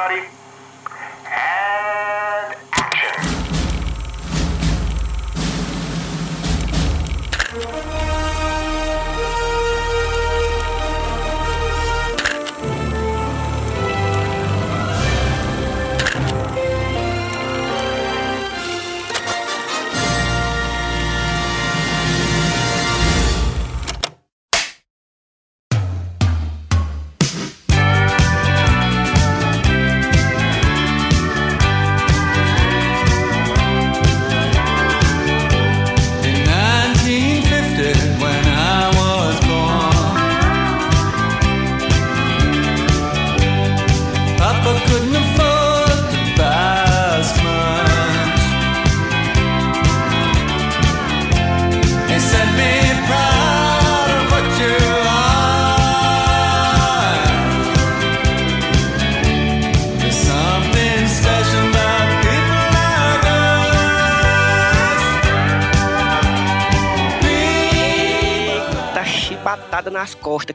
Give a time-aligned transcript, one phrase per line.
[0.00, 0.39] everybody.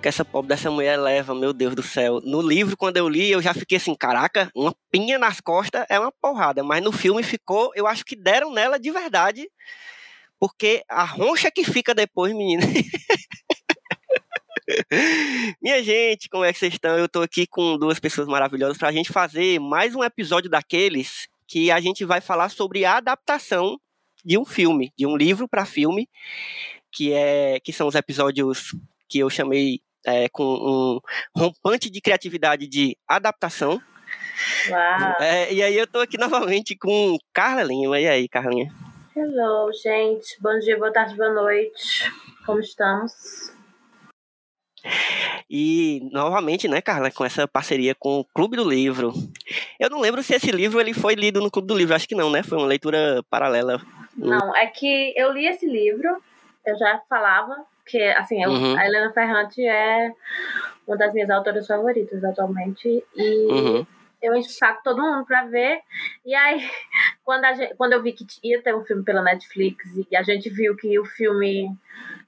[0.06, 2.22] Que essa pobre dessa mulher leva, meu Deus do céu.
[2.24, 6.00] No livro, quando eu li, eu já fiquei assim, caraca, uma pinha nas costas é
[6.00, 6.64] uma porrada.
[6.64, 9.50] Mas no filme ficou, eu acho que deram nela de verdade.
[10.40, 12.62] Porque a roncha que fica depois, menina.
[15.60, 17.00] Minha gente, como é que vocês estão?
[17.00, 21.72] Eu tô aqui com duas pessoas maravilhosas pra gente fazer mais um episódio daqueles que
[21.72, 23.80] a gente vai falar sobre a adaptação
[24.24, 26.08] de um filme, de um livro para filme,
[26.92, 28.76] que é que são os episódios
[29.10, 31.00] que eu chamei é, com um
[31.36, 33.82] rompante de criatividade de adaptação.
[34.70, 35.16] Uau.
[35.20, 38.00] É, e aí eu tô aqui novamente com Carla Lima.
[38.00, 38.72] E aí, Carlinha?
[39.16, 40.40] Hello, gente.
[40.42, 42.12] Bom dia, boa tarde, boa noite.
[42.46, 43.54] Como estamos?
[45.50, 49.14] E novamente, né, Carla, com essa parceria com o Clube do Livro.
[49.80, 52.16] Eu não lembro se esse livro ele foi lido no Clube do Livro, acho que
[52.16, 52.44] não, né?
[52.44, 53.82] Foi uma leitura paralela.
[54.16, 56.22] Não, é que eu li esse livro,
[56.66, 58.78] eu já falava que, assim, Uhum.
[58.78, 60.12] a Helena Ferrante é
[60.88, 63.04] uma das minhas autoras favoritas atualmente.
[63.16, 63.88] E Uhum.
[64.22, 65.80] eu encho o saco todo mundo pra ver.
[66.26, 66.60] E aí,
[67.24, 70.24] quando, a gente- quando eu vi que ia ter um filme pela Netflix e a
[70.24, 71.70] gente viu que o filme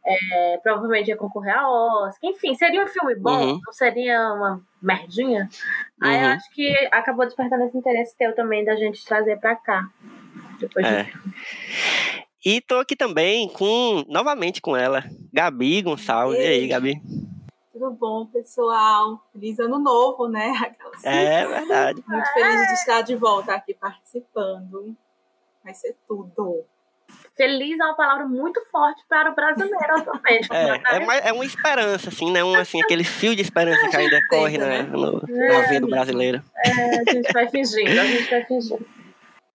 [0.10, 3.60] é, provavelmente ia concorrer a Oscar, enfim, seria um filme bom, Uhum.
[3.66, 5.50] não seria uma merdinha.
[6.02, 6.34] Aí eu Uhum.
[6.34, 9.90] acho que acabou despertando esse interesse teu também da gente trazer pra cá.
[10.62, 11.08] Depois de- É.
[12.50, 15.04] E tô aqui também com, novamente com ela,
[15.34, 16.40] Gabi Gonçalves.
[16.40, 16.68] E aí, Ei.
[16.70, 17.02] Gabi?
[17.74, 19.22] Tudo bom, pessoal?
[19.34, 20.54] Feliz ano novo, né?
[20.64, 22.02] Aquelas- É verdade.
[22.08, 24.96] Muito feliz de estar de volta aqui participando.
[25.62, 26.64] Vai ser tudo.
[27.36, 30.48] Feliz é uma palavra muito forte para o brasileiro atualmente.
[30.50, 32.46] É, é, mais- é uma esperança, assim, né?
[32.46, 34.84] Um, assim, aquele fio de esperança que ainda corre né?
[34.84, 36.42] no, na vida do brasileiro.
[36.66, 38.88] É, a gente vai fingindo, a gente vai fingindo.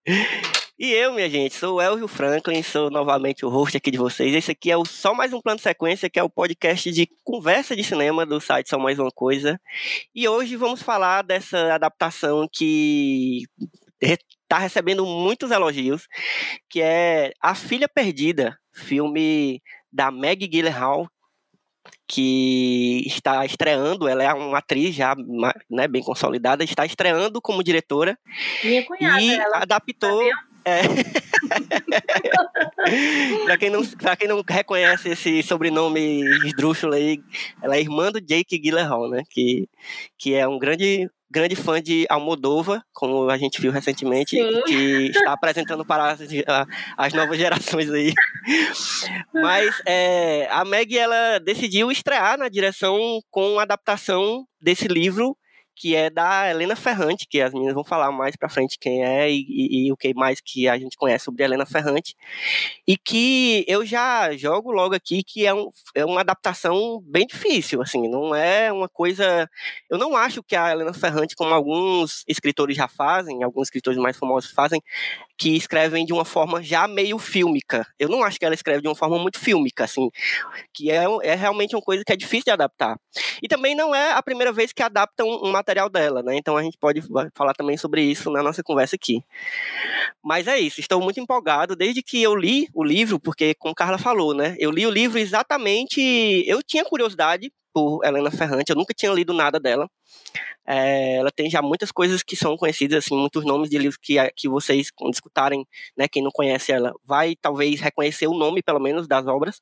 [0.83, 4.35] E eu, minha gente, sou o Elvio Franklin, sou novamente o host aqui de vocês.
[4.35, 7.09] Esse aqui é o Só Mais Um Plano de Sequência, que é o podcast de
[7.23, 9.61] conversa de cinema do site Só Mais Uma Coisa.
[10.13, 13.45] E hoje vamos falar dessa adaptação que
[14.01, 16.09] está recebendo muitos elogios,
[16.69, 19.63] que é A Filha Perdida, filme
[19.93, 21.09] da Meg Gyllenhaal,
[22.09, 25.15] que está estreando, ela é uma atriz já
[25.71, 28.19] né, bem consolidada, está estreando como diretora
[28.65, 30.25] Minha cunhada, e ela adaptou.
[30.65, 30.83] É.
[33.45, 37.21] pra, quem não, pra quem não reconhece esse sobrenome esdrúxulo aí,
[37.63, 39.23] ela é irmã do Jake Gyllenhaal, né?
[39.29, 39.69] Que,
[40.19, 44.63] que é um grande, grande fã de Almodova, como a gente viu recentemente, Sim.
[44.67, 46.21] que está apresentando para as,
[46.97, 48.13] as novas gerações aí.
[49.33, 55.37] Mas é, a Meg, ela decidiu estrear na direção com a adaptação desse livro
[55.75, 59.31] que é da Helena Ferrante, que as meninas vão falar mais pra frente quem é
[59.31, 62.15] e, e- e o que mais que a gente conhece sobre a Helena Ferrante.
[62.87, 67.81] E que eu já jogo logo aqui que é, um, é uma adaptação bem difícil,
[67.83, 69.49] assim, não é uma coisa...
[69.91, 74.17] Eu não acho que a Helena Ferrante, como alguns escritores já fazem, alguns escritores mais
[74.17, 74.83] famosos fazem,
[75.43, 77.85] que escrevem de uma forma já meio fílmica.
[77.99, 80.09] Eu não acho que ela escreve de uma forma muito fílmica, assim,
[80.73, 82.97] que é, é realmente uma coisa que é difícil de adaptar.
[83.43, 86.37] E também não é a primeira vez que adaptam um material dela, né?
[86.37, 87.03] Então a gente pode
[87.35, 89.21] falar também sobre isso na nossa conversa aqui.
[90.23, 93.99] Mas é isso, estou muito empolgado desde que eu li o livro, porque como Carla
[93.99, 94.55] falou, né?
[94.61, 96.01] Eu li o livro exatamente,
[96.47, 99.89] eu tinha curiosidade por Helena Ferrante, eu nunca tinha lido nada dela.
[100.67, 104.15] É, ela tem já muitas coisas que são conhecidas, assim, muitos nomes de livros que,
[104.37, 105.67] que vocês, quando escutarem,
[105.97, 109.61] né, quem não conhece ela, vai talvez reconhecer o nome, pelo menos, das obras.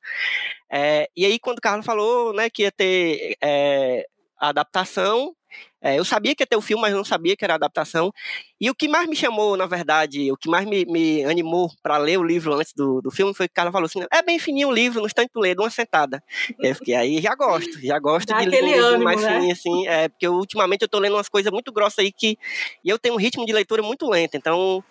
[0.70, 4.06] É, e aí, quando o Carlos falou, né, que ia ter é,
[4.38, 5.34] a adaptação,
[5.82, 8.12] É, eu sabia que ia ter o filme, mas não sabia que era adaptação.
[8.60, 11.96] E o que mais me chamou, na verdade, o que mais me, me animou para
[11.96, 14.38] ler o livro antes do, do filme foi que o cara falou assim: é bem
[14.38, 16.22] fininho o livro, no instante tu lê, de uma sentada.
[16.58, 19.34] Eu fiquei aí, já gosto, já gosto Dá de ler um livro mais né?
[19.34, 19.88] fininho, assim.
[19.88, 22.38] É, porque eu, ultimamente eu tô lendo umas coisas muito grossas aí que.
[22.84, 24.84] E eu tenho um ritmo de leitura muito lento, então.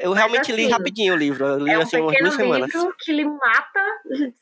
[0.00, 1.46] Eu, realmente li assim, rapidinho o livro.
[1.46, 2.70] Eu li É um assim umas duas semanas.
[2.74, 3.80] livro que lhe mata,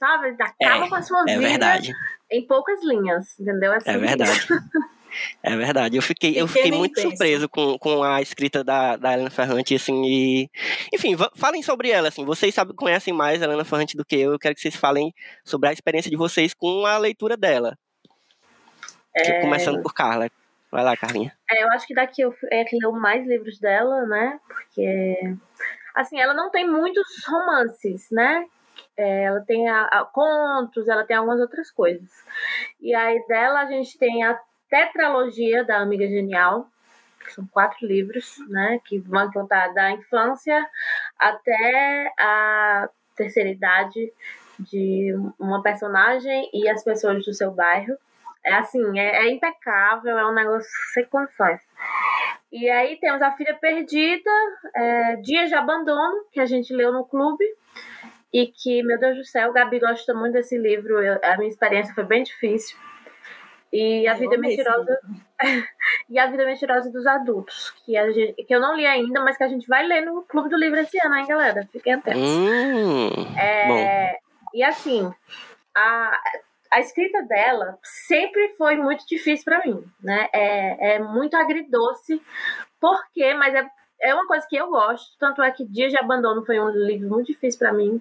[0.00, 0.28] sabe?
[0.30, 1.92] Acaba É, com a sua É vida verdade.
[2.32, 3.72] em poucas linhas, entendeu?
[3.72, 4.46] É assim verdade.
[5.42, 5.96] É verdade.
[5.96, 10.02] Eu fiquei, eu fiquei muito surpreso com, com a escrita da, da Helena Ferrante, assim,
[10.04, 10.50] e...
[10.92, 12.24] Enfim, falem sobre ela, assim.
[12.24, 14.32] Vocês sabem, conhecem mais a Helena Ferrante do que eu.
[14.32, 15.14] Eu quero que vocês falem
[15.44, 17.76] sobre a experiência de vocês com a leitura dela.
[19.14, 20.28] É, Começando por Carla.
[20.70, 21.32] Vai lá, Carlinha.
[21.50, 24.38] É, eu acho que daqui eu é que leu mais livros dela, né?
[24.46, 25.16] Porque,
[25.94, 28.44] assim, ela não tem muitos romances, né?
[28.96, 32.10] É, ela tem a- a- contos, ela tem algumas outras coisas.
[32.80, 36.68] E aí dela a gente tem a tetralogia da Amiga Genial,
[37.24, 38.80] que são quatro livros, né?
[38.84, 40.64] Que vão contar da infância
[41.18, 44.12] até a terceira idade
[44.58, 47.96] de uma personagem e as pessoas do seu bairro.
[48.44, 51.60] É assim, é, é impecável, é um negócio sem condições.
[52.52, 54.30] E aí temos A Filha Perdida,
[54.74, 57.44] é, Dias de Abandono, que a gente leu no clube.
[58.32, 61.02] E que, meu Deus do céu, Gabi gosta muito desse livro.
[61.02, 62.76] eu- a minha experiência foi bem difícil.
[63.76, 65.00] E A Eu Vida Mentirosa.
[66.08, 69.36] e A Vida Mentirosa dos Adultos, que, a gente, que eu não li ainda, mas
[69.36, 71.68] que a gente vai ler no Clube do Livro esse ano, hein, galera?
[71.72, 72.22] Fiquem atentos.
[72.22, 74.18] Hum, É, bom.
[74.54, 75.12] E assim,
[75.76, 76.18] a,
[76.72, 80.28] a escrita dela sempre foi muito difícil para mim, né?
[80.32, 82.20] É, é muito agridoce.
[82.80, 83.34] Por quê?
[83.34, 83.66] Mas é,
[84.00, 85.16] é uma coisa que eu gosto.
[85.18, 88.00] Tanto é que Dias de Abandono foi um livro muito difícil para mim.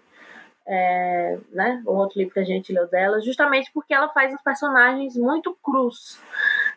[0.68, 1.84] É, né?
[1.86, 5.56] O outro livro que a gente leu dela, justamente porque ela faz os personagens muito
[5.64, 6.20] crus.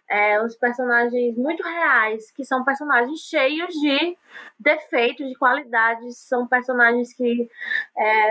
[0.09, 4.17] É, os personagens muito reais, que são personagens cheios de
[4.59, 7.49] defeitos, de qualidades, são personagens que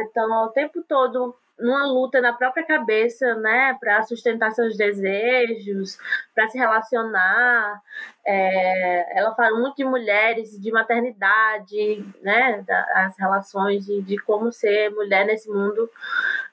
[0.05, 5.97] estão ao tempo todo numa luta na própria cabeça, né, para sustentar seus desejos,
[6.35, 7.81] para se relacionar.
[8.25, 12.63] É, ela fala muito de mulheres, de maternidade, né,
[12.93, 15.89] as relações de, de como ser mulher nesse mundo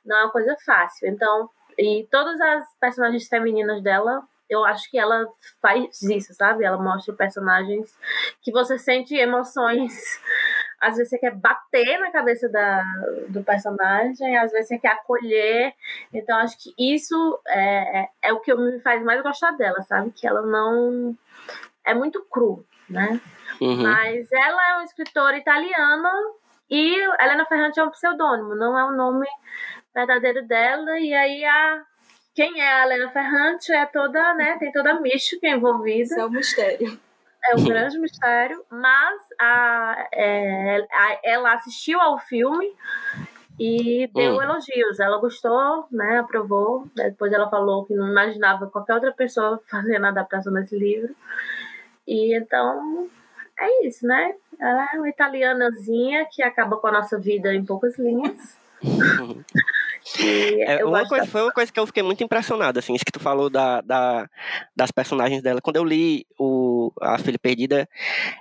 [0.05, 1.09] não é uma coisa fácil.
[1.09, 1.49] Então,
[1.79, 5.27] e todas as personagens femininas dela, eu acho que ela
[5.61, 6.65] faz isso, sabe?
[6.65, 7.97] Ela mostra personagens
[8.43, 9.93] que você sente emoções
[10.85, 12.85] às vezes você quer bater na cabeça da,
[13.29, 15.73] do personagem, às vezes você quer acolher.
[16.13, 20.11] Então, acho que isso é, é, é o que me faz mais gostar dela, sabe?
[20.11, 21.17] Que ela não.
[21.85, 23.21] É muito cru, né?
[23.61, 23.83] Uhum.
[23.83, 26.11] Mas ela é uma escritora italiana
[26.71, 29.27] e Helena Ferrante é um pseudônimo, não é o nome
[29.95, 30.99] verdadeiro dela.
[31.01, 31.83] E aí a.
[32.35, 34.57] Quem é a Helena Ferrante é toda, né?
[34.59, 37.01] Tem toda a mística envolvida Isso é um mistério.
[37.51, 42.73] É um grande mistério, mas a, é, a- ela assistiu ao filme
[43.59, 44.43] e deu Hum.
[44.43, 44.99] elogios.
[45.01, 46.19] Ela gostou, né?
[46.19, 46.89] Aprovou.
[46.95, 51.15] Depois ela falou que não imaginava qualquer outra pessoa fazendo a adaptação desse livro.
[52.07, 53.09] E então
[53.59, 54.35] é isso, né?
[54.61, 58.59] Ela é uma italianazinha que acaba com a nossa vida em poucas linhas.
[60.67, 63.13] É, uma coisa, da- foi uma coisa que eu fiquei muito impressionado, assim, isso que
[63.13, 64.29] tu falou da, da-
[64.77, 65.61] das personagens dela.
[65.63, 67.89] Quando eu li o, A Filha Perdida,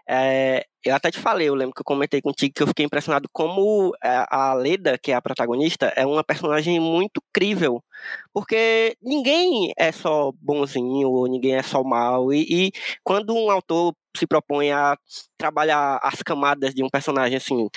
[0.08, 3.30] é, eu até te falei, eu lembro que eu comentei contigo que eu fiquei impressionado
[3.32, 7.82] como é, a Leda, que é a protagonista, é uma personagem muito crível.
[8.34, 12.34] Porque ninguém é só bonzinho, ou ninguém é só mal.
[12.34, 12.72] E, e
[13.04, 14.98] quando um autor se propõe a
[15.38, 17.70] trabalhar as camadas de um personagem, assim,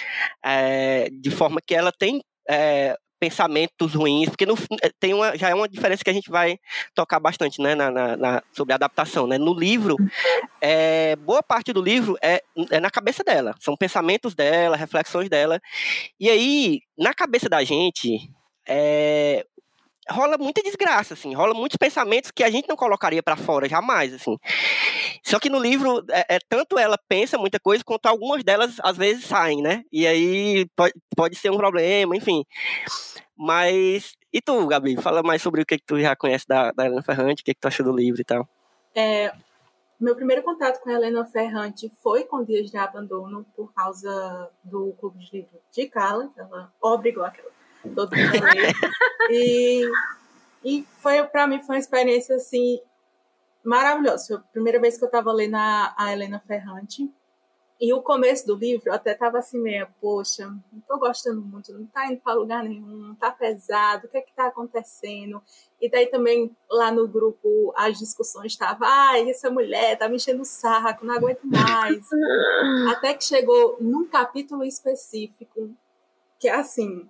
[0.44, 5.49] é, de forma que ela tem é, pensamentos ruins, porque no, eh, tem uma, já
[5.49, 6.58] é uma diferença que a gente vai
[6.94, 9.96] tocar bastante, né, na, na- na- sobre a adaptação, né, no livro,
[10.61, 15.61] é, boa parte do livro é, é na cabeça dela, são pensamentos dela, reflexões dela,
[16.20, 18.30] e aí, na cabeça da gente,
[18.68, 19.44] é,
[20.10, 24.14] rola muita desgraça, assim, rola muitos pensamentos que a gente não colocaria pra fora jamais,
[24.14, 24.36] assim.
[25.22, 28.96] Só que no livro, é, é tanto ela pensa muita coisa, quanto algumas delas às
[28.96, 29.84] vezes saem, né?
[29.92, 32.44] E aí pode, pode ser um problema, enfim.
[33.36, 34.14] Mas.
[34.32, 34.96] E tu, Gabi?
[34.96, 37.54] Fala mais sobre o que, que tu já conhece da, da Helena Ferrante, o que,
[37.54, 38.48] que tu achou do livro e tal.
[38.94, 39.32] É,
[39.98, 44.92] meu primeiro contato com a Helena Ferrante foi com Dias de Abandono, por causa do
[45.00, 46.30] Clube de Livro de Carla.
[46.36, 47.50] Ela obrigou aquela,
[47.95, 48.73] todo mundo a ler.
[49.31, 49.90] E,
[50.64, 52.81] e foi, para mim, foi uma experiência, assim,
[53.64, 54.26] maravilhosa.
[54.26, 57.11] Foi a primeira vez que eu estava lendo a, a Helena Ferrante.
[57.78, 61.75] E o começo do livro eu até tava assim meio, poxa, não tô gostando muito,
[61.75, 65.43] não tá indo para lugar nenhum, tá pesado, o que é que tá acontecendo?
[65.78, 70.40] E daí também lá no grupo as discussões estavam, ai, essa mulher tá me enchendo
[70.40, 72.00] o saco, não aguento mais.
[72.97, 75.71] até que chegou num capítulo específico,
[76.38, 77.07] que é assim,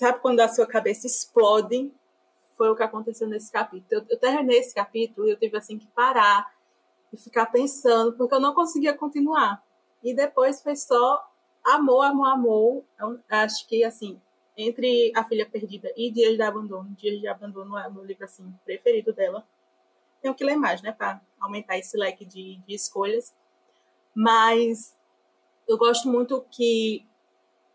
[0.00, 1.92] sabe quando a sua cabeça explode?
[2.56, 3.86] Foi o que aconteceu nesse capítulo.
[3.90, 6.54] Eu, eu terminei esse capítulo e eu tive assim que parar
[7.12, 9.62] e ficar pensando, porque eu não conseguia continuar.
[10.02, 11.30] E depois foi só
[11.62, 12.84] amor, amor, amor.
[12.98, 14.18] Eu acho que, assim,
[14.56, 18.24] entre A Filha Perdida e Dias de Abandono, Dias de Abandono é o meu livro,
[18.24, 19.46] assim, preferido dela.
[20.22, 23.34] Tenho que ler mais, né, para aumentar esse leque de, de escolhas.
[24.14, 24.96] Mas
[25.68, 27.06] eu gosto muito que,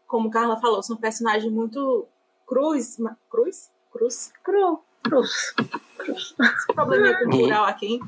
[0.08, 2.08] como Carla falou, são personagens muito
[2.46, 2.98] cruz.
[3.30, 3.72] Cruz?
[3.92, 4.34] Cruz?
[4.44, 4.84] Cru.
[5.04, 5.54] Cruz.
[5.98, 6.36] Cruz.
[6.40, 8.00] Esse probleminha cultural aqui.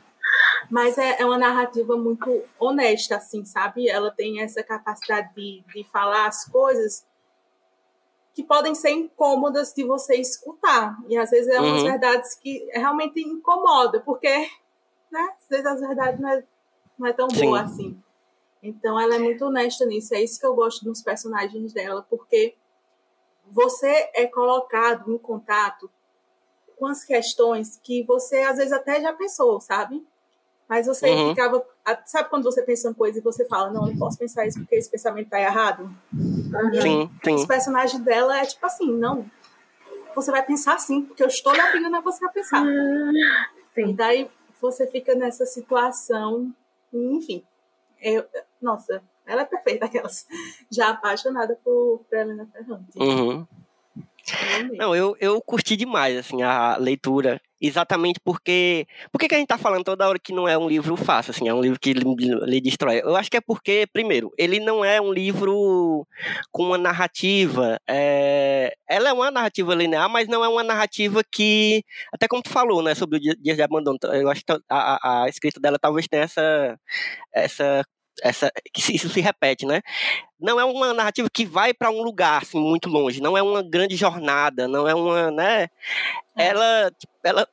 [0.70, 3.88] Mas é, é uma narrativa muito honesta, assim, sabe?
[3.90, 7.06] Ela tem essa capacidade de, de falar as coisas
[8.34, 10.98] que podem ser incômodas de você escutar.
[11.08, 11.88] E às vezes é umas Uhum.
[11.88, 14.30] verdades que realmente incomoda, porque,
[15.12, 15.36] né?
[15.42, 16.44] Às vezes as verdades não é,
[17.00, 17.46] não é tão Sim.
[17.46, 18.00] boa assim.
[18.62, 20.14] Então ela é muito honesta nisso.
[20.14, 22.56] É isso que eu gosto dos personagens dela, porque
[23.52, 25.90] você é colocado em contato
[26.78, 30.06] com as questões que você às vezes até já pensou, sabe?
[30.70, 31.30] Mas você Uhum.
[31.30, 31.66] ficava.
[32.06, 34.76] Sabe quando você pensa uma coisa e você fala, não, não posso pensar isso porque
[34.76, 35.90] esse pensamento tá errado?
[36.74, 37.48] E Sim, os sim.
[37.48, 39.26] personagens dela é tipo assim, não.
[40.14, 42.66] Você vai pensar assim, porque eu estou lhe obrigando a você a pensar.
[42.66, 43.14] E
[43.76, 43.96] Sim.
[43.96, 46.54] daí você fica nessa situação,
[46.92, 47.44] e, enfim.
[48.02, 48.26] Eu,
[48.62, 50.26] nossa, ela é perfeita, aquelas.
[50.72, 52.98] Já apaixonada por, por Helena Ferrante.
[52.98, 53.46] Uhum.
[54.74, 57.40] Não, eu, eu curti demais, assim, a leitura.
[57.62, 58.86] Exatamente porque...
[59.10, 61.48] Por que, a gente tá falando toda hora que não é um livro fácil, assim?
[61.48, 63.00] É um livro que lhe, destrói.
[63.00, 66.06] Eu acho que é porque, primeiro, ele não é um livro
[66.52, 67.80] com uma narrativa...
[67.88, 71.82] é, Ela é uma narrativa linear, mas não é uma narrativa que...
[72.14, 72.94] Até como tu falou, né?
[72.94, 73.98] Sobre o Dia- Dias de Abandono.
[74.04, 76.78] Eu acho que a, a, a escrita dela talvez tenha essa...
[77.34, 77.86] essa
[78.24, 79.82] essa, que isso se repete, né?
[80.40, 83.64] Não é uma narrativa que vai para um lugar assim muito longe, não é uma
[83.64, 85.68] grande jornada, não é uma, né?
[86.38, 86.92] Ela,
[87.24, 87.48] ela,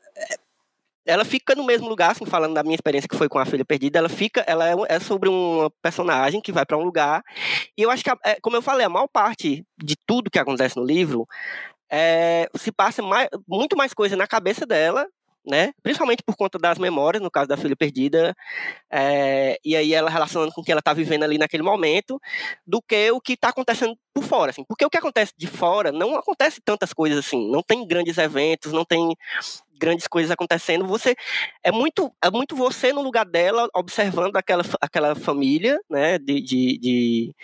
[1.07, 3.65] ela fica no mesmo lugar, assim, falando da minha experiência que foi com a filha
[3.65, 7.23] perdida, ela fica, ela é, é sobre uma personagem que vai para um lugar
[7.77, 10.39] e eu acho que, a- é, como eu falei, a maior parte de tudo que
[10.39, 11.27] acontece no livro
[11.91, 15.07] é, se passa mais, muito mais coisa na cabeça dela,
[15.47, 15.73] né?
[15.83, 18.35] Principalmente por conta das memórias, no caso da filha perdida,
[18.93, 22.21] é, e aí ela relacionando com o que ela está vivendo ali naquele momento,
[22.67, 24.65] do que o que está acontecendo por fora, assim.
[24.65, 28.73] Porque o que acontece de fora não acontece tantas coisas assim, não tem grandes eventos,
[28.73, 29.15] não tem
[29.79, 30.87] grandes coisas acontecendo.
[30.87, 31.15] Você
[31.63, 36.19] é muito é muito você no lugar dela observando aquela aquela família, né?
[36.19, 37.35] De, de, de,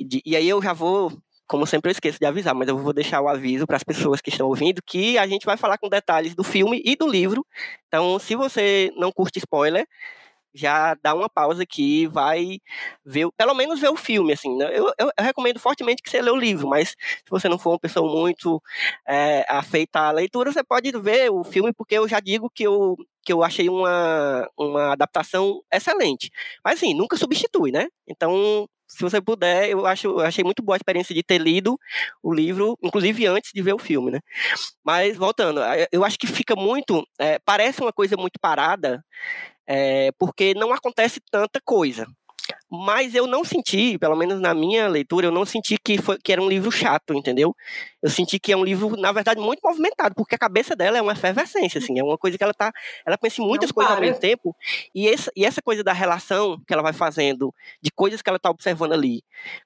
[0.00, 1.12] de- e aí eu já vou
[1.50, 4.20] como sempre eu esqueço de avisar, mas eu vou deixar o aviso para as pessoas
[4.20, 7.44] que estão ouvindo que a gente vai falar com detalhes do filme e do livro.
[7.88, 9.84] Então, se você não curte spoiler,
[10.54, 12.58] já dá uma pausa aqui, vai
[13.04, 14.56] ver, pelo menos ver o filme, assim.
[14.56, 14.66] né?
[14.66, 17.70] Eu, eu, eu recomendo fortemente que você lê o livro, mas se você não for
[17.70, 18.62] uma pessoa muito
[19.06, 22.96] é, afeita à leitura, você pode ver o filme, porque eu já digo que eu,
[23.24, 26.30] que eu achei uma, uma adaptação excelente.
[26.64, 27.88] Mas, assim, nunca substitui, né?
[28.08, 31.78] Então, se você puder, eu acho, eu achei muito boa a experiência de ter lido
[32.22, 34.20] o livro, inclusive antes de ver o filme, né?
[34.84, 35.60] Mas, voltando,
[35.92, 39.04] eu acho que fica muito, é, parece uma coisa muito parada,
[39.66, 42.06] é, porque não acontece tanta coisa.
[42.70, 46.32] Mas eu não senti, pelo menos na minha leitura, eu não senti que, foi, que
[46.32, 47.54] era um livro chato, entendeu?
[48.00, 51.02] Eu senti que é um livro, na verdade, muito movimentado, porque a cabeça dela é
[51.02, 52.72] uma efervescência, assim, é uma coisa que ela tá.
[53.04, 54.06] Ela pensa em muitas Não coisas ao para.
[54.06, 54.54] mesmo tempo,
[54.94, 58.38] e essa, e essa coisa da relação que ela vai fazendo, de coisas que ela
[58.38, 59.24] tá observando ali,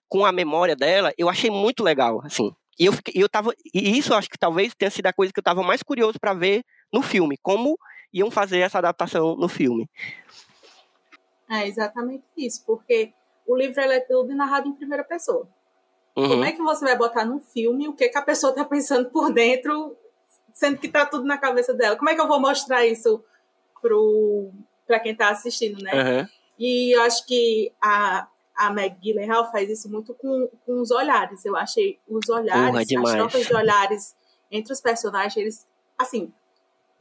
[0.08, 2.50] com a memória dela, eu achei muito legal, assim.
[2.78, 3.52] E eu, fiquei, eu tava.
[3.72, 6.34] E isso acho que talvez tenha sido a coisa que eu tava mais curioso para
[6.34, 7.78] ver no filme, como
[8.12, 9.88] iam fazer essa adaptação no filme.
[11.50, 13.12] É exatamente isso, porque
[13.46, 15.48] o livro é tudo narrado em primeira pessoa.
[16.16, 16.28] Uhum.
[16.28, 19.10] Como é que você vai botar num filme o que, que a pessoa está pensando
[19.10, 19.96] por dentro,
[20.52, 21.96] sendo que tá tudo na cabeça dela?
[21.96, 23.22] Como é que eu vou mostrar isso
[24.86, 25.92] para quem está assistindo, né?
[25.92, 26.28] Uhum.
[26.58, 31.44] E eu acho que a, a Meg Gyllenhaal faz isso muito com, com os olhares.
[31.44, 34.16] Eu achei os olhares, Porra, as trocas de olhares
[34.50, 35.66] entre os personagens, eles,
[35.98, 36.32] assim,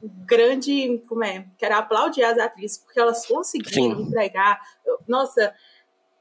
[0.02, 4.02] grande, como é, quero aplaudir as atrizes, porque elas conseguiram Sim.
[4.02, 4.60] entregar,
[5.08, 5.54] nossa,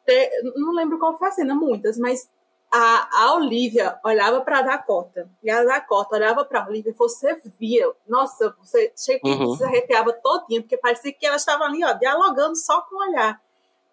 [0.05, 2.29] te- não lembro qual foi a cena, muitas, mas
[2.71, 6.95] a, a Olivia olhava para a Dakota, e a Dakota olhava para a Olivia, e
[6.95, 9.55] você via, nossa, você chega Uhum.
[9.55, 13.39] se arrepiava todinha, porque parecia que elas estavam ali, ó, dialogando só com o olhar.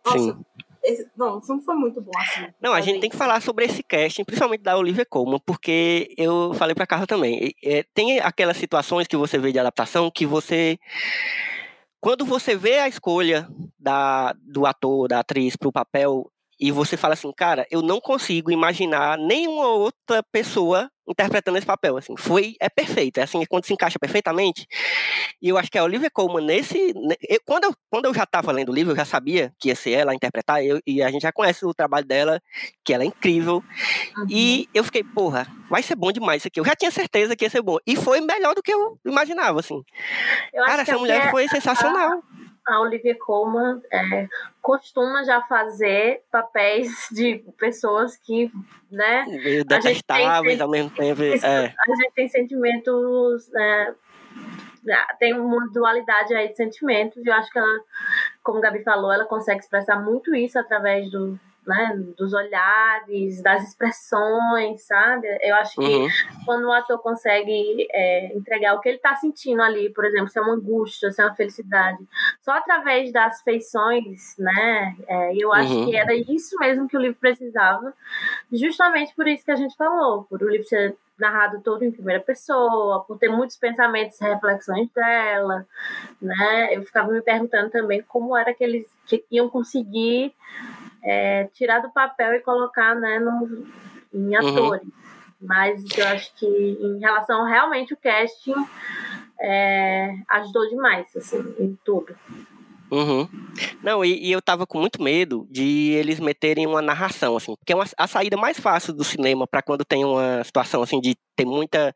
[0.05, 0.45] Nossa, Sim.
[0.83, 2.47] Esse- não, o filme foi muito bom, assim.
[2.61, 6.53] Não, a gente tem que falar sobre esse casting, principalmente da Olivia Colman, porque eu
[6.55, 7.55] falei pra Carla também.
[7.63, 10.79] é, tem aquelas situações que você vê de adaptação que você.
[12.01, 13.47] Quando você vê a escolha
[13.79, 18.51] da, do ator, da atriz pro papel, e você fala assim, cara, eu não consigo
[18.51, 23.73] imaginar nenhuma outra pessoa interpretando esse papel, assim, foi, é perfeito, é assim, quando se
[23.73, 24.65] encaixa perfeitamente,
[25.43, 28.23] e eu acho que a Olivia Colman nesse, ne- eu- quando, eu, quando eu já
[28.23, 31.03] estava lendo o livro, eu já sabia que ia ser ela a interpretar, eu, e
[31.03, 32.41] a gente já conhece o trabalho dela,
[32.85, 33.65] que ela é incrível,
[34.29, 37.45] e eu fiquei, porra, vai ser bom demais isso aqui, eu já tinha certeza que
[37.45, 39.83] ia ser bom, e foi melhor do que eu imaginava, assim,
[40.53, 44.29] Eu cara, essa mulher foi sensacional, a Olivia Colman é,
[44.61, 48.53] costuma já fazer papéis de pessoas que,
[48.91, 49.25] né,
[49.69, 53.95] A detestáveis ao mesmo tempo, é, a gente tem sentimentos, né,
[55.19, 57.81] tem uma dualidade aí de sentimentos, e eu acho que ela,
[58.43, 63.63] como a Gabi falou, ela consegue expressar muito isso através do, né, dos olhares, das
[63.69, 65.27] expressões, sabe?
[65.43, 66.09] Eu acho que uhum,
[66.45, 70.39] quando o ator consegue é, entregar o que ele está sentindo ali, por exemplo, se
[70.39, 71.99] é uma angústia, se é uma felicidade,
[72.41, 74.97] só através das feições, né?
[75.07, 75.85] É, eu acho Uhum.
[75.85, 77.93] que era isso mesmo que o livro precisava,
[78.53, 82.21] justamente por isso que a gente falou, por o livro ser narrado todo em primeira
[82.23, 85.67] pessoa, por ter muitos pensamentos e reflexões dela,
[86.21, 86.75] né?
[86.75, 90.35] Eu ficava me perguntando também como era que eles que iam conseguir
[91.03, 93.67] é, tirar do papel e colocar, né, no,
[94.13, 94.87] em atores.
[95.41, 98.55] Mas eu acho que em relação realmente o casting
[99.41, 102.15] é, ajudou demais, assim, em tudo.
[102.91, 103.29] Uhum.
[103.83, 107.73] Não, e, e eu tava com muito medo de eles meterem uma narração, assim, porque
[107.73, 111.15] é uma- a saída mais fácil do cinema para quando tem uma situação assim de
[111.37, 111.95] ter muita,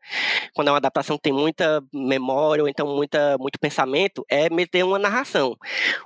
[0.53, 4.83] quando é uma adaptação que tem muita memória ou então muita, muito pensamento, é meter
[4.85, 5.57] uma narração.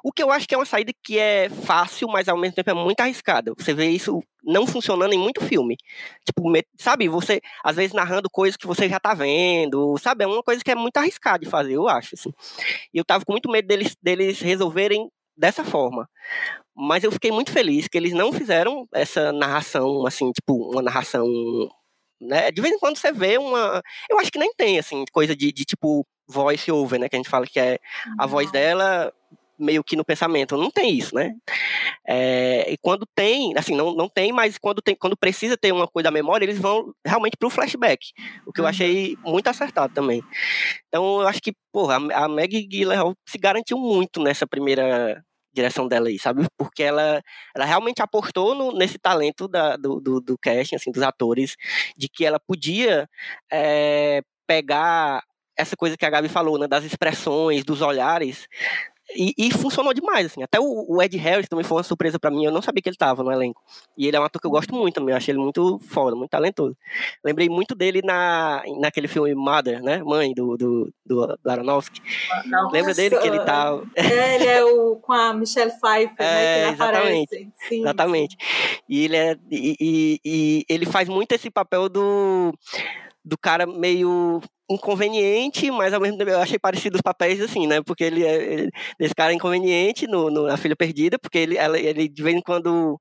[0.04, 2.72] O que eu acho que é uma saída que é fácil, mas ao mesmo tempo
[2.72, 3.54] é muito arriscada.
[3.58, 5.78] Você vê isso não funcionando em muito filme.
[6.26, 10.24] Tipo, sabe, você às vezes narrando coisas que você já tá vendo, sabe?
[10.24, 12.34] É uma coisa que é muito arriscada de fazer, eu acho, assim.
[12.94, 16.10] E eu tava com muito medo deles, deles resolverem dessa forma.
[16.76, 21.28] Mas eu fiquei muito feliz que eles não fizeram essa narração, assim, tipo, uma narração.
[22.22, 22.52] Né?
[22.52, 23.82] De vez em quando você vê uma.
[24.10, 27.10] Eu acho que nem tem, assim, coisa de, de tipo voice over, né?
[27.10, 27.80] Que a gente fala que é
[28.18, 29.12] a voz dela
[29.60, 30.58] meio que no pensamento.
[30.58, 31.34] Não tem isso, né?
[32.08, 35.88] É, e quando tem, assim, não, não tem, mas quando, tem, quando precisa ter uma
[35.88, 38.08] coisa da memória, eles vão realmente pro flashback.
[38.46, 38.70] O que eu Uhum.
[38.70, 40.22] achei muito acertado também.
[40.88, 45.88] Então eu acho que, porra, a a Maggie Gyllenhaal se garantiu muito nessa primeira direção
[45.88, 46.44] dela aí, sabe?
[46.58, 47.22] Porque ela,
[47.56, 51.56] ela realmente apostou no- nesse talento da, do, do, do casting, assim, dos atores,
[51.98, 53.08] de que ela podia
[53.52, 55.24] é, pegar
[55.58, 56.68] essa coisa que a Gabi falou, né?
[56.68, 58.48] Das expressões, dos olhares,
[59.16, 60.44] e, e funcionou demais, assim.
[60.44, 62.46] Até o, o Ed Harris também foi uma surpresa pra mim.
[62.46, 63.62] Eu não sabia que ele tava no elenco.
[63.98, 65.12] E ele é um ator que eu gosto muito também.
[65.14, 66.76] Eu achei ele muito foda, muito talentoso.
[67.24, 70.02] Lembrei muito dele na, naquele filme Mother, né?
[70.04, 72.02] Mãe do, do, do, do Aronofsky.
[72.46, 73.82] Não, Lembra dele que ele Nossa, tá.
[73.96, 76.54] É, ele é o com a Michelle Pfeiffer, É, né?
[76.54, 77.24] Que ele exatamente.
[77.36, 77.52] aparece.
[77.68, 78.38] Sim, Exatamente.
[78.88, 79.38] E ele é.
[79.50, 82.54] E, e- e ele faz muito esse papel do.
[83.26, 87.82] Do cara meio inconveniente, mas ao mesmo tempo eu achei parecido os papéis assim, né?
[87.82, 91.58] Porque ele é ele- esse cara é inconveniente no, no, na Filha Perdida, porque ele,
[91.58, 93.00] ela, ele de vez em quando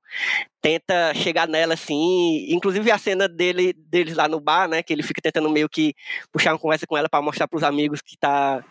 [0.61, 5.03] tenta chegar nela assim, inclusive a cena dele deles lá no bar, né, que ele
[5.03, 5.93] fica tentando meio que
[6.31, 8.63] puxar uma conversa com ela para mostrar para os amigos que tá,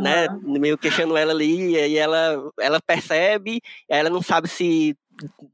[0.00, 4.96] né, meio queixando ela ali, e aí ela ela percebe, ela não sabe se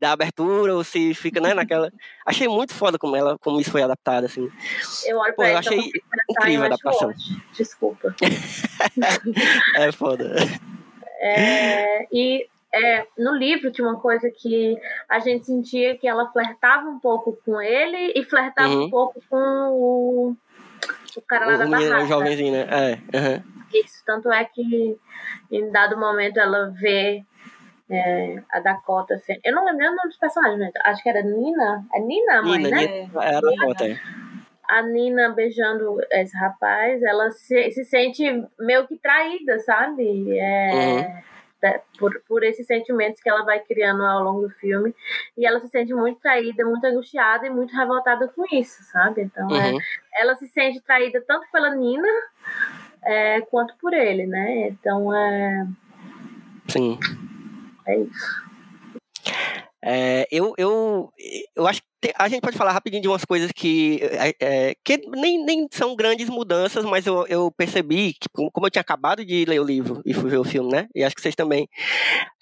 [0.00, 1.92] dá abertura ou se fica, né, naquela.
[2.26, 4.50] Achei muito foda como ela como isso foi adaptado assim.
[5.07, 7.14] Eu olho Pô, pra eu ele, achei então, incrível a adaptação.
[7.57, 8.14] Desculpa.
[9.76, 10.35] É foda.
[11.20, 14.76] É, e é, no livro tinha uma coisa que
[15.09, 18.85] a gente sentia que ela flertava um pouco com ele e flertava Uhum.
[18.85, 20.37] um pouco com o,
[21.16, 22.07] o cara lá da O menino barraca.
[22.09, 22.66] jovenzinho, né?
[23.12, 23.18] É.
[23.18, 23.42] aham.
[23.72, 24.96] Isso, tanto é que
[25.50, 27.22] em dado momento ela vê
[27.90, 29.18] é, a Dakota.
[29.18, 31.85] Fe- Eu não lembro o nome dos personagens, acho que era Nina.
[31.94, 32.85] É Nina, a mãe, Nina, né?
[32.85, 33.09] É.
[33.14, 33.96] É a Dakota, é.
[34.68, 38.22] a Nina beijando esse rapaz, ela se, se sente
[38.59, 40.38] meio que traída, sabe?
[40.38, 41.22] É,
[41.62, 41.72] Uhum.
[41.98, 44.94] por, por esses sentimentos que ela vai criando ao longo do filme.
[45.37, 49.22] E ela se sente muito traída, muito angustiada e muito revoltada com isso, sabe?
[49.22, 49.79] Então, é, Uhum.
[50.20, 52.07] ela se sente traída tanto pela Nina
[53.03, 54.68] é, quanto por ele, né?
[54.68, 55.66] Então, é,
[56.68, 56.98] Sim.
[57.88, 58.48] É isso.
[59.83, 61.11] É, eu, eu,
[61.55, 64.98] eu acho que a gente pode falar rapidinho de umas coisas que, é, é, que
[65.09, 69.44] nem, nem são grandes mudanças, mas eu, eu percebi que, como eu tinha acabado de
[69.44, 70.88] ler o livro e fui ver o filme, né?
[70.94, 71.68] E acho que vocês também.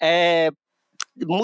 [0.01, 0.49] é,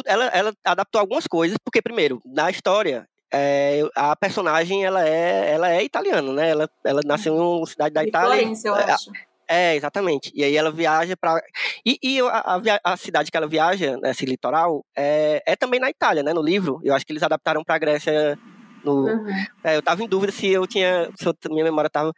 [0.05, 5.71] ela, ela adaptou algumas coisas, porque, primeiro, na história, é, a personagem ela é, ela
[5.71, 6.49] é italiana, né?
[6.49, 8.37] Ela, ela nasceu em uma cidade da Itália.
[8.39, 9.11] Florença, eu É, acho.
[9.53, 10.31] É, exatamente.
[10.33, 11.39] E aí ela viaja para
[11.85, 15.91] e, e a, a a cidade que ela viaja, esse litoral, é, é também na
[15.91, 16.33] Itália, né?
[16.33, 16.79] No livro.
[16.83, 18.37] Eu acho que eles adaptaram para Grécia.
[18.83, 19.27] No, Uhum.
[19.63, 22.11] é, eu tava em dúvida se eu tinha, se eu- minha memória tava.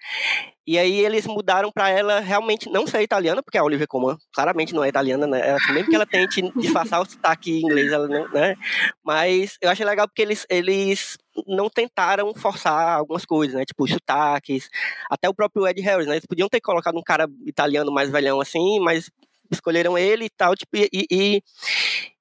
[0.68, 4.74] E aí eles mudaram para ela realmente não ser italiana, porque a Olivia Colman claramente
[4.74, 5.52] não é italiana, né?
[5.52, 8.56] Assim, mesmo que ela tente disfarçar o sotaque inglês, ela não, né?
[9.04, 13.64] Mas eu achei legal porque eles, eles não tentaram forçar algumas coisas, né?
[13.64, 14.68] Tipo, os sotaques,
[15.10, 16.14] até o próprio Ed Harris, né?
[16.16, 19.12] Eles podiam ter colocado um cara italiano mais velhão assim, mas
[19.52, 21.42] escolheram ele e tal, tipo, e, e,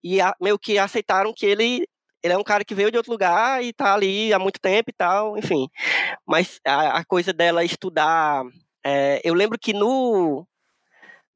[0.04, 1.86] e a- meio que aceitaram que ele,
[2.24, 4.88] ele é um cara que veio de outro lugar e tá ali há muito tempo
[4.90, 5.68] e tal, enfim.
[6.26, 8.42] Mas a, a coisa dela estudar.
[8.82, 10.46] é, eu lembro que no,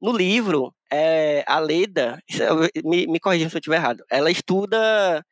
[0.01, 5.23] no livro, é, a Leda, eu- me, me corrija se eu estiver errado, ela estuda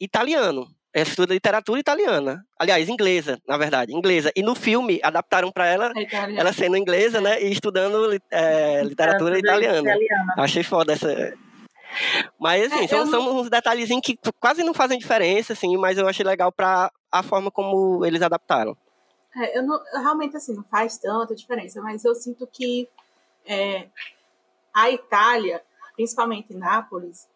[0.00, 0.66] italiano.
[0.96, 2.46] Ela estuda literatura italiana.
[2.56, 4.30] Aliás, inglesa, na verdade, inglesa.
[4.36, 7.42] E no filme, adaptaram para ela, É ela sendo inglesa, né?
[7.42, 9.80] E estudando é, literatura italiana.
[9.80, 10.34] italiana.
[10.38, 11.34] Achei foda essa.
[12.38, 15.96] Mas, assim, É, são, não- são uns detalhezinhos que quase não fazem diferença, assim, mas
[15.98, 18.76] eu achei legal pra a forma como eles adaptaram.
[19.36, 22.88] É, eu não, realmente assim, não faz tanta diferença, mas eu sinto que
[23.46, 23.88] é,
[24.72, 25.62] a Itália,
[25.96, 27.28] principalmente Nápoles,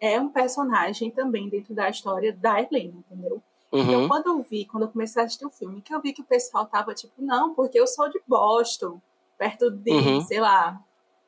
[0.00, 3.42] é um personagem também dentro da história da Helena, entendeu?
[3.72, 4.08] Então, Uhum.
[4.08, 6.24] quando eu vi, quando eu comecei a assistir o filme, que eu vi que o
[6.24, 9.00] pessoal tava tipo, não, porque eu sou de Boston,
[9.38, 10.20] perto de, Uhum.
[10.20, 10.78] sei lá,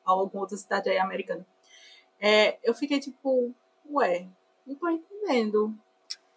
[0.03, 1.45] alguma outra cidade aí americana.
[2.19, 3.53] É, eu fiquei tipo,
[3.89, 4.27] ué,
[4.65, 5.73] não tô entendendo.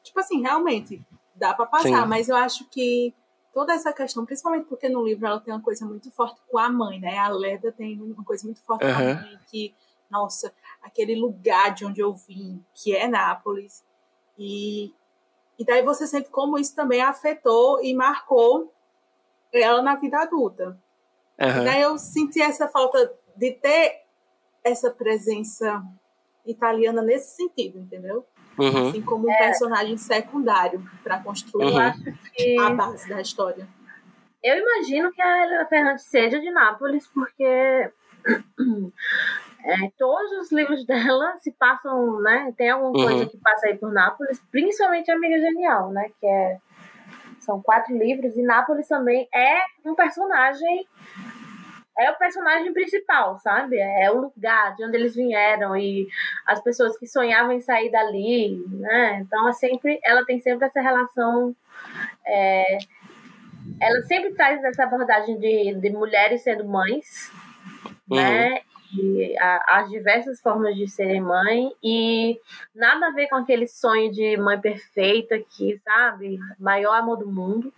[0.02, 1.02] Tipo assim, realmente,
[1.34, 2.08] dá pra passar, Sim.
[2.08, 3.14] mas eu acho que
[3.52, 6.70] toda essa questão, principalmente porque no livro ela tem uma coisa muito forte com a
[6.70, 7.18] mãe, né?
[7.18, 9.74] A Leda tem uma coisa muito forte com a mãe, que,
[10.10, 13.84] nossa, aquele lugar de onde eu vim, que é Nápoles,
[14.38, 14.94] e,
[15.58, 18.72] e daí você sente como isso também afetou e marcou
[19.52, 20.78] ela na vida adulta.
[21.38, 21.64] E Aham.
[21.64, 24.04] daí eu senti essa falta de ter
[24.64, 25.82] essa presença
[26.46, 28.24] italiana nesse sentido, entendeu?
[28.58, 28.88] Uhum.
[28.88, 32.60] Assim como um personagem secundário para construir Uhum.
[32.66, 33.66] A base da história.
[34.42, 37.44] Eu imagino que a Helena Ferrante seja de Nápoles, porque
[39.64, 42.52] é, todos os livros dela se passam, né?
[42.56, 43.04] Tem alguma Uhum.
[43.08, 46.10] coisa que passa aí por Nápoles, principalmente Amiga Genial, né?
[46.20, 46.58] Que é,
[47.40, 50.86] são quatro livros, e Nápoles também é um personagem.
[51.98, 53.76] É o personagem principal, sabe?
[53.78, 56.06] É o lugar de onde eles vieram e
[56.46, 59.18] as pessoas que sonhavam em sair dali, né?
[59.20, 61.54] Então é sempre, ela tem sempre essa relação
[62.26, 62.78] é,
[63.80, 67.30] ela sempre traz essa abordagem de, de mulheres sendo mães,
[68.08, 68.60] né?
[68.92, 72.40] E a- as diversas formas de serem mãe e
[72.74, 77.72] nada a ver com aquele sonho de mãe perfeita que, sabe, maior amor do mundo.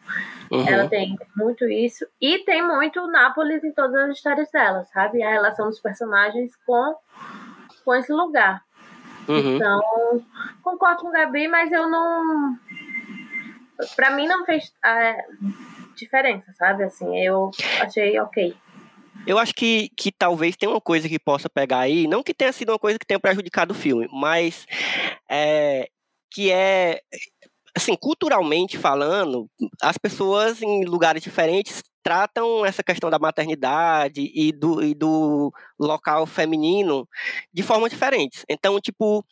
[0.51, 0.69] Uhum.
[0.69, 5.23] Ela tem muito isso e tem muito Nápoles em todas as histórias dela, sabe?
[5.23, 6.95] A relação dos personagens com
[7.85, 8.63] com esse lugar.
[9.29, 9.57] Uhum.
[9.57, 9.81] Então,
[10.63, 12.57] concordo com o Gabi, mas eu não.
[13.97, 15.25] Pra mim não fez é,
[15.97, 16.85] diferença, sabe?
[16.85, 18.57] Assim, eu achei ok.
[19.27, 22.53] Eu acho que, que talvez tenha uma coisa que possa pegar aí, não que tenha
[22.53, 24.67] sido uma coisa que tenha prejudicado o filme, mas
[25.31, 25.89] é,
[26.31, 27.01] que é,
[27.77, 29.49] assim, culturalmente falando,
[29.83, 36.27] as pessoas em lugares diferentes tratam essa questão da maternidade e do, e do local
[36.27, 37.07] feminino
[37.53, 38.45] de formas diferentes.
[38.49, 39.25] Então, tipo,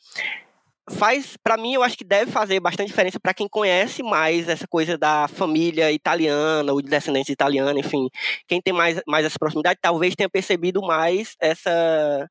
[0.89, 4.67] faz para mim eu acho que deve fazer bastante diferença para quem conhece mais essa
[4.67, 8.09] coisa da família italiana ou de descendência italiana enfim.
[8.47, 12.29] Quem tem mais, mais essa proximidade talvez tenha percebido mais essa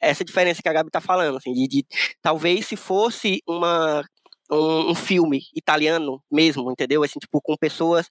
[0.00, 1.86] essa diferença que a Gabi está falando assim de, de
[2.22, 4.04] talvez se fosse uma
[4.50, 7.02] um, um, filme italiano mesmo, entendeu?
[7.02, 8.08] Assim, tipo, com pessoas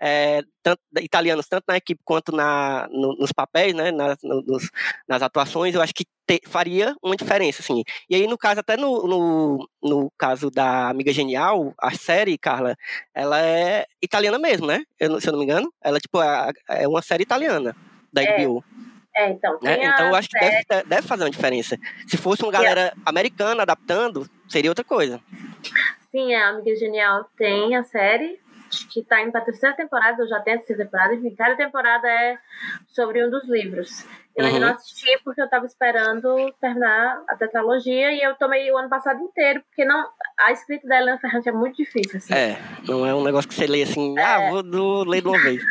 [0.00, 3.90] é, tanto, italianas, tanto na equipe quanto na, no, nos papéis, né?
[3.90, 4.70] Nas, nos,
[5.08, 7.82] nas atuações, eu acho que te, faria uma diferença, assim.
[8.08, 12.76] E aí, no caso, até no, no, no, caso da Amiga Genial, a série, Carla,
[13.14, 14.82] ela é italiana mesmo, né?
[15.00, 15.72] Eu, se eu não me engano.
[15.82, 17.74] Ela, tipo, é, é uma série italiana
[18.12, 18.64] da HBO.
[18.84, 18.87] É,
[19.30, 19.78] então, né?
[19.84, 21.78] então eu acho que deve, deve fazer uma diferença.
[22.06, 25.20] Se fosse uma galera americana adaptando, seria outra coisa.
[26.10, 28.38] Sim, a Amiga Genial tem a série,
[28.90, 32.08] que tá indo pra terceira temporada, eu já tenho a terceira temporada, enfim, cada temporada
[32.08, 32.38] é
[32.88, 34.06] sobre um dos livros.
[34.38, 34.66] Eu ainda Uhum.
[34.66, 39.20] não assisti porque eu tava esperando terminar a tetralogia e eu tomei o ano passado
[39.20, 42.32] inteiro, porque não, a escrita da Helena Ferrante é muito difícil, assim.
[42.32, 45.38] É, não é um negócio que você lê assim, ah, vou do, ler de uma
[45.38, 45.60] vez.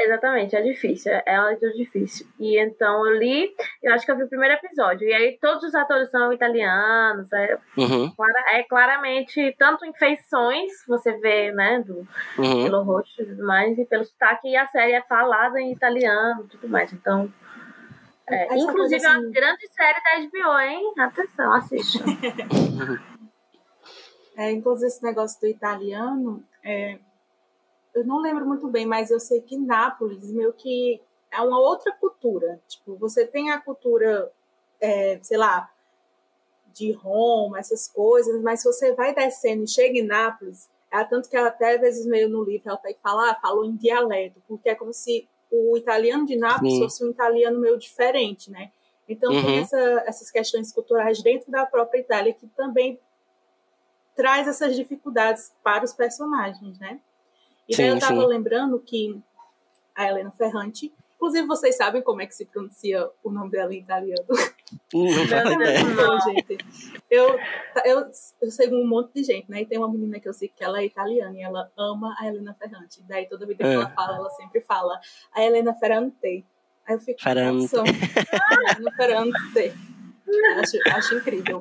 [0.00, 2.26] É, Exatamente, é difícil, é uma leitura difícil.
[2.38, 3.52] E então eu li,
[3.82, 7.32] eu acho que eu vi o primeiro episódio, e aí todos os atores são italianos,
[7.32, 8.12] é, Uhum,
[8.52, 12.06] é claramente, tanto em feições, você vê, né, do,
[12.38, 12.64] uhum.
[12.64, 16.44] pelo rosto e tudo mais, e pelo sotaque, e a série é falada em italiano
[16.44, 16.92] e tudo mais.
[16.92, 17.32] Então,
[18.34, 20.92] é, inclusive coisa é uma assim- grande série da HBO, hein?
[20.98, 22.04] Atenção, assista.
[24.36, 27.00] É, inclusive, esse negócio do italiano, é,
[27.92, 31.92] eu não lembro muito bem, mas eu sei que Nápoles meio que é uma outra
[31.94, 32.60] cultura.
[32.68, 34.30] Tipo, você tem a cultura,
[34.80, 35.68] é, sei lá,
[36.72, 41.28] de Roma, essas coisas, mas se você vai descendo e chega em Nápoles, é tanto
[41.28, 44.40] que ela até às vezes meio no livro ela tem que falar, falou em dialeto,
[44.46, 46.80] porque é como se o italiano de Nápoles Sim.
[46.80, 48.70] fosse um italiano meio diferente, né?
[49.08, 49.60] Então tem Uhum.
[49.60, 53.00] essa, essas questões culturais dentro da própria Itália que também
[54.14, 57.00] traz essas dificuldades para os personagens, né?
[57.68, 59.18] E daí Sim, eu estava lembrando que
[59.94, 63.78] a Helena Ferrante, inclusive vocês sabem como é que se pronuncia o nome dela em
[63.78, 64.26] italiano.
[64.92, 65.94] Não.
[65.94, 66.58] Não, gente.
[67.10, 67.38] Eu,
[67.84, 68.10] eu,
[68.42, 69.62] eu sei um monte de gente, né?
[69.62, 72.26] E tem uma menina que eu sei que ela é italiana e ela ama a
[72.26, 73.02] Helena Ferrante.
[73.08, 73.74] Daí toda vida que É.
[73.74, 75.00] ela fala, ela sempre fala
[75.32, 76.16] a Helena Ferrante.
[76.86, 77.60] Aí eu fico, Ferrante.
[77.74, 77.82] nossa,
[78.76, 79.74] Helena Ferrante.
[80.58, 81.60] Acho, acho incrível.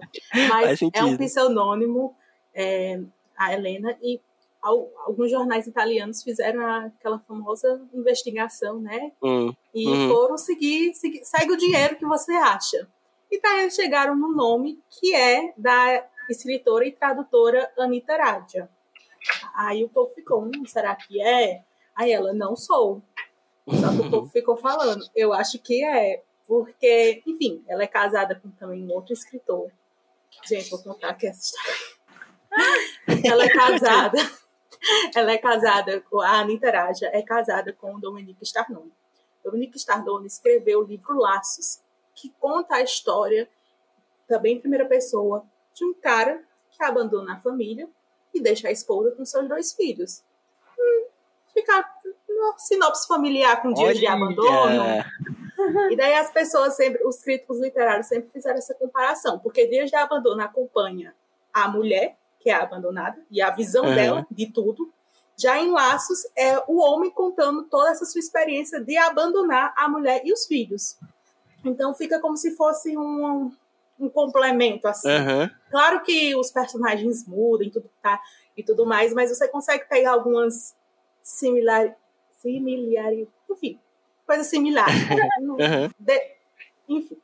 [0.49, 1.07] Mas é sentido.
[1.07, 2.15] um pseudônimo,
[2.53, 2.99] é,
[3.37, 4.19] a Helena, e
[4.61, 9.11] al- alguns jornais italianos fizeram aquela famosa investigação, né?
[9.23, 10.09] Hum, E Uhum.
[10.09, 12.87] foram seguir, seguir, segue o dinheiro que você acha.
[13.29, 18.69] E daí eles chegaram no nome que é da escritora e tradutora Anita Radia.
[19.53, 21.63] Aí o povo ficou, hum, será que é?
[21.95, 23.01] Aí ela, não sou.
[23.67, 28.35] Só que o povo ficou falando, eu acho que é, porque, enfim, ela é casada
[28.35, 29.71] com também um outro escritor.
[30.45, 31.97] Gente, vou contar aqui essa história.
[33.29, 34.17] ela é casada,
[35.15, 38.91] ela é casada, com a Anita Raja é casada com o Dominique Starnone.
[39.43, 41.81] Dominique Stardone escreveu o livro Laços,
[42.19, 43.47] que conta a história,
[44.27, 47.87] também em primeira pessoa, de um cara que abandona a família
[48.33, 50.23] e deixa a esposa com seus dois filhos.
[50.77, 51.05] Hum,
[51.53, 51.87] fica
[52.27, 54.81] uma sinopse familiar com dias de abandono.
[54.81, 55.05] Olha.
[55.91, 59.95] E daí as pessoas sempre, os críticos literários sempre fizeram essa comparação, porque Dias de
[59.95, 61.15] Abandono acompanha
[61.53, 63.95] a mulher, que é abandonada, e a visão Uhum.
[63.95, 64.91] dela de tudo.
[65.35, 70.21] Já em Laços é o homem contando toda essa sua experiência de abandonar a mulher
[70.25, 70.97] e os filhos.
[71.63, 73.51] Então fica como se fosse um,
[73.99, 75.09] um complemento assim.
[75.09, 75.51] Aham.
[75.69, 78.21] Claro que os personagens mudam e tudo, tá,
[78.55, 80.75] e tudo mais, mas você consegue pegar algumas
[81.21, 81.95] similar,
[82.41, 83.79] similares, enfim,
[84.25, 84.93] coisas similares.
[85.99, 86.35] De-
[86.87, 87.17] enfim.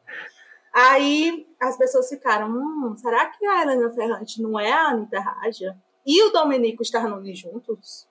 [0.74, 5.78] Aí as pessoas ficaram, hum, será que a Helena Ferrante não é a Anitta Raja?
[6.06, 8.08] E o Domenico Starnone juntos?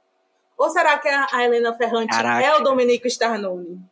[0.57, 2.47] Ou será que a a Helena Ferrante Caraca.
[2.47, 3.83] é o Domenico Starnone?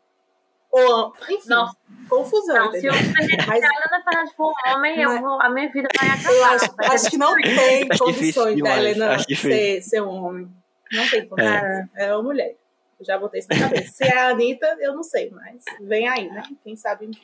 [0.72, 1.76] Ou, enfim, Nossa.
[2.08, 2.66] confusão.
[2.66, 6.08] Não, se eu Mas Helena Ferrante for um homem, eu vou, a minha vida vai
[6.10, 6.32] acabar.
[6.32, 10.48] eu acho, acho que não tem Acho difícil condições da Helena ser, ser um homem.
[10.92, 11.52] Não tem condições.
[11.96, 12.06] É.
[12.06, 12.54] É uma mulher.
[13.00, 13.92] Eu já botei isso na cabeça.
[13.92, 16.42] Se é a Anitta, eu não sei, mas vem aí, né?
[16.62, 17.22] Quem sabe um dia.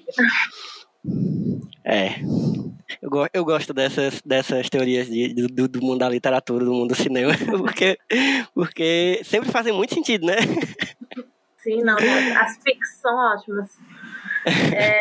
[1.84, 2.08] É.
[3.02, 6.88] Eu, go- eu gosto dessas, dessas teorias de, do, do mundo da literatura, do mundo
[6.88, 7.98] do cinema, porque,
[8.54, 10.36] porque sempre fazem muito sentido, né?
[11.66, 11.96] Sim, não,
[12.40, 13.76] as fics são ótimas.
[14.72, 15.00] É,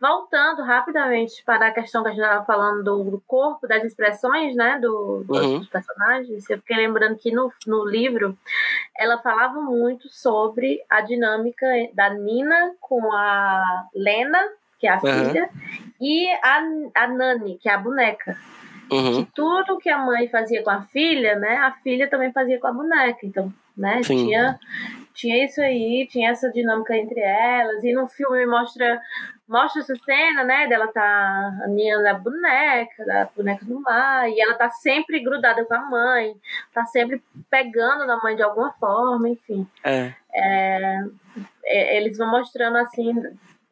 [0.00, 4.56] voltando rapidamente para a questão que a gente estava falando do, do corpo, das expressões,
[4.56, 5.64] né, do, dos, Uhum.
[5.66, 8.34] personagens, eu fiquei lembrando que no, no livro
[8.96, 14.42] ela falava muito sobre a dinâmica da Nina com a Lena,
[14.80, 15.00] que é a Uhum.
[15.28, 15.50] filha,
[16.00, 16.62] e a,
[16.94, 18.38] a Nani, que é a boneca.
[18.90, 19.24] Uhum.
[19.24, 22.66] Que tudo que a mãe fazia com a filha, né, a filha também fazia com
[22.66, 23.20] a boneca.
[23.24, 24.26] Então, né, Sim.
[24.26, 24.58] tinha,
[25.14, 27.82] tinha isso aí, tinha essa dinâmica entre elas.
[27.82, 29.00] E no filme mostra,
[29.48, 31.02] mostra essa cena, né, dela tá
[31.64, 35.80] a Nina da boneca, da boneca do mar, e ela tá sempre grudada com a
[35.80, 36.34] mãe,
[36.72, 39.66] tá sempre pegando na mãe de alguma forma, enfim.
[39.82, 40.12] É.
[40.32, 43.14] É, eles vão mostrando assim.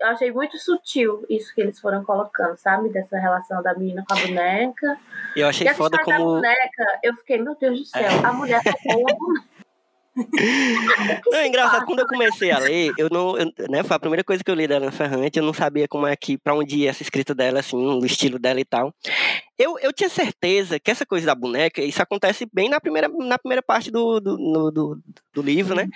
[0.02, 2.88] Eu achei muito sutil isso que eles foram colocando, sabe?
[2.88, 4.98] Dessa relação da menina com a boneca.
[5.36, 6.36] Eu achei E foda história da como.
[6.36, 9.52] boneca, eu fiquei, meu Deus do céu, a mulher tocou uma boneca.
[11.30, 13.34] Não, é engraçado, quando eu comecei a ler, eu não.
[13.38, 15.88] eu- né, foi a primeira coisa que eu li da Ana Ferrante, eu não sabia
[15.88, 18.92] como é que, pra onde ia essa escrita dela, assim, o estilo dela e tal.
[19.58, 23.38] Eu, eu tinha certeza que essa coisa da boneca, isso acontece bem na primeira, na
[23.38, 25.02] primeira parte do, do, no- do,
[25.34, 25.86] do livro, né?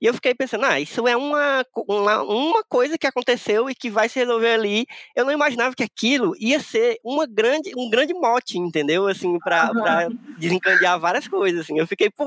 [0.00, 3.88] E eu fiquei pensando, ah, isso é uma, uma, uma coisa que aconteceu e que
[3.88, 4.84] vai se resolver ali.
[5.16, 9.06] Eu não imaginava que aquilo ia ser uma grande, um grande mote, entendeu?
[9.08, 9.72] Assim, pra, Aham.
[9.74, 10.08] pra
[10.38, 11.78] desencadear várias coisas, assim.
[11.78, 12.26] Eu fiquei, pô,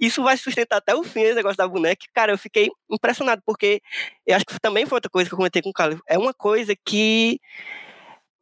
[0.00, 2.06] isso vai sustentar até o fim, esse negócio da boneca.
[2.14, 3.80] Cara, eu fiquei impressionado, porque
[4.26, 6.00] eu acho que também foi outra coisa que eu comentei com o Carlos.
[6.08, 7.40] É uma coisa que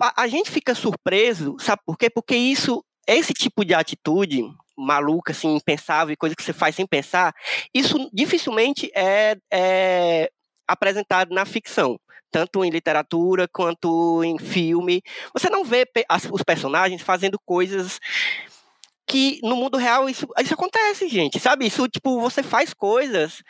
[0.00, 2.10] a gente fica surpreso, sabe por quê?
[2.10, 4.42] Porque isso, esse tipo de atitude
[4.76, 7.34] maluca, assim, impensável, coisa que você faz sem pensar,
[7.72, 10.30] isso dificilmente é, é
[10.66, 11.98] apresentado na ficção.
[12.30, 15.00] Tanto em literatura quanto em filme.
[15.32, 15.86] Você não vê
[16.32, 18.00] os personagens fazendo coisas
[19.06, 21.38] que no mundo real isso, isso acontece, gente.
[21.38, 21.66] Sabe?
[21.66, 23.40] Isso, tipo, você faz coisas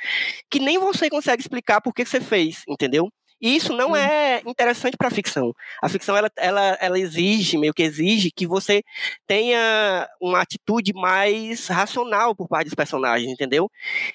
[0.50, 3.10] que nem você consegue explicar por que você fez, entendeu?
[3.40, 3.96] E isso não Hum.
[3.96, 5.52] é interessante para a ficção.
[5.82, 8.82] A ficção ela, ela, ela exige, meio que exige, que você
[9.26, 13.70] tenha uma atitude mais racional por parte dos personagens, entendeu?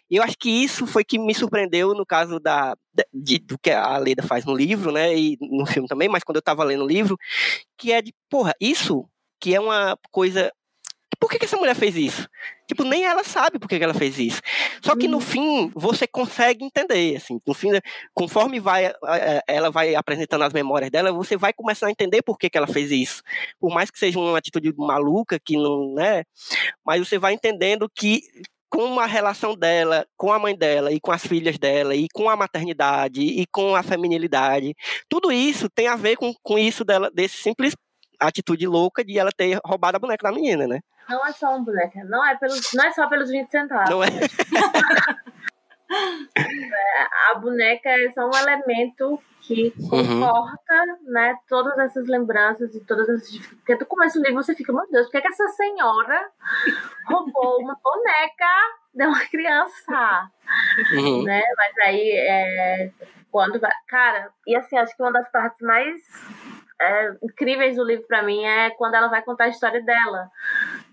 [0.10, 2.75] E eu acho que isso foi que me surpreendeu no caso da,
[3.13, 5.15] de- do que a Leda faz no livro, né?
[5.17, 7.17] E no filme também, mas quando eu tava lendo o livro,
[7.77, 9.05] que é de, porra, isso
[9.39, 10.51] que é uma coisa.
[11.19, 12.29] Por que, que essa mulher fez isso?
[12.65, 14.41] Tipo, nem ela sabe por que, que ela fez isso.
[14.82, 17.71] Só que no fim, você consegue entender, assim, no fim,
[18.13, 18.93] conforme vai,
[19.45, 22.67] ela vai apresentando as memórias dela, você vai começar a entender por que, que ela
[22.67, 23.21] fez isso.
[23.60, 26.23] Por mais que seja uma atitude maluca, que não, né,
[26.86, 28.21] mas você vai entendendo que
[28.69, 32.29] com a relação dela com a mãe dela e com as filhas dela e com
[32.29, 34.75] a maternidade e com a feminilidade,
[35.10, 37.73] tudo isso tem a ver com, com isso dela, desse simples
[38.19, 40.82] atitude louca de ela ter roubado a boneca da menina, né?
[41.10, 43.89] Não é só um boneca, não é, pelos, não é só pelos 20 centavos.
[43.89, 44.08] Não é?
[47.32, 50.22] A boneca é só um elemento que Uhum.
[50.22, 53.58] comporta, né, todas essas lembranças e todas essas dificuldades.
[53.58, 56.30] Porque tu começa o livro você fica, meu Deus, por que, que essa senhora
[57.08, 58.45] roubou uma boneca
[58.93, 60.30] de uma criança?
[60.93, 61.24] Uhum.
[61.24, 61.41] né?
[61.58, 62.91] Mas aí, é,
[63.32, 63.72] quando vai...
[63.88, 66.00] Cara, e assim, acho que uma das partes mais
[66.81, 70.29] é, incríveis do livro pra mim é quando ela vai contar a história dela,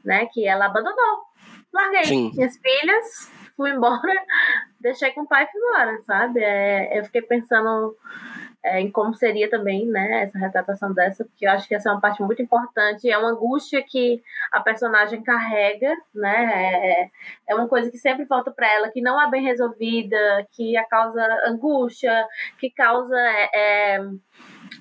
[0.05, 0.27] né?
[0.33, 1.25] Que ela abandonou.
[1.73, 2.33] Larguei Sim.
[2.35, 4.01] minhas filhas, fui embora,
[4.81, 6.41] deixei com o pai e fui embora, sabe?
[6.43, 7.97] É, eu fiquei pensando
[8.67, 11.93] é, em como seria também, né, essa retratação dessa, porque eu acho que essa é
[11.93, 14.21] uma parte muito importante, é uma angústia que
[14.51, 17.11] a personagem carrega, né, é,
[17.49, 20.85] é uma coisa que sempre volta para ela, que não é bem resolvida, que a
[20.85, 22.27] causa angústia,
[22.59, 24.01] que causa é, é,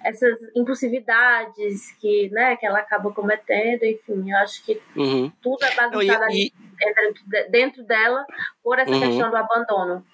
[0.03, 5.31] essas impulsividades que, né, que ela acaba cometendo, enfim, eu acho que Uhum.
[5.41, 8.25] tudo é bagunçado e- dentro, de- dentro dela
[8.63, 8.99] por essa Uhum.
[8.99, 10.05] questão do abandono.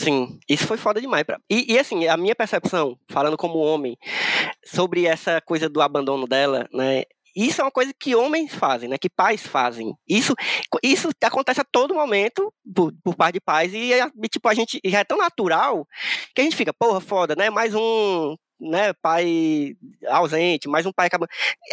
[0.00, 1.24] Sim, isso foi foda demais.
[1.24, 1.38] Pra...
[1.50, 3.96] E, e, assim, a minha percepção, falando como homem,
[4.64, 7.02] sobre essa coisa do abandono dela, né?
[7.34, 8.96] Isso é uma coisa que homens fazem, né?
[8.98, 9.94] Que pais fazem.
[10.08, 10.34] Isso,
[10.82, 14.80] isso acontece a todo momento por, por parte de pais e, e, tipo, a gente
[14.84, 15.86] já é tão natural
[16.34, 17.50] que a gente fica, porra, foda, né?
[17.50, 19.76] Mais um né, pai
[20.08, 21.30] ausente, mais um pai acabando.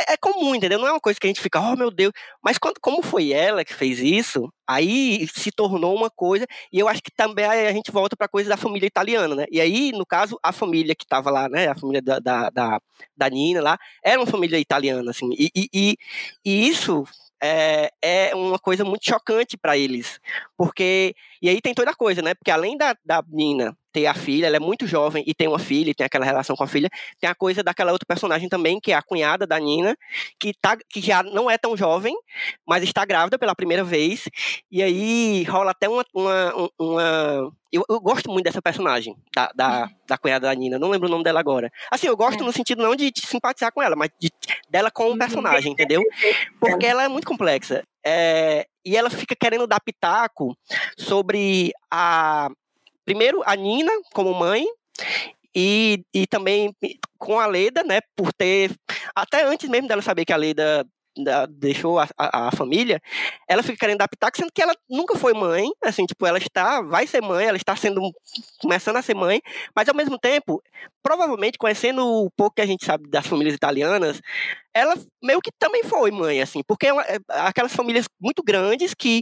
[0.08, 0.80] É, é comum, entendeu?
[0.80, 2.14] Não é uma coisa que a gente fica, oh meu Deus.
[2.44, 6.88] Mas quando, como foi ela que fez isso, aí se tornou uma coisa e eu
[6.88, 9.46] acho que também a gente volta para a coisa da família italiana, né?
[9.52, 11.68] E aí, no caso, a família que estava lá, né?
[11.68, 12.82] A família da, da, da,
[13.16, 15.30] da, Nina lá, era uma família italiana, assim.
[15.38, 15.98] E, e, e,
[16.46, 17.04] e isso
[17.42, 20.20] é, é, uma coisa muito chocante para eles.
[20.58, 21.16] Porque.
[21.42, 22.34] E aí tem toda a coisa, né?
[22.34, 25.58] Porque além da, da Nina ter a filha, ela é muito jovem e tem uma
[25.58, 28.78] filha, e tem aquela relação com a filha, tem a coisa daquela outra personagem também,
[28.78, 29.96] que é a cunhada da Nina,
[30.38, 32.14] que, tá, que já não é tão jovem,
[32.68, 34.26] mas está grávida pela primeira vez.
[34.70, 36.04] E aí rola até uma.
[36.14, 40.78] uma, uma eu, eu, gosto muito dessa personagem, da, da, da, cunhada da Nina.
[40.78, 41.72] Não lembro o nome dela agora.
[41.90, 42.46] Assim, eu gosto é.
[42.46, 44.30] no sentido não de, de, simpatizar com ela, mas de,
[44.70, 46.02] dela como personagem, entendeu?
[46.60, 47.82] Porque ela é muito complexa.
[48.06, 50.54] É, e ela fica querendo dar pitaco
[50.98, 52.50] sobre a.
[53.06, 54.66] Primeiro, a Nina como mãe,
[55.56, 56.76] e, e também
[57.18, 58.72] com a Leda, né, por ter.
[59.16, 60.86] Até antes mesmo dela saber que a Leda
[61.50, 63.02] deixou a, a, a, família,
[63.48, 67.08] ela fica querendo pitaco, sendo que ela nunca foi mãe, assim, tipo, ela está, vai
[67.08, 68.02] ser mãe, ela está sendo,
[68.60, 69.42] começando a ser mãe,
[69.74, 70.62] mas ao mesmo tempo,
[71.02, 74.22] provavelmente, conhecendo o pouco que a gente sabe das famílias italianas,
[74.76, 78.94] ela meio que também foi mãe, assim, porque é, uma, é aquelas famílias muito grandes
[78.94, 79.22] que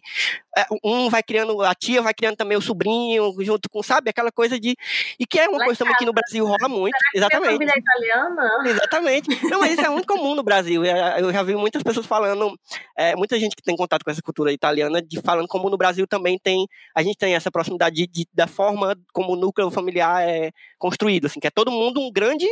[0.57, 4.31] é, um vai criando, a tia vai criando também o sobrinho, junto com, sabe, aquela
[4.31, 4.75] coisa de,
[5.19, 7.51] e que é uma Lá coisa também que no Brasil rola muito, exatamente.
[7.51, 8.63] família italiana?
[8.65, 9.43] Exatamente.
[9.45, 12.57] Não, mas isso é muito comum no Brasil, eu já vi muitas pessoas falando,
[12.97, 16.07] é, muita gente que tem contato com essa cultura italiana, de falando como no Brasil
[16.07, 20.27] também tem, a gente tem essa proximidade de, de, da forma como o núcleo familiar
[20.27, 20.51] é
[20.83, 22.45] construído, assim, que é todo mundo um grande,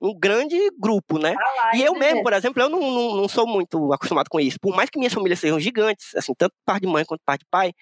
[0.00, 1.36] um grande grupo, né?
[1.38, 4.38] Ah e eu mesmo, por por exemplo, eu não, não, não, sou muito acostumado com
[4.38, 4.56] isso.
[4.60, 7.48] Por mais que minhas famílias sejam gigantes, assim, tanto parte de mãe quanto parte de
[7.50, 7.72] pai,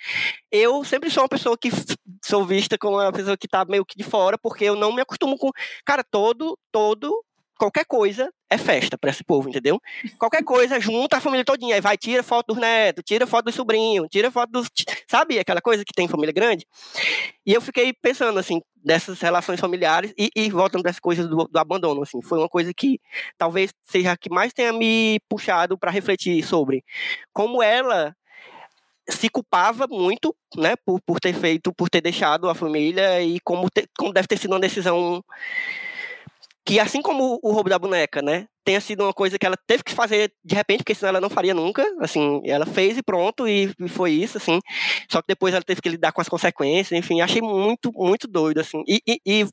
[0.51, 1.71] eu sempre sou uma pessoa que
[2.25, 5.03] sou vista como uma pessoa que tá meio que de fora, porque eu não me
[5.03, 5.51] acostumo com.
[5.85, 7.23] Cara, todo, todo
[7.59, 9.81] qualquer coisa é festa para esse povo, entendeu?
[10.19, 13.53] Qualquer coisa, junta a família todinha, aí vai, tira foto dos netos, tira foto do
[13.53, 14.69] sobrinho, tira foto dos...
[15.07, 16.67] Sabe aquela coisa que tem família grande?
[17.45, 21.45] E eu fiquei pensando, assim, dessas relações familiares e, e voltando para as coisas do,
[21.45, 23.01] do, abandono, assim, foi uma coisa que
[23.37, 26.85] talvez seja a que mais tenha me puxado para refletir sobre
[27.33, 28.15] como ela
[29.11, 33.67] se culpava muito, né, por, por ter feito, por ter deixado a família e como,
[33.97, 35.25] como deve ter sido uma decisão
[36.69, 39.83] que assim como o roubo da boneca, né, tenha sido uma coisa que ela teve
[39.83, 43.49] que fazer de repente, porque senão ela não faria nunca, assim, ela fez e pronto,
[43.49, 44.61] e, e foi isso, assim,
[45.11, 48.61] só que depois ela teve que lidar com as consequências, enfim, achei muito, muito doido,
[48.61, 49.49] assim, e, e, e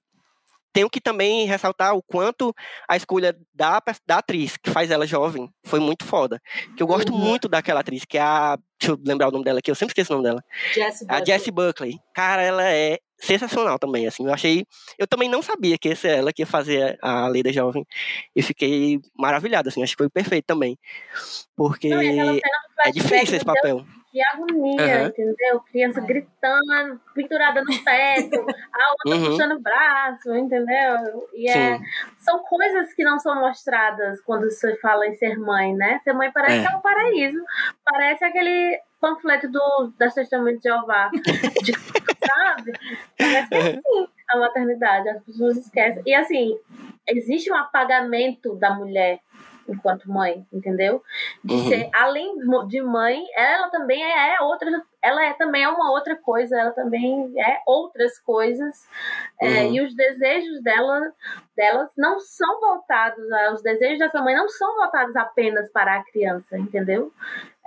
[0.73, 2.53] tenho que também ressaltar o quanto
[2.85, 6.37] a escolha da, da atriz, que faz ela jovem, foi muito foda.
[6.75, 7.17] Que eu gosto uhum.
[7.17, 8.57] muito daquela atriz, que é a.
[8.77, 10.43] Deixa eu lembrar o nome dela aqui, eu sempre esqueço o nome dela.
[10.73, 11.97] Jessie a Jessie Buckley.
[12.13, 14.65] Cara, ela é sensacional também, assim, eu achei,
[14.97, 17.85] eu também não sabia que essa é ela que ia fazer a Leda Jovem,
[18.35, 20.77] e fiquei maravilhado, assim, acho que foi perfeito também,
[21.55, 23.85] porque não, é difícil esse papel.
[24.11, 25.07] Que agonia, uhum.
[25.07, 25.59] entendeu?
[25.69, 29.25] Criança gritando, pendurada no teto, a outra uhum.
[29.25, 31.27] puxando o braço, entendeu?
[31.33, 31.77] E é,
[32.19, 35.99] são coisas que não são mostradas quando você fala em ser mãe, né?
[36.05, 36.61] Ser mãe parece é.
[36.61, 37.43] que é um paraíso,
[37.83, 41.09] parece aquele panfleto do, das Testamentos de Jeová.
[41.09, 41.71] De,
[42.25, 42.71] sabe?
[43.17, 46.01] Parece que é assim a maternidade, as pessoas esquecem.
[46.05, 46.57] E assim,
[47.07, 49.19] existe um apagamento da mulher
[49.67, 51.01] enquanto mãe, entendeu?
[51.43, 51.67] De uhum.
[51.67, 52.35] ser, além
[52.67, 54.69] de mãe, ela também é outra,
[55.01, 58.87] ela é também é uma outra coisa, ela também é outras coisas.
[59.41, 59.55] É, uhum.
[59.55, 61.11] É, e os desejos dela,
[61.55, 66.57] delas não são voltados, os desejos dessa mãe não são voltados apenas para a criança,
[66.57, 67.11] entendeu?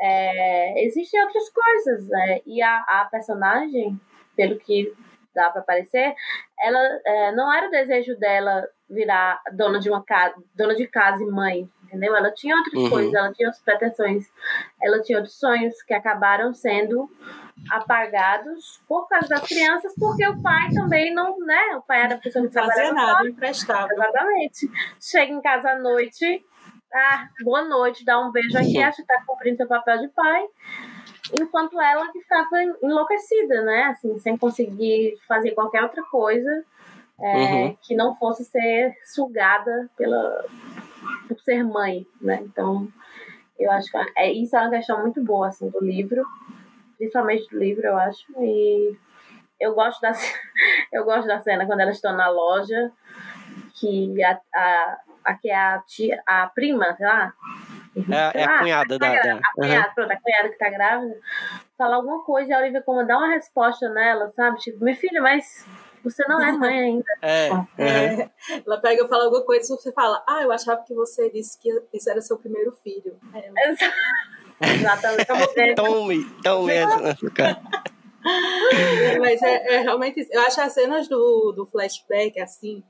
[0.00, 2.40] É, existem outras coisas, né?
[2.46, 4.00] E a, a personagem,
[4.36, 4.92] pelo que
[5.34, 6.14] dá para aparecer,
[6.60, 11.22] ela é, não era o desejo dela virar dona de uma casa, dona de casa
[11.22, 12.16] e mãe, entendeu?
[12.16, 12.90] Ela tinha outras uhum.
[12.90, 14.26] coisas, ela tinha outras pretensões,
[14.82, 17.08] ela tinha outros sonhos que acabaram sendo
[17.70, 21.76] apagados por causa das crianças, porque o pai também não, né?
[21.76, 23.92] O pai era a pessoa que fazia nada, emprestava.
[23.92, 24.70] Exatamente.
[25.00, 26.44] Chega em casa à noite,
[26.92, 30.46] ah, boa noite, dá um beijo aqui, acha que tá cumprindo seu papel de pai.
[31.38, 33.84] Enquanto ela que ficava enlouquecida, né?
[33.84, 36.64] Assim, sem conseguir fazer qualquer outra coisa
[37.20, 37.76] é, uhum.
[37.82, 40.44] que não fosse ser sugada pela,
[41.26, 42.40] por ser mãe, né?
[42.42, 42.88] Então,
[43.58, 46.24] eu acho que é, isso é uma questão muito boa, assim, do livro,
[46.96, 48.96] principalmente do livro, eu acho, e
[49.60, 50.12] eu gosto da,
[50.92, 52.92] eu gosto da cena quando elas estão na loja,
[53.74, 54.98] que a, a,
[55.28, 57.32] a, que é a, tia, a prima, sei lá,
[58.34, 59.34] é, é a cunhada a, da, da...
[59.34, 59.94] A cunhada, uhum.
[59.94, 61.16] pronto, a cunhada que tá grávida,
[61.76, 64.58] fala alguma coisa e a Olivia como dá uma resposta nela, sabe?
[64.58, 65.66] Tipo, minha filha, mas
[66.02, 67.04] você não é mãe ainda.
[67.22, 67.48] É,
[67.78, 68.30] é.
[68.66, 71.58] Ela pega e fala alguma coisa e você fala, ah, eu achava que você disse
[71.60, 73.18] que esse era seu primeiro filho.
[73.34, 73.70] É,
[74.74, 75.74] Exatamente.
[75.76, 77.60] Tome, tome essa, cara.
[79.20, 80.30] Mas é, é, realmente isso.
[80.32, 82.82] Eu acho as cenas do, do flashback, assim,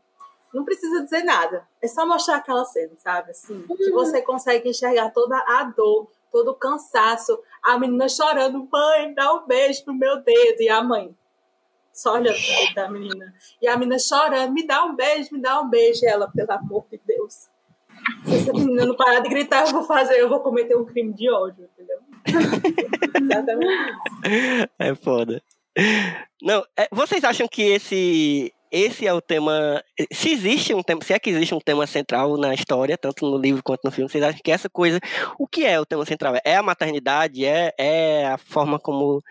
[0.53, 1.67] não precisa dizer nada.
[1.83, 3.31] É só mostrar aquela cena, sabe?
[3.31, 3.93] Assim, que uhum.
[3.93, 9.47] você consegue enxergar toda a dor, todo o cansaço, a menina chorando, mãe, dá um
[9.47, 11.15] beijo no meu dedo, e a mãe
[11.93, 12.39] só olhando
[12.75, 13.35] da menina.
[13.61, 16.05] E a menina chorando, me dá um beijo, me dá um beijo.
[16.05, 17.49] E ela, pelo amor de Deus.
[18.25, 21.13] Se essa menina não parar de gritar, eu vou fazer, eu vou cometer um crime
[21.13, 21.99] de ódio, entendeu?
[23.21, 25.43] Exatamente É foda.
[26.41, 29.83] Não, é, vocês acham que esse esse é o tema.
[30.13, 33.39] Se existe um tema, se é que existe um tema central na história, tanto no
[33.39, 34.99] livro quanto no filme, vocês acham que essa coisa.
[35.39, 36.35] O que é o tema central?
[36.45, 37.45] É a maternidade?
[37.45, 39.23] É, é a forma como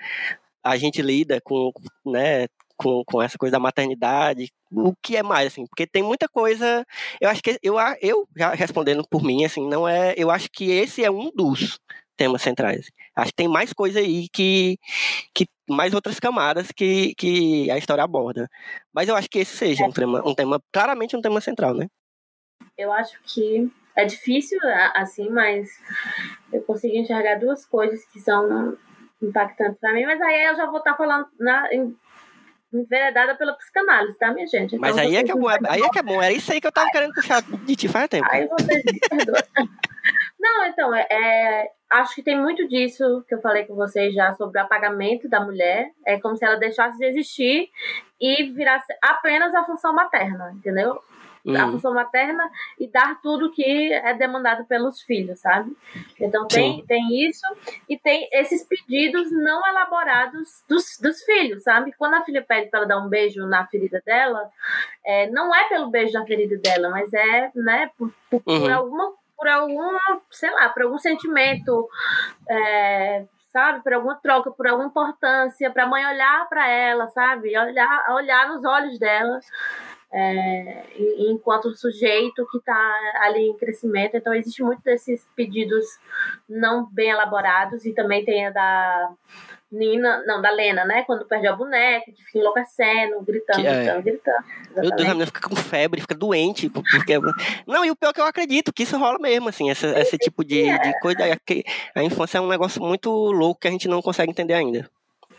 [0.63, 1.71] a gente lida com,
[2.05, 6.27] né, com, com essa coisa da maternidade, o que é mais, assim, porque tem muita
[6.27, 6.85] coisa,
[7.19, 10.69] eu acho que, eu, eu já respondendo por mim, assim, não é, eu acho que
[10.71, 11.79] esse é um dos
[12.17, 12.89] temas centrais.
[13.15, 14.77] Acho que tem mais coisa aí que,
[15.33, 18.49] que mais outras camadas que, que a história aborda.
[18.93, 21.87] Mas eu acho que esse seja um tema, um tema, claramente um tema central, né?
[22.77, 24.59] Eu acho que é difícil,
[24.93, 25.69] assim, mas
[26.51, 28.77] eu consigo enxergar duas coisas que são
[29.21, 31.67] impactantes para mim, mas aí eu já vou estar tá falando na,
[32.73, 34.75] enveredada pela psicanálise, tá, minha gente?
[34.75, 36.59] Então, mas aí é que é bom, aí é que é bom, era isso aí
[36.59, 38.27] que eu tava querendo puxar de ti faz tempo.
[38.29, 38.99] Aí vocês me
[40.39, 44.33] Não, então, é, é, acho que tem muito disso que eu falei com vocês já
[44.33, 45.91] sobre o apagamento da mulher.
[46.05, 47.69] É como se ela deixasse de existir
[48.19, 51.01] e virasse apenas a função materna, entendeu?
[51.49, 51.71] a Uhum.
[51.71, 55.71] função materna e dar tudo que é demandado pelos filhos, sabe?
[56.19, 56.85] Então tem, Sim.
[56.85, 57.45] tem isso
[57.87, 61.93] e tem esses pedidos não elaborados dos, dos filhos, sabe?
[61.97, 64.49] Quando a filha pede para dar um beijo na ferida dela,
[65.05, 68.73] é, não é pelo beijo na ferida dela, mas é, né, por, por, por Uhum.
[68.75, 69.99] alguma, por alguma,
[70.31, 71.87] sei lá, por algum sentimento,
[72.49, 77.57] é, sabe, por alguma troca, por alguma importância, para a mãe olhar para ela, sabe,
[77.57, 79.39] olhar, olhar nos olhos dela.
[80.11, 80.85] é,
[81.29, 85.85] enquanto sujeito que está ali em crescimento, então existe muito desses pedidos
[86.47, 89.11] não bem elaborados e também tem a da
[89.71, 91.03] Nina, não, da Lena, né?
[91.05, 93.75] Quando perde a boneca, que fica enlouquecendo, gritando, Que é.
[93.75, 94.45] gritando, gritando.
[94.75, 96.69] Meu Deus, a menina fica com febre, fica doente.
[96.71, 97.19] Porque...
[97.67, 100.17] Não, e o pior é que eu acredito que isso rola mesmo, assim, essa, esse
[100.17, 101.23] tipo de, de coisa.
[101.23, 101.63] é que
[101.93, 104.89] A infância é um negócio muito louco que a gente não consegue entender ainda.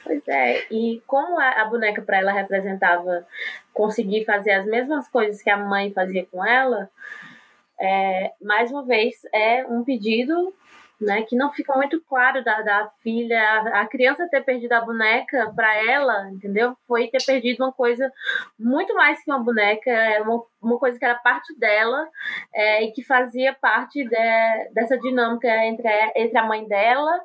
[0.04, 3.26] Pois é, e como a, a boneca para ela representava
[3.74, 6.88] conseguir fazer as mesmas coisas que a mãe fazia com ela,
[7.80, 10.54] é, mais uma vez é um pedido
[11.00, 13.40] né, que não fica muito claro da, da filha.
[13.40, 16.76] A, a criança ter perdido a boneca para ela, entendeu?
[16.86, 18.12] Foi ter perdido uma coisa
[18.58, 19.90] muito mais que uma boneca,
[20.22, 22.08] uma, uma coisa que era parte dela
[22.54, 27.20] é, e que fazia parte de- dessa dinâmica entre, a- entre a mãe dela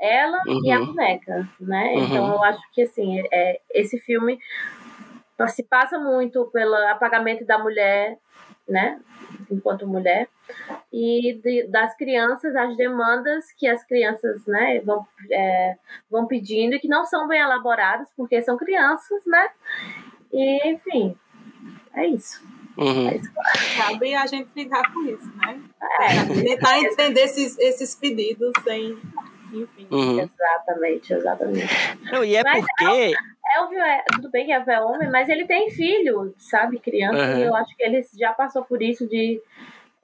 [0.00, 0.86] ela e a Uhum.
[0.86, 1.92] boneca, né?
[1.94, 2.04] Uhum.
[2.04, 4.38] Então eu acho que assim, é, esse filme
[5.48, 8.16] se passa muito pelo apagamento da mulher,
[8.68, 9.00] né?
[9.50, 10.28] Enquanto mulher
[10.92, 15.76] e de- das crianças, as demandas que as crianças, né, vão, é,
[16.10, 19.48] vão pedindo e que não são bem elaboradas porque são crianças, né?
[20.32, 21.16] E enfim,
[21.94, 22.42] é isso.
[22.76, 23.08] Uhum.
[23.08, 23.30] É isso.
[23.76, 25.60] Cabe a gente lidar com isso, né?
[26.00, 28.98] É, Tentar entender esses, esses pedidos sem.
[29.52, 29.86] Enfim.
[29.90, 30.20] Uhum.
[30.20, 31.66] exatamente, exatamente.
[32.12, 33.12] Não, e é Mas porque.
[33.56, 37.38] Elvio é, tudo bem que Elvio é homem, mas ele tem filho, sabe, criança, Uhum.
[37.38, 39.42] e eu acho que ele já passou por isso de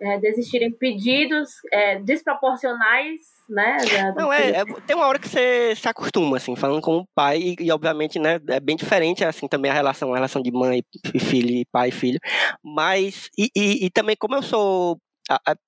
[0.00, 3.76] é, desistirem pedidos é, desproporcionais, né?
[3.90, 7.38] da- Não, é, é- tem uma hora que você se acostuma, assim, falando como pai,
[7.38, 10.82] e, e, obviamente, né, é bem diferente, assim, também a relação, a relação de mãe
[11.14, 12.18] e filho, pai e filho,
[12.62, 14.98] mas, e, e, e também como eu sou,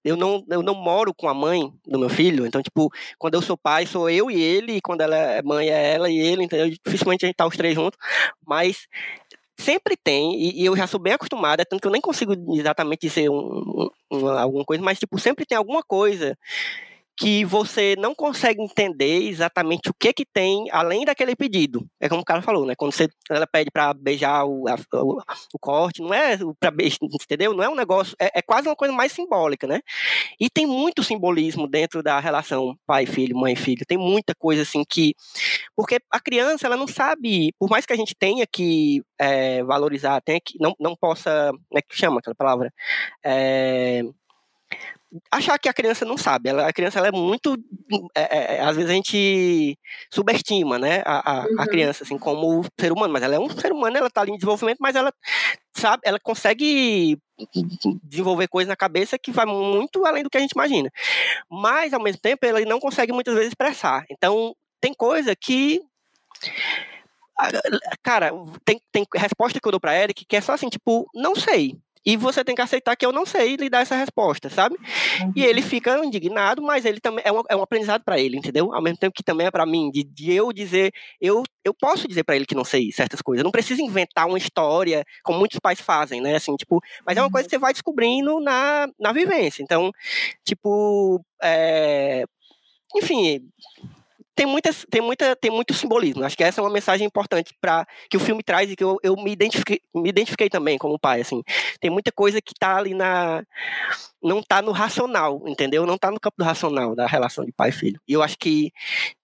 [0.05, 3.43] eu não, eu não moro com a mãe do meu filho, então, tipo, quando eu
[3.43, 6.45] sou pai, sou eu e ele, e quando ela é mãe, é ela e ele,
[6.45, 6.69] entendeu?
[6.85, 7.99] Dificilmente a gente tá os três juntos,
[8.47, 8.87] mas
[9.59, 13.09] sempre tem, e, e eu já sou bem acostumada, tanto que eu nem consigo exatamente
[13.09, 16.37] dizer um, um- uma- alguma coisa, mas, tipo, sempre tem alguma coisa
[17.19, 21.85] que você não consegue entender exatamente o que que tem além daquele pedido.
[22.01, 22.75] É como o cara falou, né?
[22.77, 25.19] Quando você, ela pede para beijar o, a- o,
[25.55, 27.53] o corte, não é para beijar, entendeu?
[27.55, 29.81] Não é um negócio, é, é quase uma coisa mais simbólica, né?
[30.41, 33.85] E tem muito simbolismo dentro da relação pai filho, mãe filho.
[33.87, 35.15] Tem muita coisa assim que
[35.77, 40.21] porque a criança ela não sabe, por mais que a gente tenha que é, valorizar,
[40.23, 42.73] tenha que não não possa, como é que chama aquela palavra?
[43.25, 44.03] É,
[45.31, 46.49] achar que a criança não sabe.
[46.51, 47.57] Ela, a criança ela é muito.
[48.15, 49.79] é, é, às vezes a gente
[50.13, 51.65] subestima né, a, a, a Uhum.
[51.67, 53.13] criança, assim, como ser humano.
[53.13, 55.13] Mas ela é um ser humano, ela está ali em desenvolvimento, mas ela
[55.77, 57.19] sabe, ela consegue
[58.03, 60.91] desenvolver coisas na cabeça que vai muito além do que a gente imagina.
[61.51, 64.05] Mas, ao mesmo tempo, ela não consegue muitas vezes expressar.
[64.11, 65.81] Então, tem coisa que.
[68.03, 68.33] Cara,
[68.65, 71.77] tem, tem resposta que eu dou pra Eric que é só assim, tipo, não sei.
[72.09, 74.77] E você tem que aceitar que eu não sei lhe dar essa resposta, sabe?
[75.37, 78.73] E ele fica indignado, mas ele também é um, é um aprendizado para ele, entendeu?
[78.73, 80.91] Ao mesmo tempo que também é para mim, de, de eu dizer,
[81.21, 83.41] eu, eu posso dizer para ele que não sei certas coisas.
[83.41, 86.35] Eu não preciso inventar uma história, como muitos pais fazem, né?
[86.37, 89.63] Assim, tipo, mas é uma coisa que você vai descobrindo na, na vivência.
[89.63, 89.93] Então,
[90.47, 92.25] tipo, é,
[92.97, 93.47] enfim,
[94.39, 96.23] tem, muitas, tem, muita, tem muito simbolismo.
[96.23, 98.97] Acho que essa é uma mensagem importante para que o filme traz e que eu,
[99.03, 101.23] eu me, identifiquei, me identifiquei também como pai.
[101.23, 101.43] Assim.
[101.81, 103.43] Tem muita coisa que está ali na.
[104.23, 105.85] Não está no racional, entendeu?
[105.85, 108.01] Não está no campo do racional da relação de pai e filho.
[108.07, 108.71] E eu acho que,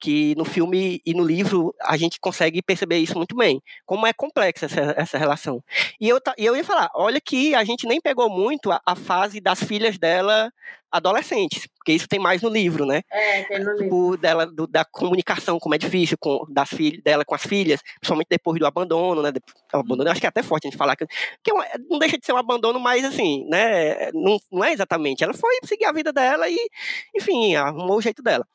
[0.00, 3.62] que no filme e no livro a gente consegue perceber isso muito bem.
[3.86, 5.62] Como é complexa essa, essa relação.
[6.00, 8.96] E eu, e eu ia falar: olha que a gente nem pegou muito a, a
[8.96, 10.50] fase das filhas dela
[10.96, 13.02] adolescentes, porque isso tem mais no livro, né?
[13.10, 13.84] É, tem no livro.
[13.84, 17.80] tipo, dela, do- da comunicação, como é difícil com, das filhas, dela com as filhas,
[18.00, 19.32] principalmente depois do abandono, né?
[19.32, 21.04] Depois- o abandono, acho que é até forte a gente falar que,
[21.42, 24.10] que é uma- não deixa de ser um abandono, mas assim, né?
[24.12, 25.24] Não, não é exatamente.
[25.24, 26.56] Ela foi seguir a vida dela e,
[27.16, 28.46] enfim, arrumou o jeito dela.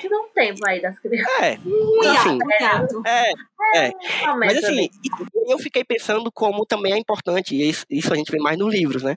[0.00, 1.32] Tive um tempo aí das crianças.
[1.42, 3.02] É, Um hiato, assim, um hiato.
[3.06, 8.12] é, Realmente, mas assim, e- eu fiquei pensando como também é importante, e isso, isso
[8.12, 9.14] a gente vê mais nos livros, né?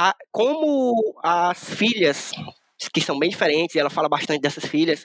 [0.00, 2.30] A, como as filhas,
[2.94, 5.04] que são bem diferentes, ela fala bastante dessas filhas,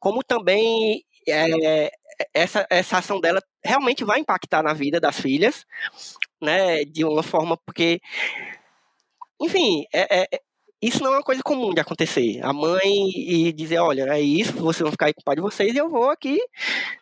[0.00, 1.92] como também é,
[2.34, 5.64] essa, essa ação dela realmente vai impactar na vida das filhas,
[6.40, 6.84] né?
[6.84, 8.00] De uma forma, porque
[9.40, 10.40] enfim, é, é,
[10.82, 12.40] isso não é uma coisa comum de acontecer.
[12.44, 12.82] A mãe
[13.14, 15.78] e dizer, olha, é isso, vocês vão ficar aí com o pai de vocês e
[15.78, 16.38] eu vou aqui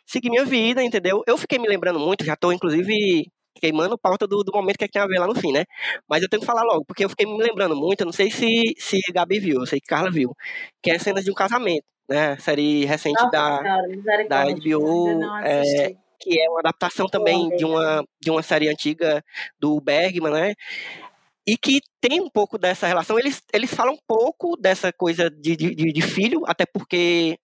[0.06, 1.22] seguir minha vida, entendeu?
[1.26, 5.00] Eu fiquei me lembrando muito, já tô inclusive queimando pauta do, do momento que tem
[5.02, 5.64] a ver lá no fim, né?
[6.08, 8.30] Mas eu tenho que falar logo, porque eu fiquei me lembrando muito, eu não sei
[8.30, 10.34] se, se Gabi viu, eu sei que Carla viu,
[10.82, 12.36] que é cenas de um casamento, né?
[12.38, 14.44] Série recente Nossa, da, senhora, da.
[14.44, 19.24] HBO, é, que é uma adaptação também de uma, de uma série antiga
[19.58, 20.54] do Bergman, né?
[21.46, 23.18] E que tem um pouco dessa relação.
[23.18, 27.38] Eles, eles falam um pouco dessa coisa de, de- de filho, até porque.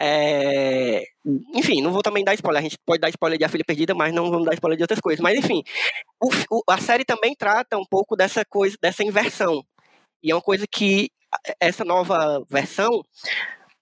[0.00, 1.04] É,
[1.54, 2.60] enfim, não vou também dar spoiler.
[2.60, 4.82] A gente pode dar spoiler de A Filha Perdida, mas não vamos dar spoiler de
[4.84, 5.20] outras coisas.
[5.22, 5.62] Mas, enfim,
[6.22, 6.28] o
[6.58, 9.62] o- a série também trata um pouco dessa coisa, dessa inversão.
[10.22, 11.10] E é uma coisa que
[11.60, 13.02] essa nova versão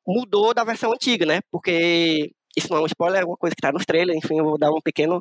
[0.07, 1.41] mudou da versão antiga, né?
[1.51, 4.45] Porque isso não é um spoiler, é uma coisa que tá nos trailers, enfim, eu
[4.45, 5.21] vou dar um pequeno.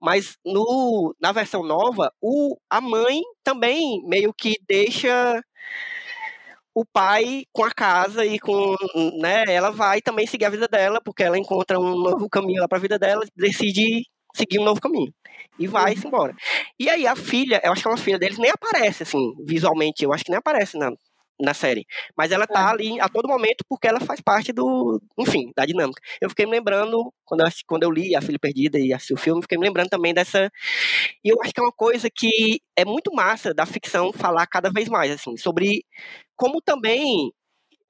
[0.00, 5.42] Mas no, na versão nova, o, a mãe também meio que deixa
[6.74, 8.76] o pai com a casa e com,
[9.20, 12.68] né, ela vai também seguir a vida dela, porque ela encontra um novo caminho lá
[12.68, 14.04] para a vida dela, decide
[14.34, 15.12] seguir um novo caminho.
[15.58, 16.34] E vai se embora.
[16.78, 20.04] E aí a filha, eu acho que é uma filha deles, nem aparece, assim, visualmente,
[20.04, 20.90] eu acho que nem aparece na,
[21.40, 21.86] na série.
[22.16, 26.00] Mas ela tá ali a todo momento porque ela faz parte do, enfim, da dinâmica.
[26.20, 29.16] Eu fiquei me lembrando, quando eu, quando eu li A Filha Perdida e assisti o
[29.16, 30.50] filme, fiquei me lembrando também dessa.
[31.24, 34.70] E eu acho que é uma coisa que é muito massa da ficção falar cada
[34.70, 35.84] vez mais, assim, sobre
[36.36, 37.32] como também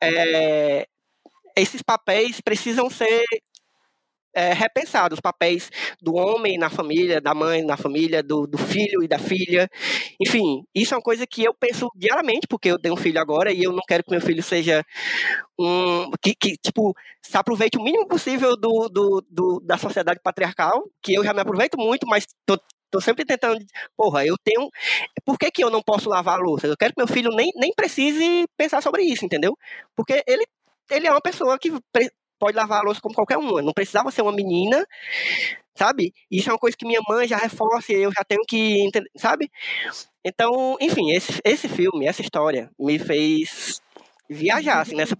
[0.02, 0.86] é,
[1.56, 3.24] esses papéis precisam ser
[4.34, 5.70] é, repensados, os papéis
[6.00, 9.68] do homem na família, da mãe na família, do, do filho e da filha.
[10.20, 13.52] Enfim, isso é uma coisa que eu penso diariamente, porque eu tenho um filho agora
[13.52, 14.84] e eu não quero que meu filho seja
[15.58, 16.10] um.
[16.22, 21.14] que, que tipo, se aproveite o mínimo possível do, do, do- da sociedade patriarcal, que
[21.14, 22.58] eu já me aproveito muito, mas tô,
[22.90, 23.58] tô sempre tentando.
[23.96, 24.68] Porra, eu tenho.
[25.24, 26.66] Por que, que eu não posso lavar a louça?
[26.66, 29.56] Eu quero que meu filho nem, nem precise pensar sobre isso, entendeu?
[29.96, 30.44] Porque ele,
[30.90, 31.70] ele é uma pessoa que
[32.40, 33.62] pode lavar a louça como qualquer uma.
[33.62, 34.84] Não precisava ser uma menina,
[35.76, 36.12] sabe?
[36.30, 39.10] Isso é uma coisa que minha mãe já reforça e eu já tenho que entender,
[39.16, 39.50] sabe?
[40.24, 43.80] Então, enfim, esse, esse filme, essa história, me fez
[44.28, 45.16] viajar, assim, nessa,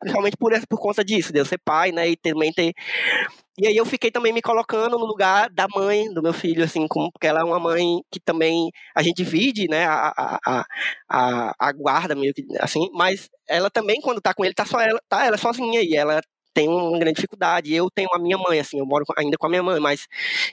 [0.00, 2.72] principalmente por, essa- por conta disso, de eu ser pai, né, e também ter...
[3.58, 6.86] E aí eu fiquei também me colocando no lugar da mãe do meu filho, assim,
[6.88, 10.64] como, porque ela é uma mãe que também a gente divide, né, a, a,
[11.10, 14.80] a, a, guarda meio que, assim, mas ela também, quando tá com ele, tá só
[14.80, 16.22] ela, tá ela sozinha, e ela
[16.52, 19.50] tem uma grande dificuldade, eu tenho a minha mãe, assim, eu moro ainda com a
[19.50, 20.06] minha mãe, mas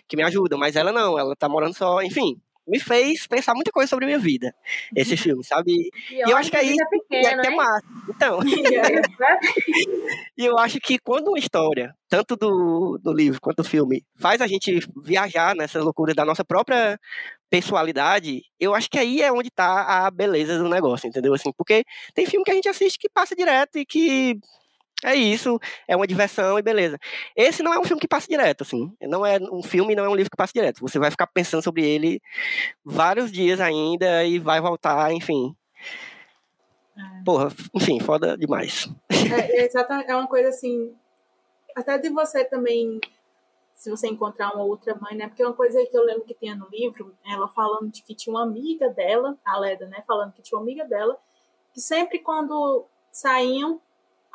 [0.08, 3.72] que me ajuda, mas ela não, ela tá morando só, enfim, me fez pensar muita
[3.72, 4.54] coisa sobre a minha vida,
[4.96, 5.90] esse filme, sabe?
[6.12, 7.56] E eu acho que aí- é E é pequeno, que é hein?
[7.56, 7.86] massa.
[8.10, 8.40] Então,
[10.38, 14.42] e eu acho que quando uma história, tanto do, do livro quanto do filme, faz
[14.42, 17.00] a gente viajar nessa loucura da nossa própria
[17.50, 21.34] pessoalidade, eu acho que aí é onde tá a beleza do negócio, entendeu?
[21.34, 21.84] Assim, porque
[22.14, 24.38] tem filme que a gente assiste que passa direto e que
[25.04, 26.98] é isso, é uma diversão e beleza.
[27.36, 28.92] Esse não é um filme que passa direto, assim.
[29.02, 30.82] Não é um filme, não é um livro que passa direto.
[30.82, 32.20] Você vai ficar pensando sobre ele
[32.84, 35.56] vários dias ainda e vai voltar, enfim.
[37.24, 38.90] Porra, enfim, foda demais.
[39.12, 40.96] É, é exatamente, é uma coisa assim,
[41.76, 43.00] até de você também,
[43.76, 45.28] se você encontrar uma outra mãe, né?
[45.28, 48.34] Porque uma coisa que eu lembro que tinha no livro, ela falando de que tinha
[48.34, 50.04] uma amiga dela, a Leda, né?
[50.08, 51.16] Falando que tinha uma amiga dela,
[51.72, 53.80] que sempre quando saíam,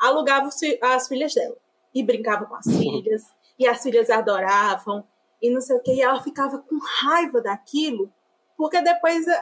[0.07, 0.49] alugava
[0.81, 1.55] as filhas dela.
[1.93, 3.23] E brincava com as filhas,
[3.59, 5.03] e as filhas adoravam,
[5.41, 8.11] e não sei o que, e ela ficava com raiva daquilo,
[8.57, 9.33] porque depois a-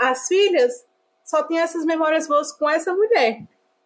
[0.00, 0.84] a- as filhas
[1.24, 3.42] só tinham essas memórias boas com essa mulher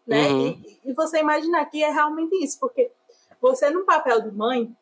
[0.07, 0.29] né?
[0.29, 0.49] Uhum.
[0.67, 2.91] E, e você imaginar que é realmente isso, porque
[3.41, 4.77] você no papel de mãe,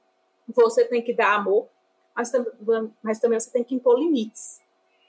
[0.48, 1.68] você tem que dar amor,
[2.16, 2.32] mas,
[3.02, 4.62] mas também você tem que impor limites,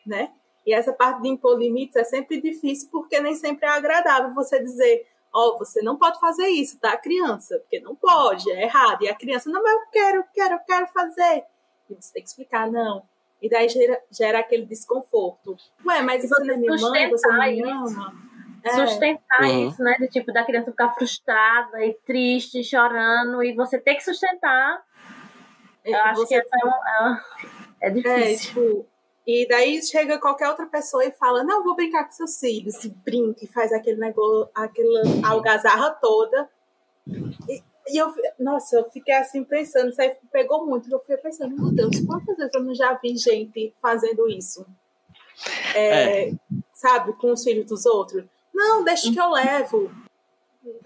[0.06, 0.32] né?
[0.66, 4.62] E essa parte de impor limites é sempre difícil porque nem sempre é agradável você
[4.62, 7.58] dizer, ó, você não pode fazer isso, tá, criança?
[7.60, 9.04] Porque não pode, é errado.
[9.04, 11.44] E a criança, não, mas eu quero, eu quero, eu quero fazer.
[11.90, 13.04] E você tem que explicar, não.
[13.42, 15.56] E daí gera, gera aquele desconforto.
[15.86, 18.14] Ué, mas você não é minha mãe, você não me sustentar ama.
[18.64, 18.70] É.
[18.70, 19.68] Sustentar Uhum.
[19.70, 19.96] isso, né?
[20.00, 24.84] De tipo, da criança ficar frustrada e triste, chorando, e você ter que sustentar.
[25.84, 27.22] Eu acho Você que essa é, uma,
[27.82, 28.54] é, é É, difícil.
[28.54, 28.88] tipo,
[29.26, 32.90] e daí chega qualquer outra pessoa e fala, não, vou brincar com seus filhos, e
[32.90, 36.50] brinca, e faz aquele negócio, aquela algazarra toda.
[37.48, 41.56] E, e eu, nossa, eu fiquei assim pensando, isso aí pegou muito, eu fiquei pensando,
[41.56, 44.66] meu Deus, quantas vezes eu não já vi gente fazendo isso?
[45.76, 46.32] É,
[46.82, 48.24] Sabe, com os filhos dos outros?
[48.52, 49.92] Não, deixa que eu levo.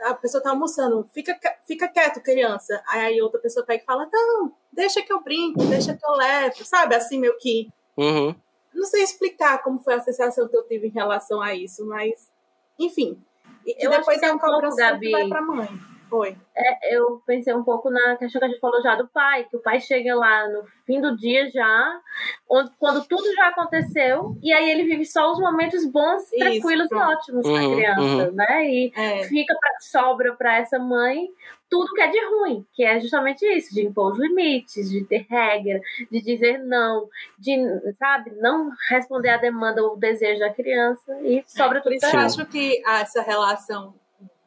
[0.01, 2.83] A pessoa tá almoçando, fica, fica quieto, criança.
[2.85, 6.65] Aí outra pessoa pega e fala, não, deixa que eu brinco, deixa que eu levo.
[6.65, 8.35] Sabe, assim, meio que Uhum.
[8.73, 12.31] não sei explicar como foi a sensação que eu tive em relação a isso, mas,
[12.79, 13.17] enfim.
[13.65, 15.11] E Eu depois é tem um pouco, cobrança que Gabi.
[15.11, 15.69] vai pra mãe.
[16.07, 16.37] Foi.
[16.55, 19.57] É, eu pensei um pouco na questão que a gente falou já do pai, que
[19.57, 21.99] o pai chega lá no fim do dia já,
[22.47, 26.85] onde, quando tudo já aconteceu, e aí ele vive só os momentos bons, Isso, tranquilos
[26.85, 27.09] e pronto.
[27.11, 28.69] ótimos com Uhum, a criança, né?
[28.69, 31.27] E É, fica pra, sobra para essa mãe
[31.75, 35.25] tudo que é de ruim, que é justamente isso, de impor os limites, de ter
[35.29, 37.57] regra, de dizer não, de,
[37.99, 42.21] sabe, não responder à demanda ou desejo da criança e sobra por tudo isso pra
[42.21, 43.93] eu acho que essa relação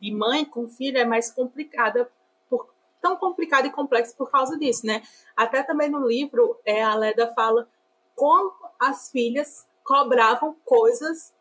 [0.00, 2.10] de mãe com filho é mais complicada,
[2.48, 5.02] por, tão complicada e complexa por causa disso, né?
[5.36, 7.68] Até também no livro, é, a Leda fala
[8.14, 11.34] como as filhas cobravam coisas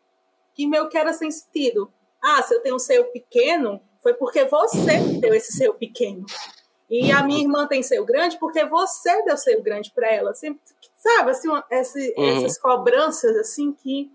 [0.54, 1.90] que meio que era sem sentido.
[2.22, 6.24] Ah, se eu tenho um seio pequeno, foi porque você deu esse seio pequeno.
[6.90, 10.32] E a minha irmã tem seio grande porque você deu seio grande para ela.
[10.34, 10.60] Sempre,
[10.96, 12.36] sabe, assim, uma- esse- Uhum.
[12.38, 14.10] essas cobranças, assim, que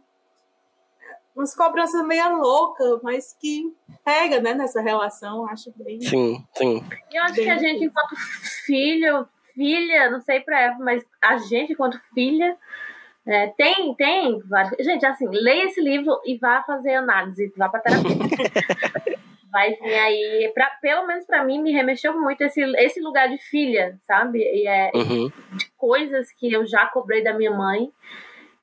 [1.36, 3.64] umas cobranças meio loucas, mas que
[4.06, 6.02] pega, né, nessa relação, acho bem.
[6.02, 6.84] Sim, sim.
[7.12, 8.16] E eu acho Bem que a gente, enquanto
[8.66, 12.56] filho, filha, não sei pra ela, mas a gente, enquanto filha,
[13.26, 14.42] é, tem, tem.
[14.80, 18.10] Gente, assim, leia esse livro e vá fazer análise, vá pra terapia.
[19.54, 23.38] Vai vir aí, pra, pelo menos pra mim, me remexeu muito esse, esse lugar de
[23.38, 24.40] filha, sabe?
[24.40, 25.32] E é, Uhum.
[25.56, 27.92] de coisas que eu já cobrei da minha mãe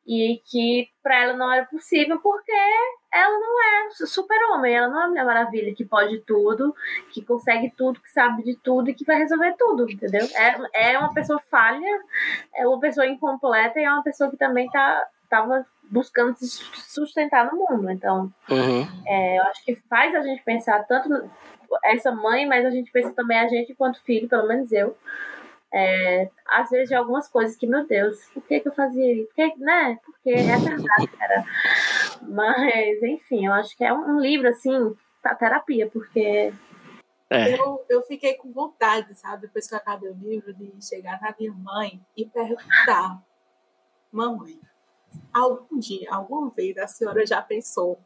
[0.07, 2.51] e que pra ela não era possível porque
[3.13, 6.75] ela não é super-homem, ela não é Mulher Maravilha que pode tudo,
[7.13, 10.27] que consegue tudo, que sabe de tudo e que vai resolver tudo, entendeu?
[10.35, 11.87] É, é uma pessoa falha,
[12.57, 17.51] é uma pessoa incompleta e é uma pessoa que também tá, tava buscando se sustentar
[17.51, 17.91] no mundo.
[17.91, 18.87] Então, Uhum.
[19.07, 21.31] é, eu acho que faz a gente pensar tanto
[21.85, 24.97] essa mãe, mas a gente pensa também a gente enquanto filho, pelo menos eu.
[25.73, 29.29] É, às vezes de algumas coisas que, meu Deus, por que, que eu fazia isso?
[29.29, 29.99] Por que, né?
[30.05, 31.45] Porque é verdade, cara.
[32.29, 36.53] Mas, enfim, eu acho que é um, um livro, assim, pra terapia, porque
[37.33, 37.55] É.
[37.57, 41.33] Eu, eu fiquei com vontade, sabe, depois que eu acabei o livro, de chegar na
[41.39, 43.23] minha mãe e perguntar:
[44.11, 44.59] Mamãe,
[45.33, 47.99] algum dia, alguma vez a senhora já pensou?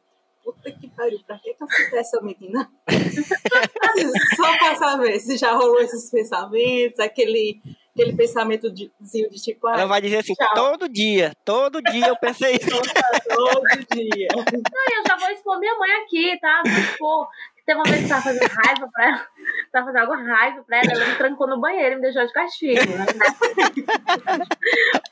[0.42, 2.70] Puta que pariu, pra que, que eu fui essa menina?
[4.36, 7.62] Só pra saber se já rolou esses pensamentos, aquele,
[7.94, 10.54] aquele pensamento de, de tipo, Ela ah, vai dizer assim, Tchau.
[10.54, 12.68] todo dia, todo dia eu pensei isso.
[13.34, 14.28] todo dia.
[14.36, 16.62] Não, eu já vou expor minha mãe aqui, tá?
[16.62, 17.28] Vou expor.
[17.66, 19.26] Teve uma vez que tava fazendo raiva pra ela,
[19.72, 22.32] tava fazendo alguma raiva pra ela, ela me trancou no banheiro e me deixou de
[22.32, 22.92] castigo.
[22.92, 23.06] Né?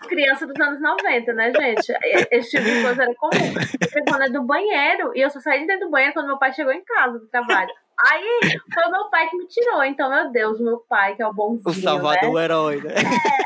[0.08, 1.92] Criança dos anos 90, né, gente?
[2.30, 3.54] Esse tipo de coisa era comum.
[3.80, 6.38] Eu trancou ela do banheiro e eu só saí de dentro do banheiro quando meu
[6.38, 7.70] pai chegou em casa do trabalho.
[8.10, 8.40] Aí
[8.74, 9.84] foi o meu pai que me tirou.
[9.84, 11.62] Então, meu Deus, meu pai, que é o bonzinho.
[11.66, 12.94] O Salvador, o herói, né?
[12.94, 13.00] Né?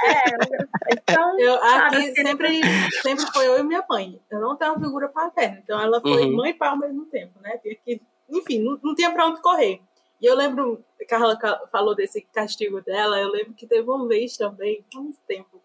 [0.07, 2.61] É, então, Eu, Sabe, aqui sempre,
[3.03, 4.19] sempre foi eu e minha mãe.
[4.31, 6.37] Eu não tenho uma figura paterna, então ela foi Uhum.
[6.37, 7.59] mãe e pai ao mesmo tempo, né?
[7.59, 9.81] Tinha que, enfim, não, não tinha pra onde correr.
[10.21, 14.07] E eu lembro, a Carla ca- falou desse castigo dela, eu lembro que teve uma
[14.09, 15.61] vez também, há muito tempo,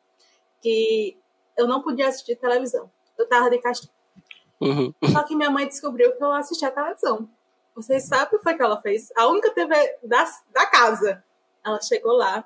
[0.62, 1.18] que
[1.58, 2.90] eu não podia assistir televisão.
[3.18, 3.94] Eu tava de castigo.
[4.60, 4.94] Uhum.
[5.12, 7.28] Só que minha mãe descobriu que eu assistia televisão.
[7.74, 9.12] Vocês sabem o que foi que ela fez?
[9.16, 11.24] A única TV da, da casa.
[11.66, 12.44] Ela chegou lá,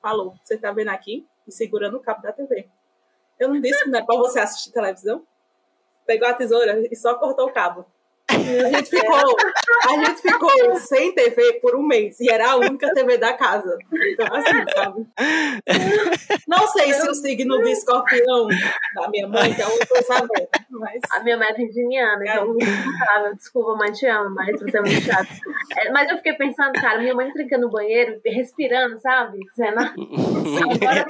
[0.00, 1.26] falou: Você tá vendo aqui?
[1.46, 2.66] E segurando o cabo da TV.
[3.38, 5.24] Eu não disse que não é pra você assistir televisão?
[6.06, 7.84] Pegou a tesoura e só cortou o cabo.
[8.40, 9.36] E a gente ficou,
[9.88, 12.18] a gente ficou sem TV por um mês.
[12.20, 13.76] E era a única TV da casa.
[13.92, 15.06] Então, assim, sabe?
[16.46, 18.48] Não sei se o signo de escorpião
[18.94, 21.00] da minha mãe, que é uma coisa sabendo, mas.
[21.10, 23.34] A minha mãe é virginiana, então muito insuportável.
[23.34, 25.28] Desculpa, mãe, te amo, mas você é muito chato.
[25.78, 29.38] É, mas eu fiquei pensando, cara, minha mãe trincando no banheiro, respirando, sabe?
[29.50, 29.80] Dizendo,
[30.72, 31.06] agora,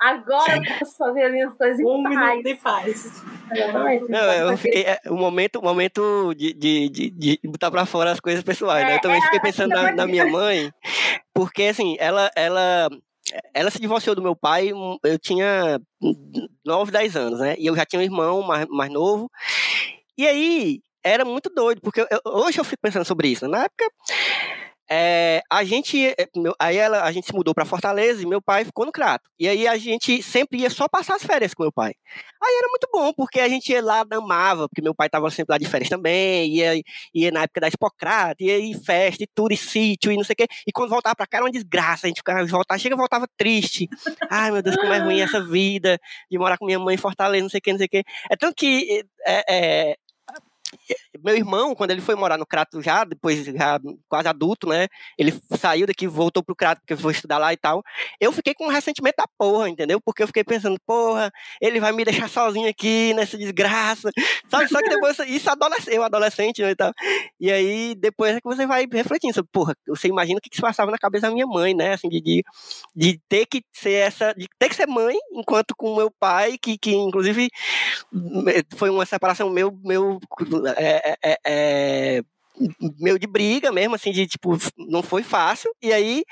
[0.00, 2.16] agora eu posso fazer as minhas coisas em Um paz.
[2.18, 3.22] minuto de paz.
[3.52, 4.08] Exatamente.
[4.10, 4.82] Não, eu fiquei.
[4.82, 8.84] É, o momento, o momento de, de, de, de botar pra fora as coisas pessoais,
[8.86, 8.96] né?
[8.96, 10.70] Eu também É, fiquei é, pensando na, na minha mãe,
[11.34, 12.88] porque assim, ela, ela,
[13.52, 14.70] ela se divorciou do meu pai,
[15.04, 15.80] eu tinha
[16.64, 17.54] 9, 10 anos, né?
[17.58, 19.30] E eu já tinha um irmão mais, mais novo.
[20.16, 23.46] E aí, era muito doido, porque eu- hoje eu fico pensando sobre isso.
[23.48, 23.84] Na época,
[24.90, 28.64] é, a gente, meu- aí ela, a gente se mudou para Fortaleza e meu pai
[28.64, 29.30] ficou no Crato.
[29.38, 31.92] E aí a gente sempre ia só passar as férias com meu pai.
[32.42, 35.52] Aí era muito bom, porque a gente ia lá, amava, porque meu pai estava sempre
[35.54, 36.80] lá de férias também, ia,
[37.14, 40.34] ia na época da Expocrata, ia em festa e tudo, e sítio e não sei
[40.34, 40.46] o quê.
[40.66, 43.26] E quando voltava pra cá era uma desgraça, a gente ficava, voltava, chega e voltava
[43.36, 43.88] triste.
[44.30, 45.98] Ai, meu Deus, como é ruim essa vida
[46.30, 48.04] de morar com minha mãe em Fortaleza, não sei o quê, não sei o quê.
[48.30, 49.96] É tanto que é, é,
[51.22, 54.88] meu irmão, quando ele foi morar no Crato já, depois já quase adulto, né?
[55.18, 57.82] Ele saiu daqui, voltou pro Crato, porque foi estudar lá e tal.
[58.20, 60.00] Eu fiquei com um ressentimento da porra, entendeu?
[60.04, 64.10] Porque eu fiquei pensando, porra, ele vai me deixar sozinho aqui nessa desgraça.
[64.50, 64.68] Sabe?
[64.68, 66.92] Só que depois, isso adolescente, eu adolescente né, e tal.
[67.40, 70.62] E aí, depois é que você vai refletindo porra, você imagina o que, que se
[70.62, 71.94] passava na cabeça da minha mãe, né?
[71.94, 72.42] Assim, de, de,
[72.94, 76.78] de ter que ser essa, de ter que ser mãe, enquanto com meu pai, que,
[76.78, 77.48] que inclusive
[78.76, 80.18] foi uma separação meu, meu
[80.76, 82.22] é, é, é,
[83.00, 85.70] meio de briga mesmo, assim, de tipo, não foi fácil.
[85.82, 86.24] E aí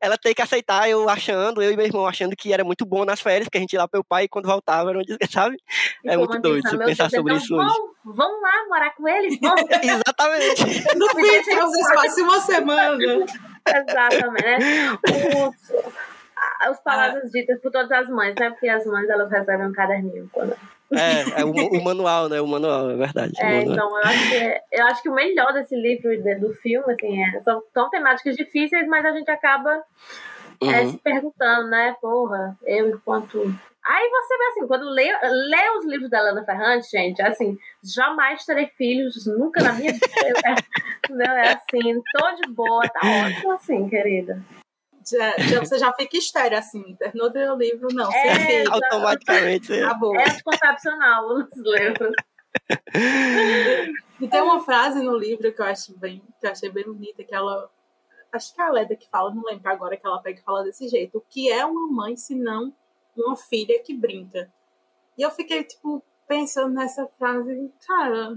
[0.00, 3.04] ela tem que aceitar, eu achando, eu e meu irmão achando que era muito bom
[3.04, 5.56] nas férias, que a gente ia lá pro pai e quando voltava era um sabe?
[6.04, 7.68] É como muito doido você meu pensar sobre então isso hoje.
[8.04, 9.54] vão, vão lá morar com eles, vão.
[9.82, 10.96] Exatamente.
[10.96, 13.24] No fim, vocês passam uma semana.
[13.66, 14.98] Exatamente, né?
[16.70, 18.50] Os, palavras ditas por todas as mães, né?
[18.50, 20.28] Porque as mães elas recebem um caderninho.
[20.32, 20.56] Quando...
[20.92, 22.40] É, é o, o manual, né?
[22.40, 23.32] O manual, é verdade.
[23.38, 23.72] É, manual.
[23.72, 27.22] então eu acho, que, eu acho que o melhor desse livro e do filme, assim,
[27.22, 29.82] é, são, são temáticas difíceis, mas a gente acaba
[30.62, 30.90] é, Uhum.
[30.90, 31.94] se perguntando, né?
[32.00, 33.38] Porra, eu enquanto.
[33.84, 37.56] Aí você vê assim, quando lê, lê os livros da Lana Ferrante, gente, é assim,
[37.82, 40.02] jamais terei filhos, nunca na minha vida.
[41.10, 44.42] Não, é assim, tô de boa, tá ótimo assim, querida.
[45.10, 46.94] Já, já- você já fica estéreo, assim.
[46.96, 48.12] Terminou ler o livro, não.
[48.12, 48.72] É, filho.
[48.74, 49.72] Automaticamente.
[49.72, 49.84] é.
[49.84, 50.14] Acabou.
[50.18, 52.12] É anticoncepcional os livros.
[54.20, 57.22] E tem uma frase no livro que eu acho bem, que eu achei bem bonita,
[57.24, 57.70] que ela.
[58.32, 60.62] Acho que é a Leda que fala, não lembro agora que ela pega e fala
[60.64, 61.18] desse jeito.
[61.18, 62.74] O que é uma mãe se não
[63.16, 64.50] uma filha que brinca?
[65.16, 68.36] E eu fiquei, tipo, pensando nessa frase, cara.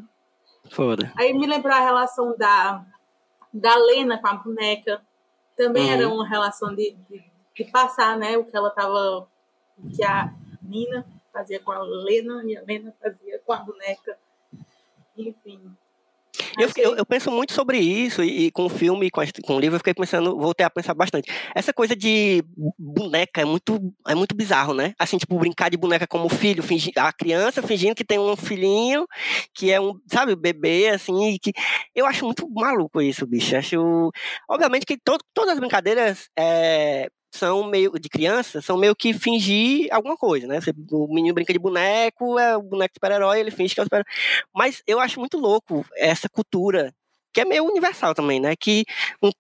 [0.72, 1.12] Foda.
[1.18, 2.86] Aí me lembrou a relação da,
[3.54, 5.02] da Lena com a boneca.
[5.56, 5.92] Também Uhum.
[5.92, 7.24] era uma relação de, de,
[7.56, 8.38] de passar, né?
[8.38, 9.28] O que ela tava.
[9.78, 14.18] O que a Nina fazia com a Lena e a Lena fazia com a boneca.
[15.18, 15.76] Enfim.
[16.58, 19.26] Eu, Achei- eu, eu penso muito sobre isso e, e com o filme, com, a
[19.46, 21.32] com o livro, eu fiquei pensando, voltei a pensar bastante.
[21.56, 22.44] Essa coisa de
[22.78, 24.94] boneca é muito, é muito bizarro, né?
[25.00, 29.06] Assim, tipo, brincar de boneca como filho, fingir, a criança fingindo que tem um filhinho,
[29.54, 31.52] que é um, sabe, bebê, assim, que
[31.96, 33.56] eu acho muito maluco isso, bicho.
[33.56, 34.12] Acho,
[34.50, 39.88] obviamente que to, todas as brincadeiras é, são meio de criança, são meio que fingir
[39.92, 40.60] alguma coisa, né?
[40.60, 43.84] Você- o menino brinca de boneco, é o boneco de super-herói, ele finge que é
[43.84, 44.06] o super
[44.54, 46.94] Mas eu acho muito louco essa cultura,
[47.34, 48.56] que é meio universal também, né?
[48.56, 48.86] Que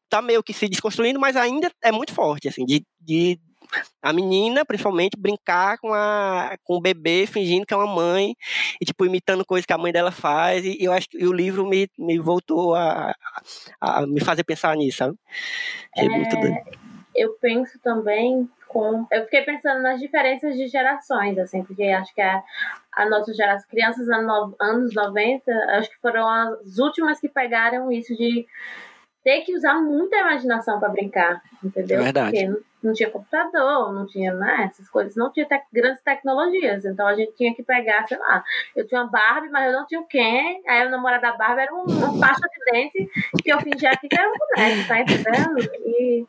[0.10, 3.40] tá meio que se desconstruindo, mas ainda é muito forte, assim, de, de
[4.02, 8.36] a menina, principalmente, brincar com, a, com o bebê, fingindo que é uma mãe,
[8.82, 11.66] e, tipo, imitando coisas que a mãe dela faz, e eu acho que o livro
[11.66, 13.14] me, me voltou a,
[13.80, 15.16] a, a me fazer pensar nisso, sabe?
[15.96, 16.91] Achei muito doido.
[17.16, 19.06] Eu penso também com.
[19.12, 22.42] Eu fiquei pensando nas diferenças de gerações, assim, porque acho que a,
[22.94, 28.16] a nossa geração, crianças anos, anos 90, acho que foram as últimas que pegaram isso
[28.16, 28.48] de
[29.24, 32.00] ter que usar muita imaginação para brincar, entendeu?
[32.00, 32.32] É verdade.
[32.32, 36.86] Porque não, não tinha computador, não tinha né, essas coisas, não tinha tec- grandes tecnologias,
[36.86, 38.44] então a gente tinha que pegar, sei lá,
[38.76, 41.62] eu tinha uma Barbie, mas eu não tinha o Ken, aí o namorado da Barbie
[41.62, 43.10] era um, uma pasta de dente
[43.44, 45.72] que eu fingia que era um boneco, tá entendendo?
[45.86, 46.26] E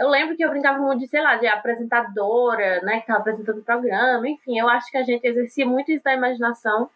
[0.00, 3.58] eu lembro que eu brincava muito de, sei lá, de apresentadora, né, que estava apresentando
[3.58, 6.88] o programa, enfim, eu acho que a gente exercia muito isso da imaginação,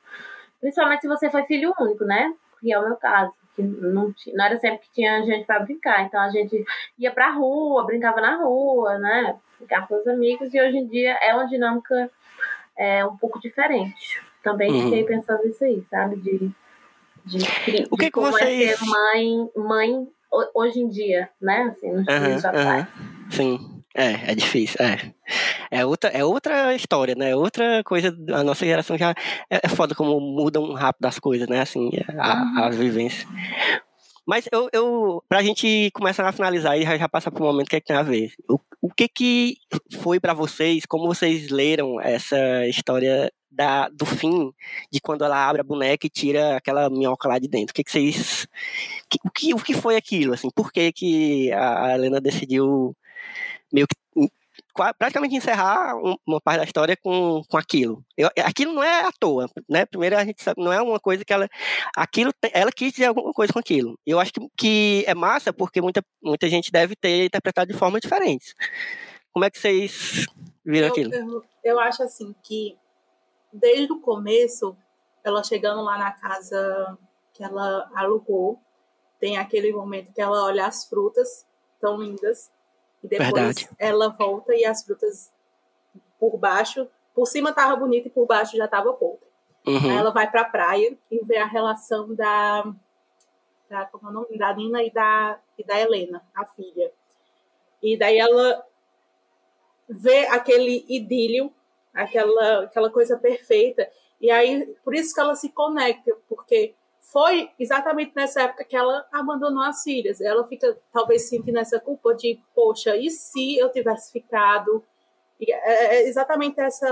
[0.60, 4.34] principalmente se você foi filho único, né, que é o meu caso, que não, tinha,
[4.36, 6.64] não era sempre que tinha gente para brincar, então a gente
[6.98, 11.16] ia pra rua, brincava na rua, né, brincava com os amigos, e hoje em dia
[11.22, 12.10] é uma dinâmica
[12.76, 14.20] é, um pouco diferente.
[14.42, 14.82] Também Uhum.
[14.84, 16.50] fiquei pensando nisso aí, sabe, de...
[17.24, 20.08] De, de O que que como vocês- é ser mãe, mãe
[20.54, 21.70] hoje em dia, né?
[21.70, 22.66] Assim, nos dias atuais.
[22.66, 22.86] aham.
[23.30, 23.58] Sim,
[23.94, 25.12] é, é difícil, é.
[25.70, 27.34] É outra, é outra história, né?
[27.34, 29.10] Outra coisa, a nossa geração já
[29.50, 31.60] é, é foda como mudam rápido as coisas, né?
[31.60, 32.64] Assim, a, Uhum.
[32.64, 33.26] as vivências.
[34.26, 37.76] Mas eu, eu, pra gente começar a finalizar e já, já passar pro momento que,
[37.76, 39.56] é que tem a ver, o, o que que
[40.00, 44.50] foi pra vocês, como vocês leram essa história da, do fim,
[44.90, 47.72] de quando ela abre a boneca e tira aquela minhoca lá de dentro?
[47.72, 48.46] O que que vocês,
[49.10, 50.48] que- o, que, o que foi aquilo, assim?
[50.50, 52.96] Por que que a a Helena decidiu
[53.72, 53.96] meio que
[54.98, 58.04] praticamente encerrar um- uma parte da história com, com aquilo.
[58.16, 59.86] Eu- aquilo não é à toa, né?
[59.86, 61.48] Primeiro a gente sabe, não é uma coisa que ela,
[61.96, 63.98] aquilo, ela quis dizer alguma coisa com aquilo.
[64.06, 68.00] Eu acho que, que é massa porque muita, muita gente deve ter interpretado de formas
[68.00, 68.54] diferentes.
[69.32, 70.26] Como é que vocês
[70.64, 71.14] viram Eu, aquilo?
[71.14, 72.76] eu, eu acho assim que
[73.52, 74.76] desde o começo,
[75.22, 76.98] ela chegando lá na casa
[77.32, 78.60] que ela alugou,
[79.20, 81.46] tem aquele momento que ela olha as frutas
[81.80, 82.50] tão lindas
[83.04, 83.68] e depois Verdade.
[83.78, 85.30] ela volta e as frutas
[86.18, 89.22] por baixo, por cima tava bonita e por baixo já tava podre.
[89.66, 89.98] Aí Uhum.
[89.98, 92.64] ela vai pra praia e vê a relação da,
[93.68, 94.38] da, como é o nome?
[94.38, 96.90] da Nina e da, e da Helena, a filha.
[97.82, 98.66] E daí ela
[99.88, 101.52] vê aquele idílio,
[101.94, 103.88] aquela, aquela coisa perfeita.
[104.20, 106.74] E aí, por isso que ela se conecta, porque
[107.12, 110.20] foi exatamente nessa época que ela abandonou as filhas.
[110.20, 114.82] Ela fica talvez sentindo essa culpa de, poxa, e se eu tivesse ficado?
[115.40, 116.88] E é é exatamente essa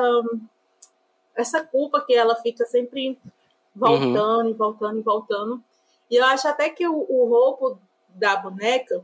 [1.34, 3.18] essa culpa que ela fica sempre
[3.74, 5.64] voltando e voltando e voltando.
[6.10, 9.02] E eu acho até que o, o roubo da boneca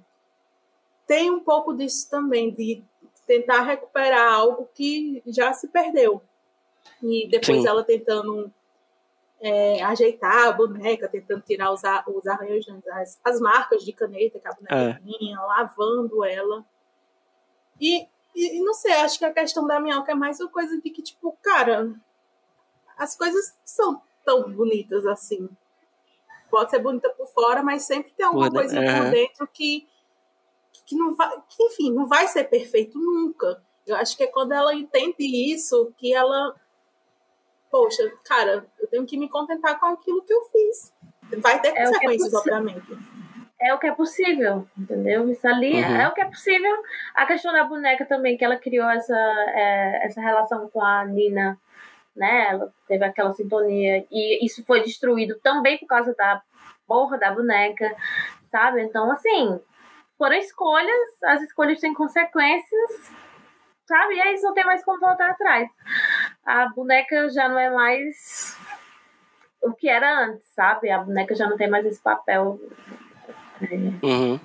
[1.06, 2.84] tem um pouco disso também, de
[3.26, 6.20] tentar recuperar algo que já se perdeu.
[7.02, 7.66] E depois Sim.
[7.66, 8.52] ela tentando
[9.41, 14.49] é, ajeitar a boneca, tentando tirar os, os arranhos, as, as marcas de caneta que
[14.49, 14.95] a boneca É.
[15.01, 16.64] tinha, lavando ela.
[17.80, 20.91] E, e, não sei, acho que a questão da minhoca é mais uma coisa de
[20.91, 21.95] que, tipo, cara,
[22.97, 25.49] as coisas são tão bonitas assim.
[26.51, 29.11] Pode ser bonita por fora, mas sempre tem alguma Por de- coisa por aham.
[29.11, 29.86] dentro que,
[30.86, 33.62] que não vai, que, enfim, não vai ser perfeito nunca.
[33.86, 36.55] Eu acho que é quando ela entende isso que ela,
[37.70, 40.94] poxa, cara, eu tenho que me contentar com aquilo que eu fiz.
[41.38, 42.56] Vai ter É é consequências, possível.
[42.58, 42.98] obviamente.
[43.60, 45.28] é o que é possível, entendeu?
[45.30, 45.96] Isso ali Uhum.
[45.96, 46.76] é o que é possível.
[47.14, 51.58] A questão da boneca também, que ela criou essa, é, essa relação com a Nina,
[52.16, 52.48] né?
[52.50, 56.40] Ela teve aquela sintonia e isso foi destruído também por causa da
[56.86, 57.94] porra da boneca,
[58.50, 58.80] sabe?
[58.82, 59.60] Então, assim,
[60.16, 63.12] foram escolhas, as escolhas têm consequências,
[63.86, 64.14] sabe?
[64.14, 65.68] E aí não tem mais como voltar atrás.
[66.49, 68.57] A boneca já não é mais
[69.61, 70.90] o que era antes, sabe?
[70.90, 72.59] A boneca já não tem mais esse papel
[74.03, 74.38] Uhum.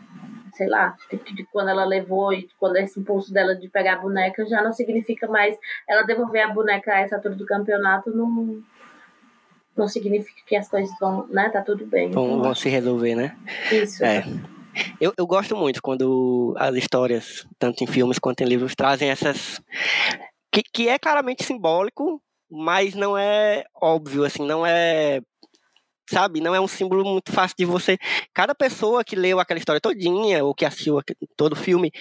[0.55, 3.99] sei lá, de, de quando ela levou e quando esse impulso dela de pegar a
[3.99, 5.55] boneca já não significa mais
[5.87, 8.61] ela devolver a boneca a essa altura do campeonato não
[9.77, 12.11] não significa que as coisas vão, né, tá tudo bem.
[12.11, 13.35] Vão, Então, vão se resolver, né?
[13.71, 14.03] Isso.
[14.03, 14.23] É.
[14.99, 19.61] Eu, eu gosto muito quando as histórias, tanto em filmes quanto em livros, trazem essas.
[20.53, 25.19] Que, que é claramente simbólico, mas não é óbvio, assim, não é.
[26.07, 27.97] Sabe, não é um símbolo muito fácil de você.
[28.33, 31.01] Cada pessoa que leu aquela história todinha, ou que assistiu
[31.35, 31.91] todo o filme,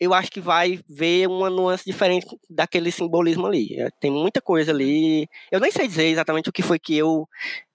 [0.00, 3.74] eu acho que vai ver uma nuance diferente daquele simbolismo ali.
[3.80, 5.26] É, Tem muita coisa ali.
[5.52, 7.28] Eu nem sei dizer exatamente o que foi que eu.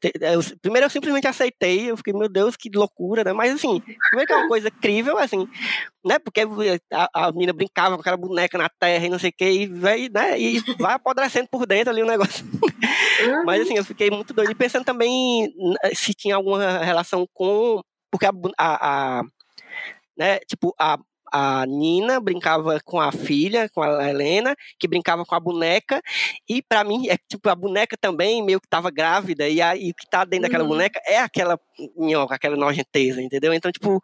[0.03, 3.31] eu- primeiro eu simplesmente aceitei, eu fiquei, meu Deus, que loucura, né?
[3.33, 5.47] Mas assim, primeiro que é uma coisa crível, assim,
[6.05, 6.19] né?
[6.19, 6.41] Porque
[6.91, 9.65] a, a menina brincava com aquela boneca na terra e não sei o que, e
[9.67, 10.39] vai, né?
[10.39, 12.45] E vai apodrecendo por dentro ali o negócio.
[13.45, 14.51] Mas assim, eu fiquei muito doido.
[14.51, 17.81] E pensando também n- se tinha alguma relação com.
[18.11, 18.31] Porque a.
[18.57, 19.23] a, a
[20.17, 20.97] né, tipo, a,
[21.31, 26.01] a Nina brincava com a filha, com a Helena, que brincava com a boneca.
[26.47, 29.47] E pra mim, é tipo, a boneca também meio que tava grávida.
[29.47, 30.69] E aí o que tá dentro daquela Uhum.
[30.69, 31.59] boneca é aquela
[31.95, 33.53] minhoca, aquela nojenteza, entendeu?
[33.53, 34.01] Então, tipo.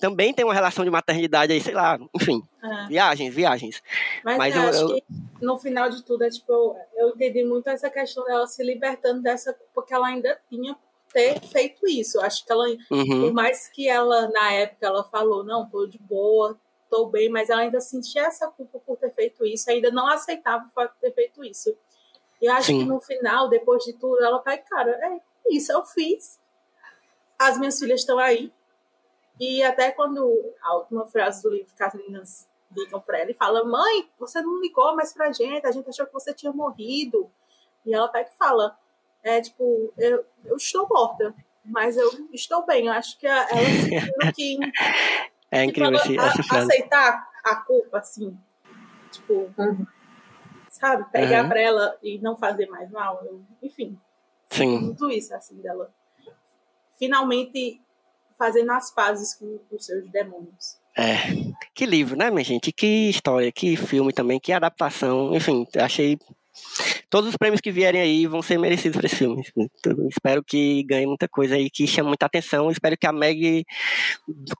[0.00, 2.86] Também tem uma relação de maternidade aí, sei lá, enfim, É.
[2.86, 3.82] viagens, viagens.
[4.24, 5.02] Mas, Mas eu, eu- acho eu- que
[5.44, 9.52] no final de tudo, é tipo, eu, entendi muito essa questão dela se libertando dessa
[9.52, 10.76] culpa que ela ainda tinha
[11.12, 12.18] ter feito isso.
[12.18, 15.86] Eu Acho que ela, Uhum, por mais que ela, na época, ela falou, não, tô
[15.86, 16.58] de boa,
[16.90, 20.66] tô bem, mas ela ainda sentia essa culpa por ter feito isso, ainda não aceitava
[20.66, 21.76] o fato de ter feito isso.
[22.40, 22.80] E eu acho Sim.
[22.80, 26.38] que no final, depois de tudo, ela vai, cara, é isso, eu fiz.
[27.38, 28.52] As minhas filhas estão aí.
[29.40, 33.34] E até quando a última frase do livro que as meninas ligam pra ela e
[33.34, 37.30] fala: Mãe, você não ligou mais pra gente, a gente achou que você tinha morrido.
[37.86, 38.76] E ela pega e fala:
[39.22, 42.86] É tipo, eu, eu estou morta, mas eu estou bem.
[42.86, 44.58] Eu acho que a- ela sentindo que
[45.50, 46.72] É tipo, incrível esse, a- essa frase.
[46.72, 48.36] aceitar a culpa, assim,
[49.10, 49.86] tipo, Uhum.
[50.70, 51.48] sabe, pegar Uhum.
[51.48, 53.20] pra ela e não fazer mais mal.
[53.24, 53.98] Eu- enfim,
[54.50, 54.78] Sim.
[54.80, 55.92] muito isso, assim, dela
[56.98, 57.80] finalmente
[58.36, 60.78] fazendo as pazes com os seus demônios.
[60.96, 61.14] É.
[61.74, 62.72] Que livro, né, minha gente?
[62.72, 65.34] Que história, que filme também, que adaptação.
[65.34, 66.18] Enfim, achei.
[67.10, 69.44] Todos os prêmios que vierem aí vão ser merecidos para esse filme.
[69.56, 72.70] Então, espero que ganhe muita coisa aí, que chame muita atenção.
[72.70, 73.64] Espero que a Meg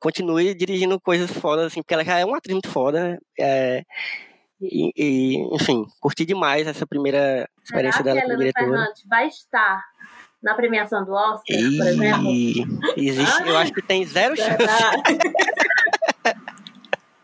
[0.01, 3.19] continue dirigindo coisas fodas, assim, porque ela já é uma atriz muito foda.
[3.39, 3.85] É,
[4.61, 8.67] e, e, enfim, curti demais essa primeira experiência Será dela a como diretora.
[8.67, 9.85] Ferrante vai estar
[10.43, 12.31] na premiação do Oscar, por exemplo?
[12.31, 12.65] E
[12.97, 14.59] existe, eu acho que tem zero chance.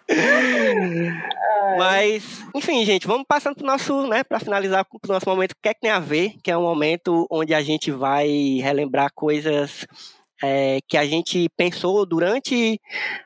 [1.79, 5.69] Mas, enfim, gente, vamos passando pro nosso, né, para finalizar pro nosso momento, o que
[5.69, 8.29] é que tem a ver, que é um momento onde a gente vai
[8.63, 9.87] relembrar coisas
[10.45, 12.79] é, que a gente pensou durante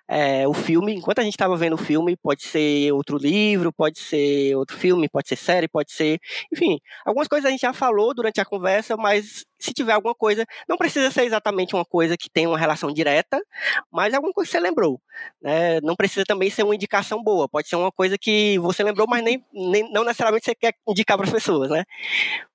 [0.07, 3.99] é, o filme, enquanto a gente estava vendo o filme, pode ser outro livro, pode
[3.99, 6.21] ser outro filme, pode ser série, pode ser.
[6.53, 10.47] Enfim, algumas coisas a gente já falou durante a conversa, mas se tiver alguma coisa,
[10.69, 13.43] não precisa ser exatamente uma coisa que tenha uma relação direta,
[13.91, 15.01] mas alguma coisa que você lembrou.
[15.43, 15.81] Né?
[15.81, 19.25] Não precisa também ser uma indicação boa, pode ser uma coisa que você lembrou, mas
[19.25, 21.85] nem, nem não necessariamente você quer indicar para as pessoas, né?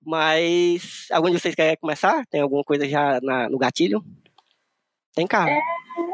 [0.05, 2.25] Mas algum de vocês quer começar?
[2.27, 4.03] Tem alguma coisa já na, no gatilho?
[5.15, 5.49] Tem carro.
[5.49, 5.61] É,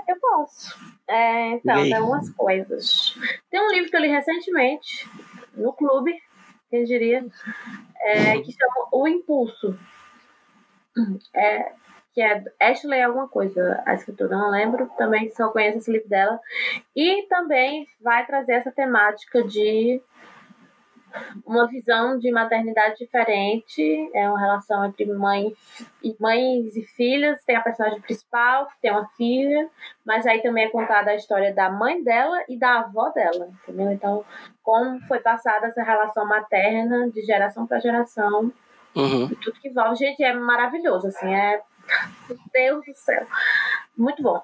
[0.08, 0.78] eu posso.
[1.08, 3.16] É, então, tem algumas coisas.
[3.50, 5.10] Tem um livro que eu li recentemente,
[5.56, 6.14] no clube,
[6.70, 7.26] quem diria,
[8.02, 9.78] é, que chama O Impulso.
[11.34, 11.72] É,
[12.14, 16.40] que é Ashley alguma coisa, a escritora, não lembro, também só conheço esse livro dela.
[16.96, 20.02] E também vai trazer essa temática de
[21.46, 25.54] uma visão de maternidade diferente, é uma relação entre mãe
[26.04, 29.68] e mães e filhas, tem a personagem principal, que tem uma filha,
[30.06, 33.92] mas aí também é contada a história da mãe dela e da avó dela, entendeu?
[33.92, 34.24] Então,
[34.64, 38.52] como foi passada essa relação materna de geração para geração
[38.96, 39.26] Uhum.
[39.32, 39.96] e tudo que envolve.
[39.96, 41.62] Gente, é maravilhoso, assim, é.
[42.28, 43.26] Meu Deus do céu.
[43.98, 44.42] Muito bom.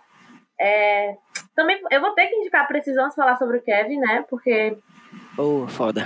[0.59, 1.17] É,
[1.55, 4.23] Também eu vou ter que indicar, precisamos falar sobre o Kevin, né?
[4.29, 4.77] Porque,
[5.37, 6.03] Oh, foda.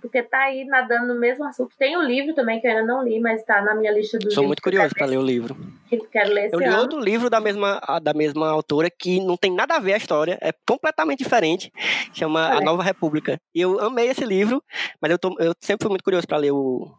[0.00, 1.72] porque tá aí nadando no mesmo assunto.
[1.78, 4.34] Tem o livro também que eu ainda não li, mas tá na minha lista dos
[4.34, 5.56] Sou muito curioso para ler o livro.
[5.88, 6.78] que quero ler esse Eu li ano.
[6.80, 9.96] outro livro da mesma, a- da mesma autora que não tem nada a ver a
[9.96, 11.72] história, é completamente diferente,
[12.12, 12.64] chama A Olha.
[12.64, 13.38] Nova República.
[13.54, 14.62] E eu amei esse livro,
[15.00, 16.90] mas eu, tô, eu sempre fui muito curioso para ler o.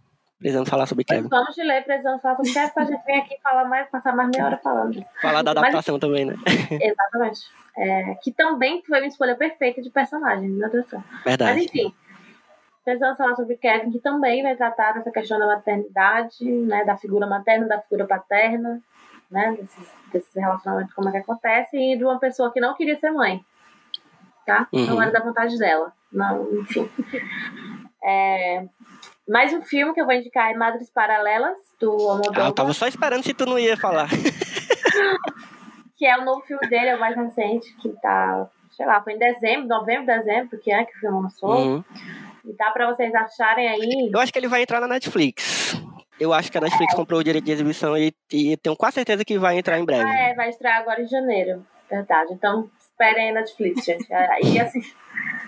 [0.43, 1.29] Precisando falar sobre Mas Kevin.
[1.29, 4.29] vamos de ler, precisamos falar sobre Kevin pra gente vir aqui falar mais, passar mais
[4.29, 5.05] meia hora falando.
[5.21, 6.35] Falar da Mas- adaptação também, né?
[6.81, 7.39] Exatamente.
[7.77, 11.03] É, que também foi uma escolha perfeita de personagem, meu Deus do céu.
[11.11, 11.61] Mas Verdade.
[11.63, 11.93] enfim,
[12.83, 17.25] precisamos falar sobre Kevin, que também vai tratar dessa questão da maternidade, né, da figura
[17.25, 18.81] materna, da figura paterna,
[19.31, 22.99] né, desses, desses relacionamentos, como é que acontece, e de uma pessoa que não queria
[22.99, 23.43] ser mãe,
[24.45, 24.67] tá?
[24.73, 25.01] Não Uhum.
[25.01, 26.89] era da vontade dela, não, enfim.
[28.05, 28.65] É,
[29.27, 32.73] mais um filme que eu vou indicar é Madres Paralelas, do Ah, eu Almodóvar, tava
[32.73, 34.07] só esperando se tu não ia falar.
[35.95, 39.13] que é o novo filme dele, é o mais recente, que tá, sei lá, foi
[39.13, 41.55] em dezembro, novembro, dezembro, que é que o filme lançou.
[41.55, 41.83] Uhum.
[42.45, 44.11] E dá pra vocês acharem aí.
[44.13, 45.81] Eu acho que ele vai entrar na Netflix.
[46.19, 49.23] Eu acho que a Netflix comprou o direito de exibição e, e tenho quase certeza
[49.25, 50.03] que vai entrar em breve.
[50.03, 51.65] Ah, é, vai estrear agora em janeiro.
[51.89, 52.33] Verdade.
[52.33, 54.05] Então, esperem aí na Netflix, gente.
[54.11, 54.81] É, E assim,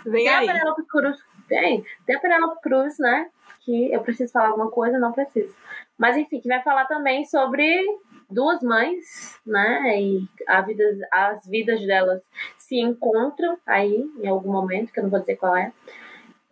[0.06, 0.48] Vem tem a aí.
[0.48, 1.18] Penelope Cruz.
[1.48, 3.28] Tem, tem a Penelope Cruz, né?
[3.66, 5.54] Que eu preciso falar alguma coisa, não preciso.
[5.98, 7.84] Mas enfim, que vai falar também sobre
[8.30, 10.00] duas mães, né?
[10.00, 12.22] E a vida, as vidas delas
[12.58, 15.72] se encontram aí em algum momento, que eu não vou dizer qual é.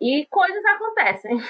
[0.00, 1.40] E coisas acontecem.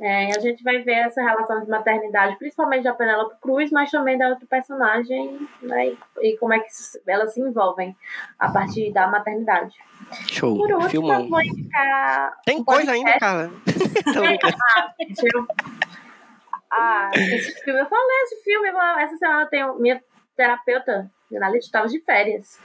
[0.00, 4.18] É, a gente vai ver essa relação de maternidade, principalmente da Penélope Cruz, mas também
[4.18, 5.88] da outra personagem, né?
[5.88, 5.98] E,
[6.32, 6.66] e como é que
[7.06, 7.96] elas se envolvem
[8.38, 9.74] a partir da maternidade.
[10.28, 10.56] Show.
[10.56, 11.22] Por último, Filmão.
[11.22, 12.36] eu vou indicar.
[12.44, 13.62] Tem um coisa ainda, brincando.
[14.06, 14.92] Ah,
[15.22, 15.46] eu-
[16.76, 18.68] Ah, esse filme, eu falei esse filme,
[18.98, 20.02] essa semana eu tenho minha
[20.36, 22.58] terapeuta, jornalista, estava de férias.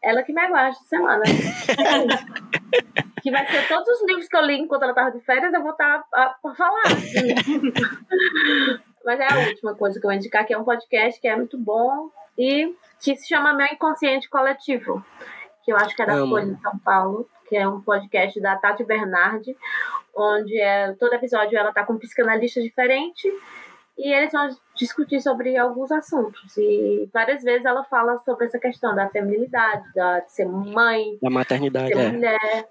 [0.00, 1.24] Ela que me aguarda essa semana.
[3.28, 5.62] que vai ser todos os livros que eu li enquanto ela estava de férias, eu
[5.62, 6.84] vou estar para falar.
[9.04, 11.36] Mas é a última coisa que eu vou indicar, que é um podcast que é
[11.36, 15.04] muito bom e que se chama Meu Inconsciente Coletivo,
[15.62, 16.30] que eu acho que é da Amo.
[16.30, 19.56] Folha de São Paulo, que é um podcast da Tati Bernardi,
[20.14, 23.32] onde é, todo episódio ela tá com um psicanalista diferente
[23.98, 26.56] e eles vão discutir sobre alguns assuntos.
[26.56, 31.28] E várias vezes ela fala sobre essa questão da feminilidade, da, de ser mãe, Da
[31.28, 32.12] de maternidade, ser é.
[32.12, 32.68] mulher.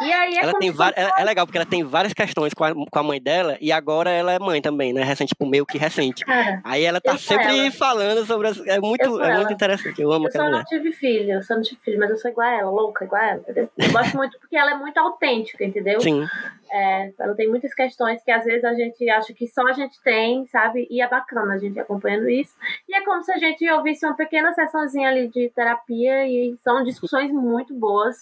[0.00, 0.92] E aí é Ela tem var...
[0.96, 3.70] é, é legal porque ela tem várias questões com a, com a mãe dela e
[3.70, 5.02] agora ela é mãe também, né?
[5.02, 6.24] Recente, tipo, meio que recente.
[6.64, 7.70] Aí ela tá sempre ela.
[7.70, 8.58] falando sobre as...
[8.66, 10.00] É muito, é muito interessante.
[10.00, 10.68] Eu amo eu só aquela não mulher.
[10.68, 13.20] tive filho, eu só não tive filho, mas eu sou igual a ela, louca, igual
[13.20, 13.70] a ela, entendeu?
[13.76, 16.00] Eu gosto muito porque ela é muito autêntica, entendeu?
[16.00, 16.26] Sim.
[16.72, 20.00] É, ela tem muitas questões que às vezes a gente acha que só a gente
[20.02, 20.86] tem, sabe?
[20.90, 22.54] E é bacana a gente acompanhando isso.
[22.88, 26.82] E é como se a gente ouvisse uma pequena sessãozinha ali de terapia e são
[26.84, 28.16] discussões muito boas.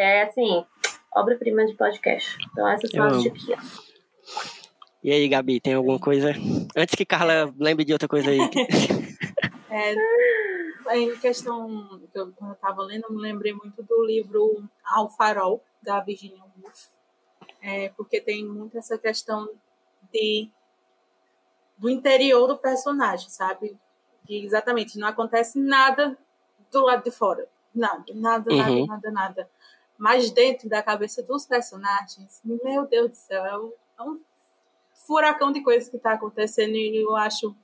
[0.00, 0.64] É assim,
[1.14, 2.36] obra-prima de podcast.
[2.52, 3.22] Então essas são Eu as amo.
[3.24, 3.88] diquinhas.
[5.02, 6.32] E aí, Gabi, tem alguma coisa?
[6.76, 8.38] Antes que Carla lembre de outra coisa aí.
[10.90, 14.64] É, em questão que eu, quando eu estava lendo, eu me lembrei muito do livro
[14.82, 16.86] Ao Farol, da Virginia Woolf,
[17.60, 19.46] é, porque tem muito essa questão
[20.12, 20.50] de
[21.76, 23.76] do interior do personagem, sabe?
[24.26, 26.16] Que exatamente não acontece nada
[26.72, 27.46] do lado de fora.
[27.74, 28.86] Nada, nada, nada, Uhum.
[28.86, 29.50] nada, nada.
[29.98, 34.20] Mas dentro da cabeça dos personagens, meu Deus do céu, é um, é um
[34.94, 37.54] furacão de coisas que está acontecendo e eu acho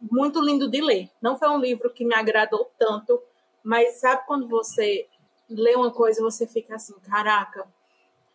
[0.00, 1.10] muito lindo de ler.
[1.20, 3.22] Não foi um livro que me agradou tanto,
[3.62, 5.08] mas sabe quando você
[5.48, 7.66] lê uma coisa e você fica assim, caraca,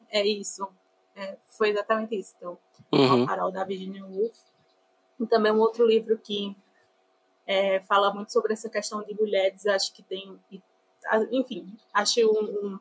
[0.10, 0.68] é isso.
[1.16, 2.34] É, foi exatamente isso.
[2.38, 2.58] Então,
[2.92, 3.24] Uhum.
[3.24, 4.38] a Farol da Virginia Woolf.
[5.20, 6.56] E também um outro livro que
[7.48, 10.40] é, fala muito sobre essa questão de mulheres, acho que tem,
[11.32, 12.80] enfim, acho um- um-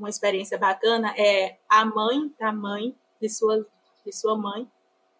[0.00, 3.66] uma experiência bacana, é A Mãe da Mãe de sua,
[4.04, 4.66] de sua Mãe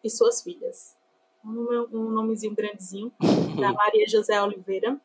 [0.02, 0.96] e Suas Filhas.
[1.44, 3.12] Um, um nomezinho grandezinho,
[3.60, 4.98] da Maria José Oliveira.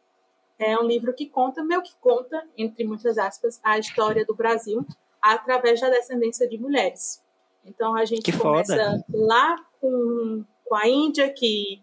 [0.58, 4.86] É um livro que conta, meio que conta, entre muitas aspas, a história do Brasil
[5.22, 7.22] através da descendência de mulheres.
[7.66, 9.06] Então a gente Que começa foda.
[9.10, 11.82] lá com, com a Índia, que,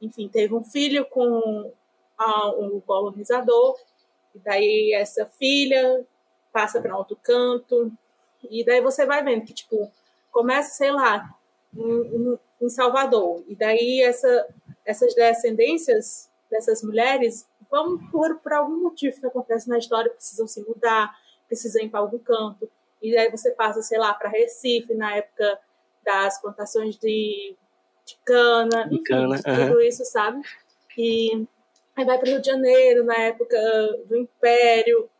[0.00, 1.70] enfim, teve um filho com
[2.16, 3.76] a, um colonizador,
[4.34, 6.06] e daí essa filha
[6.54, 7.92] passa para outro canto,
[8.48, 9.90] e daí você vai vendo que, tipo,
[10.30, 11.28] começa, sei lá,
[11.76, 14.46] em, em- Salvador, e daí essa,
[14.86, 20.62] essas descendências dessas mulheres vão, por, por algum motivo que acontece na história, precisam se
[20.62, 21.14] mudar,
[21.46, 22.70] precisam ir para algum canto,
[23.02, 25.58] e daí você passa, sei lá, para Recife, na época
[26.02, 27.54] das plantações de,
[28.06, 30.40] de cana, De enfim, cana, de tudo isso, sabe?
[30.96, 31.46] E
[31.94, 33.58] aí vai para o Rio de Janeiro, na época
[34.06, 35.10] do Império,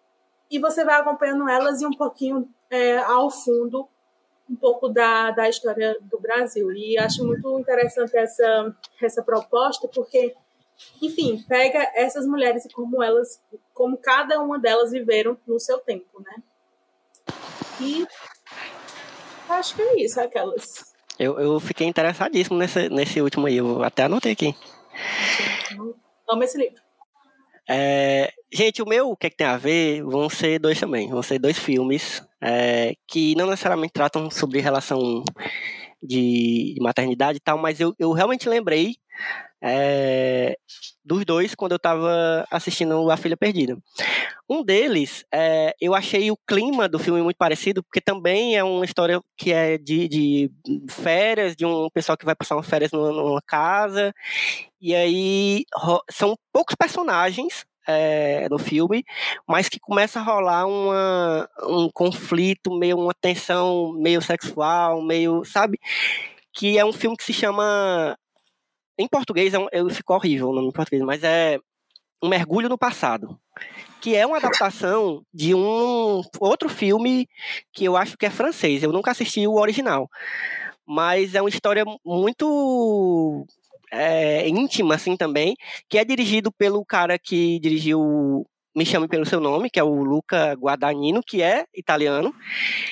[0.50, 3.88] e você vai acompanhando elas e um pouquinho é, ao fundo
[4.48, 6.70] um pouco da, da história do Brasil.
[6.72, 10.34] E acho muito interessante essa, essa proposta, porque,
[11.00, 13.40] enfim, pega essas mulheres e como elas,
[13.72, 16.42] como cada uma delas viveram no seu tempo, né?
[17.80, 18.06] E
[19.48, 20.94] acho que é isso, aquelas.
[21.18, 24.54] Eu, eu fiquei interessadíssimo nesse, nesse último aí, eu até anotei aqui.
[26.28, 26.82] Amo esse livro.
[27.68, 31.08] É, gente, o meu, o que, é que tem a ver, vão ser dois também.
[31.08, 35.24] Vão ser dois filmes é, que não necessariamente tratam sobre relação
[36.02, 38.94] de, de maternidade e tal, mas eu, eu realmente lembrei
[39.62, 40.56] é,
[41.04, 43.76] dos dois quando eu estava assistindo A Filha Perdida.
[44.48, 48.84] Um deles, é, eu achei o clima do filme muito parecido, porque também é uma
[48.84, 50.50] história que é de, de
[50.90, 54.12] férias, de um pessoal que vai passar umas férias numa, numa casa,
[54.80, 55.64] e aí
[56.10, 59.04] são poucos personagens é, no filme,
[59.46, 65.78] mas que começa a rolar uma, um conflito, meio uma tensão meio sexual, meio, sabe?
[66.52, 68.16] Que é um filme que se chama.
[68.98, 71.58] Em português, é um, eu, ficou horrível o nome em português, mas é
[72.22, 73.38] Um Mergulho no Passado.
[74.00, 77.28] Que é uma adaptação de um outro filme
[77.72, 78.82] que eu acho que é francês.
[78.82, 80.08] Eu nunca assisti o original.
[80.86, 83.46] Mas é uma história muito
[83.94, 85.54] é, íntima, assim, também,
[85.88, 88.44] que é dirigido pelo cara que dirigiu
[88.76, 92.34] Me Chame Pelo Seu Nome, que é o Luca Guadagnino, que é italiano,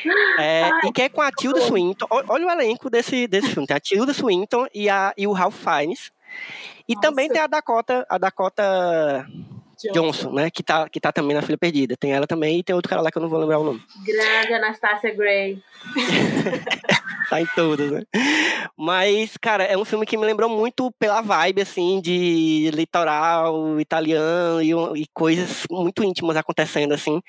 [0.38, 2.06] é, e que é com a Tilda Swinton.
[2.08, 3.66] Ol- Olha o elenco desse, desse filme.
[3.66, 6.10] Tem a Tilda Swinton e, a, e o Ralph Fiennes.
[6.88, 7.08] E Nossa.
[7.08, 9.26] também tem a Dakota, a Dakota
[9.92, 10.50] Johnson, né?
[10.50, 11.96] Que tá, que tá também na Filha Perdida.
[11.96, 13.82] Tem ela também e tem outro cara lá que eu não vou lembrar o nome.
[14.04, 15.62] Grande Anastácia Gray.
[17.32, 18.02] Tá em todas, né?
[18.76, 24.60] Mas, cara, é um filme que me lembrou muito pela vibe, assim, de litoral italiano
[24.60, 27.22] e, e coisas muito íntimas acontecendo, assim.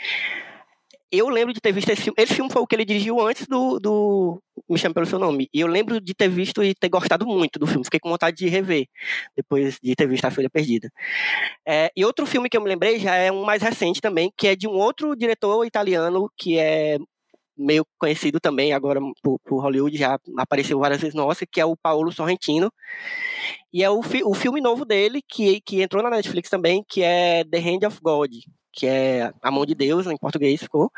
[1.15, 2.15] Eu lembro de ter visto esse filme.
[2.17, 5.47] Esse filme foi o que ele dirigiu antes do, do Me Chame Pelo Seu Nome.
[5.53, 7.83] E eu lembro de ter visto e ter gostado muito do filme.
[7.85, 8.87] Fiquei com vontade de rever,
[9.37, 10.89] depois de ter visto A Filha Perdida.
[11.67, 14.47] É, e outro filme que eu me lembrei já é um mais recente também, que
[14.47, 16.97] é de um outro diretor italiano que é
[17.55, 21.65] meio conhecido também agora por, por Hollywood, já apareceu várias vezes no Oscar, que é
[21.65, 22.71] o Paolo Sorrentino.
[23.71, 27.03] E é o, fi- o filme novo dele, que, que entrou na Netflix também, que
[27.03, 28.31] é The Hand of God,
[28.73, 30.91] que é A Mão de Deus, em português ficou.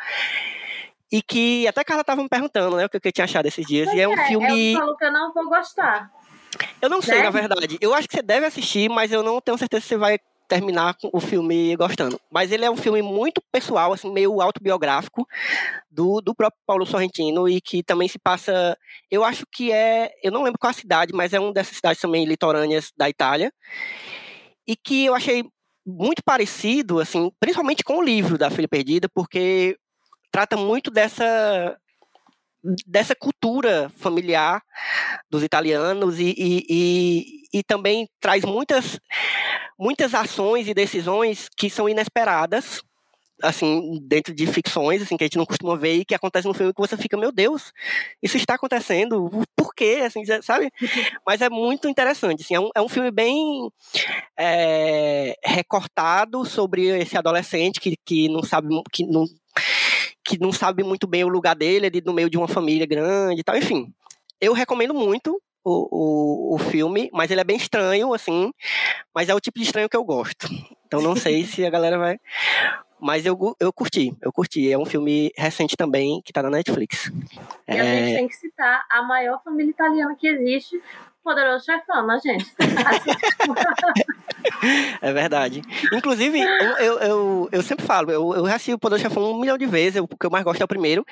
[1.11, 3.93] E que até Carla tava me perguntando, né, o que eu tinha achado esses dias.
[3.93, 4.73] e é um É, filme.
[4.73, 6.11] eu falo que eu não vou gostar.
[6.81, 7.23] Eu não sei, né?
[7.23, 7.77] na verdade.
[7.81, 10.95] Eu acho que você deve assistir, mas eu não tenho certeza se você vai terminar
[11.11, 12.19] o filme gostando.
[12.31, 15.27] Mas ele é um filme muito pessoal, assim, meio autobiográfico
[15.89, 18.77] do, do próprio Paulo Sorrentino e que também se passa.
[19.09, 20.11] Eu acho que é.
[20.23, 23.51] Eu não lembro qual a cidade, mas é uma dessas cidades também litorâneas da Itália.
[24.67, 25.43] E que eu achei
[25.85, 29.77] muito parecido, assim, principalmente com o livro da Filha Perdida, porque
[30.31, 31.77] trata muito dessa
[32.87, 34.59] dessa cultura familiar
[35.29, 38.99] dos italianos e, e, e, e também traz muitas
[39.77, 42.81] muitas ações e decisões que são inesperadas
[43.41, 46.53] assim dentro de ficções assim que a gente não costuma ver e que acontece no
[46.53, 47.73] filme que você fica meu Deus
[48.21, 50.71] isso está acontecendo por quê assim sabe
[51.25, 53.69] mas é muito interessante assim é um, é um filme bem
[54.39, 59.25] é, recortado sobre esse adolescente que, que não sabe que não
[60.23, 63.41] que não sabe muito bem o lugar dele, ele no meio de uma família grande
[63.41, 63.93] e tal, enfim.
[64.41, 68.51] Eu recomendo muito, o, o, o filme, mas ele é bem estranho, assim.
[69.13, 70.47] Mas é o tipo de estranho que eu gosto.
[70.85, 72.17] Então não sei se a galera vai.
[73.05, 74.71] Mas eu, eu curti, eu curti.
[74.71, 77.11] É um filme recente também, que tá na Netflix.
[77.67, 80.81] E a gente É, tem que citar a maior família italiana que existe,
[81.23, 82.51] Poderoso Chefão, né, gente?
[85.01, 85.61] é verdade.
[85.93, 89.67] Inclusive, eu, eu, eu, sempre falo, eu, eu assisti o Poder Chefão um milhão de
[89.67, 91.05] vezes, o que eu mais gosto é o primeiro.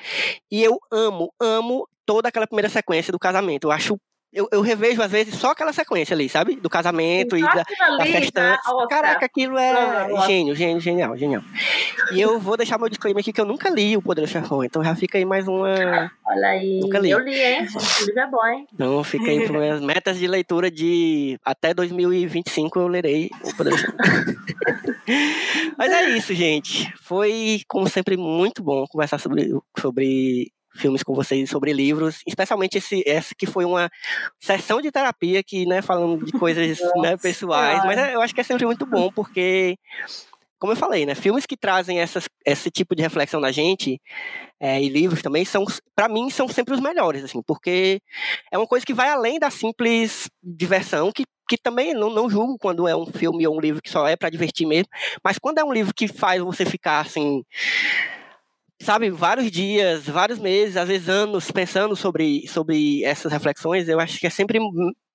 [0.50, 3.68] E eu amo, amo toda aquela primeira sequência do casamento.
[3.68, 3.96] Eu acho.
[4.34, 6.56] Eu, eu revejo, às vezes, só aquela sequência ali, sabe?
[6.56, 7.54] Do casamento e da,
[7.98, 8.58] da festança.
[8.64, 8.86] tá?
[8.88, 11.40] Caraca, aquilo é Ah, gênio, gênio, genial, genial.
[12.12, 14.82] E eu vou deixar meu disclaimer aqui que eu nunca li o Poder Chefão, então
[14.82, 16.10] já fica aí mais uma.
[16.26, 17.10] Olha aí, Nunca li.
[17.10, 17.66] eu li, hein?
[18.02, 18.66] O livro é bom, hein?
[18.74, 23.78] Então fica aí para minhas metas de leitura de até 2025 eu lerei o Poder
[23.78, 23.94] Chefão.
[25.78, 26.92] Mas é isso, gente.
[27.00, 33.02] Foi, como sempre, muito bom conversar sobre, sobre filmes com vocês, sobre livros, especialmente esse,
[33.06, 33.90] esse que foi uma
[34.40, 38.40] sessão de terapia que, né, falando de coisas né, pessoais, mas é- eu acho que
[38.40, 39.76] é sempre muito bom, porque,
[40.58, 44.00] como eu falei, né, filmes que trazem essas, esse tipo de reflexão na gente,
[44.60, 45.64] é, e livros também, são,
[45.94, 48.00] para mim, são sempre os melhores, assim, porque
[48.50, 52.56] é uma coisa que vai além da simples diversão, que que também não, não julgo
[52.58, 54.88] quando é um filme ou um livro que só é para divertir mesmo,
[55.22, 57.44] mas quando é um livro que faz você ficar assim,
[58.84, 64.18] sabe, vários dias, vários meses, às vezes anos pensando sobre, sobre essas reflexões, eu acho
[64.20, 64.60] que é sempre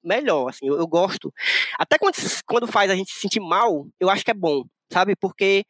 [0.04, 1.32] melhor, assim, eu, eu gosto.
[1.78, 2.16] Até quando,
[2.48, 5.64] quando faz a gente se sentir mal, eu acho que é bom, sabe, porque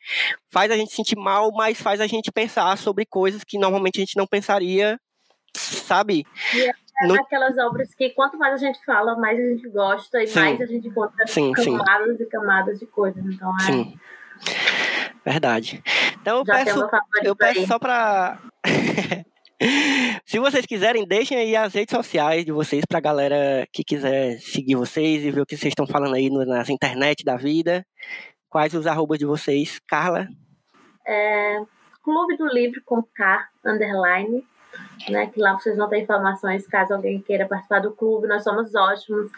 [0.49, 3.97] faz a gente se sentir mal, mas faz a gente pensar sobre coisas que normalmente
[3.97, 4.99] a gente não pensaria,
[5.55, 6.25] sabe?
[7.01, 10.27] É Não- daquelas obras que quanto mais a gente fala, mais a gente gosta e
[10.27, 10.39] Sim.
[10.39, 11.77] mais a gente encontra Sim, sim.
[11.77, 13.23] camadas e camadas de coisas.
[13.25, 13.99] Então, é, Sim.
[15.25, 15.81] Verdade.
[16.21, 16.89] Então eu já peço
[17.23, 17.67] Eu peço aí.
[17.67, 18.37] só pra.
[20.25, 24.75] Se vocês quiserem, deixem aí as redes sociais de vocês pra galera que quiser seguir
[24.75, 27.85] vocês e ver o que vocês estão falando aí nas internet da vida.
[28.49, 29.79] Quais os arrobas de vocês?
[29.87, 30.27] Carla?
[31.05, 31.57] É,
[32.01, 34.43] Clube do Livro com K, underline,
[35.09, 35.27] né?
[35.27, 38.27] Que lá vocês vão ter informações caso alguém queira participar do clube.
[38.27, 39.29] Nós somos ótimos,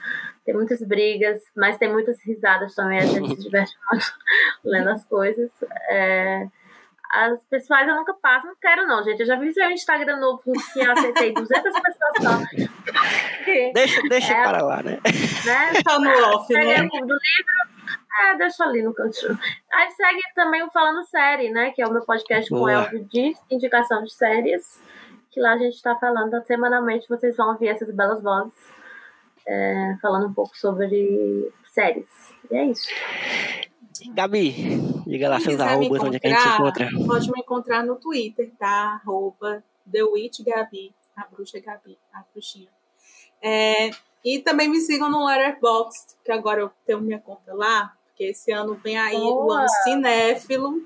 [0.45, 2.99] tem muitas brigas, mas tem muitas risadas também.
[2.99, 4.05] A gente se diverte muito
[4.63, 5.49] lendo as coisas.
[5.89, 6.47] É,
[7.11, 9.19] as pessoais eu nunca passo, não quero não, gente.
[9.19, 12.63] Eu já vi seu Instagram novo que eu aceitei 200 pessoas só.
[13.73, 14.43] Deixa, deixa É.
[14.43, 14.97] para lá, né?
[15.45, 15.71] né?
[15.83, 16.87] Tá no off, né?
[18.21, 19.37] É, deixa ali no cantinho.
[19.73, 21.71] Aí segue também o Falando Série, né?
[21.71, 22.71] Que é o meu podcast com Boa.
[22.71, 24.81] Elvio de indicação de séries.
[25.31, 28.53] Que lá a gente está falando semanalmente, vocês vão ouvir essas belas vozes.
[29.47, 32.05] é, falando um pouco sobre séries.
[32.49, 32.87] E é isso.
[34.13, 34.53] Gabi,
[35.05, 36.89] diga lá seus arrobas, onde é que a gente se encontra.
[37.05, 38.99] Pode me encontrar no Twitter, tá?
[39.01, 42.69] Arroba The Witch Gabi, a bruxa Gabi, a bruxinha.
[43.41, 43.89] É,
[44.23, 48.51] e também me sigam no Letterboxd, que agora eu tenho minha conta lá, porque esse
[48.51, 49.61] ano vem aí o Boa!
[49.61, 50.81] ano cinéfilo.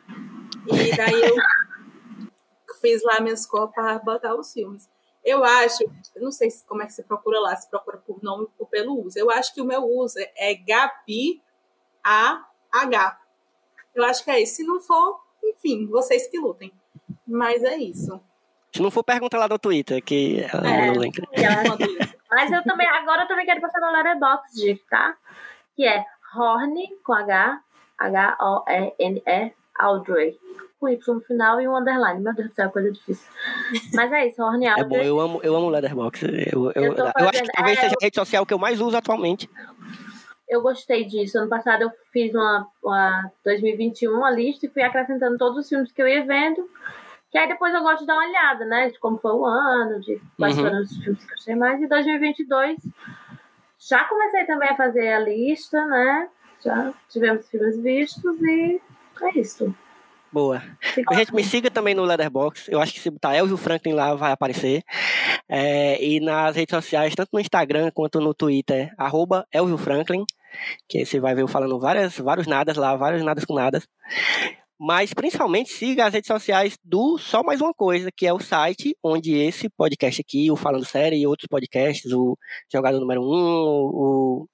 [0.67, 1.35] E daí eu
[2.85, 4.89] fiz lá minhas cores para botar os filmes.
[5.23, 5.83] Eu acho,
[6.17, 9.03] não sei se- como é que você procura lá, se procura por nome ou pelo
[9.05, 9.17] uso.
[9.17, 11.41] Eu acho que o meu uso é Gabi
[12.03, 13.19] A-H.
[13.95, 14.57] Eu acho que é isso.
[14.57, 16.71] Se não for, enfim, vocês que lutem.
[17.27, 18.21] Mas é isso.
[18.71, 20.85] Se não for, pergunta lá no Twitter, que ela É.
[20.87, 21.17] manda o link.
[21.17, 22.15] E ela- Quando isso.
[22.29, 25.15] Mas eu também, agora eu também quero passar no Letterboxd, tá?
[25.75, 26.05] Que é
[26.35, 27.61] Horny, com H,
[27.97, 30.37] H-O-E-N-E, Audrey.
[30.79, 32.21] Com Y no final e um underline.
[32.21, 33.31] Meu Deus do céu, coisa difícil.
[33.93, 34.87] Mas é isso, Horny É Audrey.
[34.87, 36.49] bom, eu amo, eu amo Letterboxd.
[36.51, 38.81] Eu, eu, Eu eu acho que talvez é, seja a rede social que eu mais
[38.81, 39.49] uso atualmente.
[40.49, 41.37] eu gostei disso.
[41.39, 45.91] Ano passado eu fiz uma, uma 2021, uma lista, e fui acrescentando todos os filmes
[45.93, 46.69] que eu ia vendo.
[47.31, 48.89] Que aí depois eu gosto de dar uma olhada, né?
[48.89, 50.63] De como foi o ano, de quais Uhum.
[50.63, 51.81] foram os filmes que eu gostei mais.
[51.81, 52.77] E 2022,
[53.79, 56.29] já comecei também a fazer a lista, né?
[56.63, 58.81] Já tivemos filmes vistos e
[59.21, 59.73] é isso.
[60.35, 60.61] Boa.
[60.81, 62.69] Fica- Gente, me siga também no Letterboxd.
[62.69, 64.83] Eu acho que se botar Elvio Franklin lá vai aparecer.
[65.47, 70.25] É, e nas redes sociais, tanto no Instagram quanto no Twitter, arroba Elvio Franklin.
[70.89, 73.87] Que você vai ver eu falando várias, vários nadas lá, vários nadas com nadas.
[74.77, 78.93] Mas principalmente siga as redes sociais do Só Mais Uma Coisa, que é o site
[79.01, 82.37] onde esse podcast aqui, o Falando Série e outros podcasts, o
[82.69, 84.47] Jogador Número 1, o,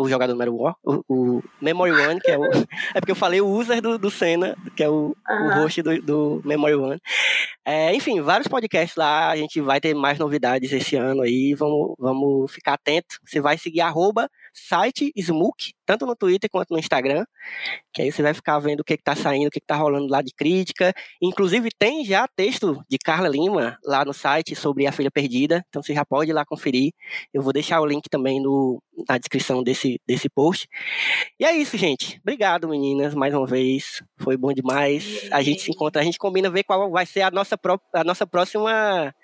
[0.00, 2.42] o Jogador Número 1, o, o Memory One, que é o.
[2.94, 5.54] É porque eu falei o user do, do Senna, que é o, o Aham.
[5.56, 7.00] host do, do Memory One.
[7.64, 11.94] É, enfim, vários podcasts lá, a gente vai ter mais novidades esse ano aí, vamos,
[11.98, 13.18] vamos ficar atento.
[13.26, 17.24] Você vai seguir arroba site Smook, tanto no Twitter quanto no Instagram,
[17.92, 20.20] que aí você vai ficar vendo o que está saindo, o que está rolando lá
[20.20, 20.92] de crítica.
[21.22, 25.82] Inclusive tem já texto de Carla Lima lá no site sobre a filha perdida, então
[25.82, 26.92] você já pode ir lá conferir.
[27.32, 30.68] Eu vou deixar o link também no, na descrição desse, desse post.
[31.38, 32.18] E é isso, gente.
[32.22, 34.02] Obrigado, meninas, mais uma vez.
[34.18, 35.28] Foi bom demais.
[35.30, 38.04] A gente se encontra, a gente combina ver qual vai ser a nossa, pró a
[38.04, 39.14] nossa próxima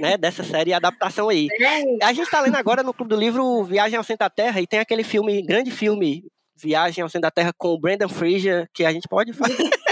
[0.00, 1.48] né, dessa série adaptação aí.
[1.62, 4.60] É, A gente tá lendo agora no Clube do Livro Viagem ao Centro da Terra
[4.60, 6.24] e tem aquele filme, grande filme,
[6.56, 9.58] Viagem ao Centro da Terra com o Brandon Fraser, que a gente pode fazer.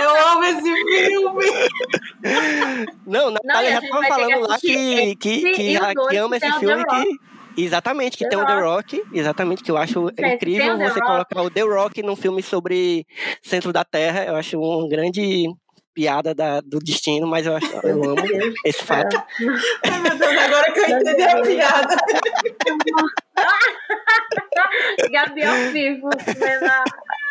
[0.00, 1.44] Eu amo esse filme.
[3.06, 6.46] Não, Natália a já tava que falando lá que, que, que, que dois ama que
[6.46, 7.04] esse filme que.
[7.62, 9.04] Exatamente, que The tem o The Rock.
[9.12, 11.00] Exatamente, que eu acho incrível você Rock.
[11.00, 13.06] colocar o The Rock num filme sobre
[13.42, 14.24] centro da Terra.
[14.24, 15.44] Eu acho uma grande
[15.94, 18.16] piada da- do destino, mas eu, acho, eu amo
[18.66, 19.16] esse fato.
[19.16, 21.96] Ai, meu Deus, agora que eu entendi a piada.
[25.10, 26.08] Gabi ao vivo.
[26.38, 26.84] vendo a-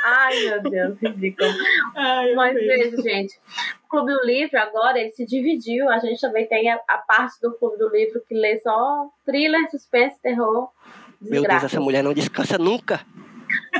[0.05, 1.49] Ai, meu Deus, ridículo.
[1.95, 3.39] Ai, Mas veja, gente,
[3.85, 5.89] o Clube do Livro agora ele se dividiu.
[5.89, 9.69] A gente também tem a, a parte do Clube do Livro que lê só thriller,
[9.71, 10.69] suspense, terror.
[11.21, 12.99] Meu Deus, essa mulher não descansa nunca.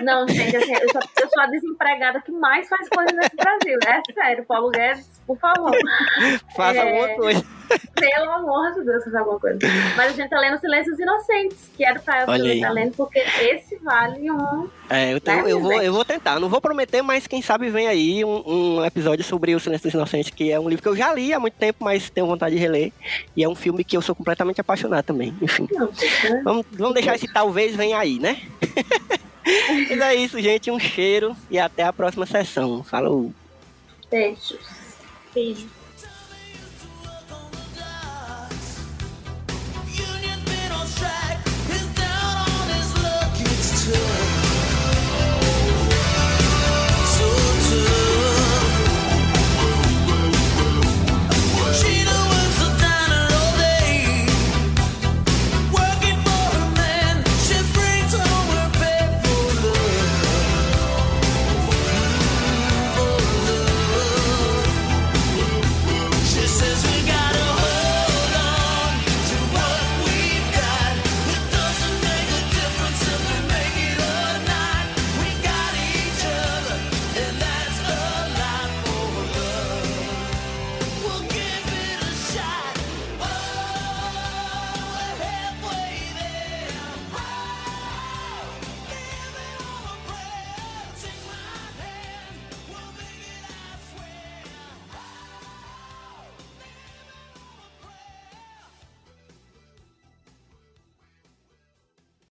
[0.04, 3.80] Não, gente, assim, eu, sou, eu sou a desempregada que mais faz coisa nesse Brasil.
[3.86, 5.72] É sério, Paulo Guedes, por favor.
[6.56, 6.82] Faça É.
[6.90, 7.46] alguma coisa.
[7.96, 9.58] Pelo amor de Deus, fazer alguma coisa.
[9.96, 13.78] Mas a gente tá lendo Silêncios Inocentes, que era pra eu estar lendo, porque esse
[13.78, 14.70] vale um.
[14.90, 16.40] É, eu, tô- Né, eu, vou, eu vou tentar.
[16.40, 18.44] Não vou prometer, mas quem sabe vem aí um,
[18.80, 21.34] um episódio sobre O Silêncio dos Inocentes, que é um livro que eu já li
[21.34, 22.92] há muito tempo, mas tenho vontade de reler.
[23.36, 25.34] E é um filme que eu sou completamente apaixonado também.
[25.42, 26.42] Enfim, Não, gente, né?
[26.44, 28.38] vamos, vamos deixar esse talvez venha aí, né?
[29.90, 30.72] mas é isso, gente.
[30.72, 32.84] Um cheiro e até a próxima sessão.
[32.84, 33.34] Falou!
[34.10, 34.60] Beijos.
[35.34, 35.83] Beijo.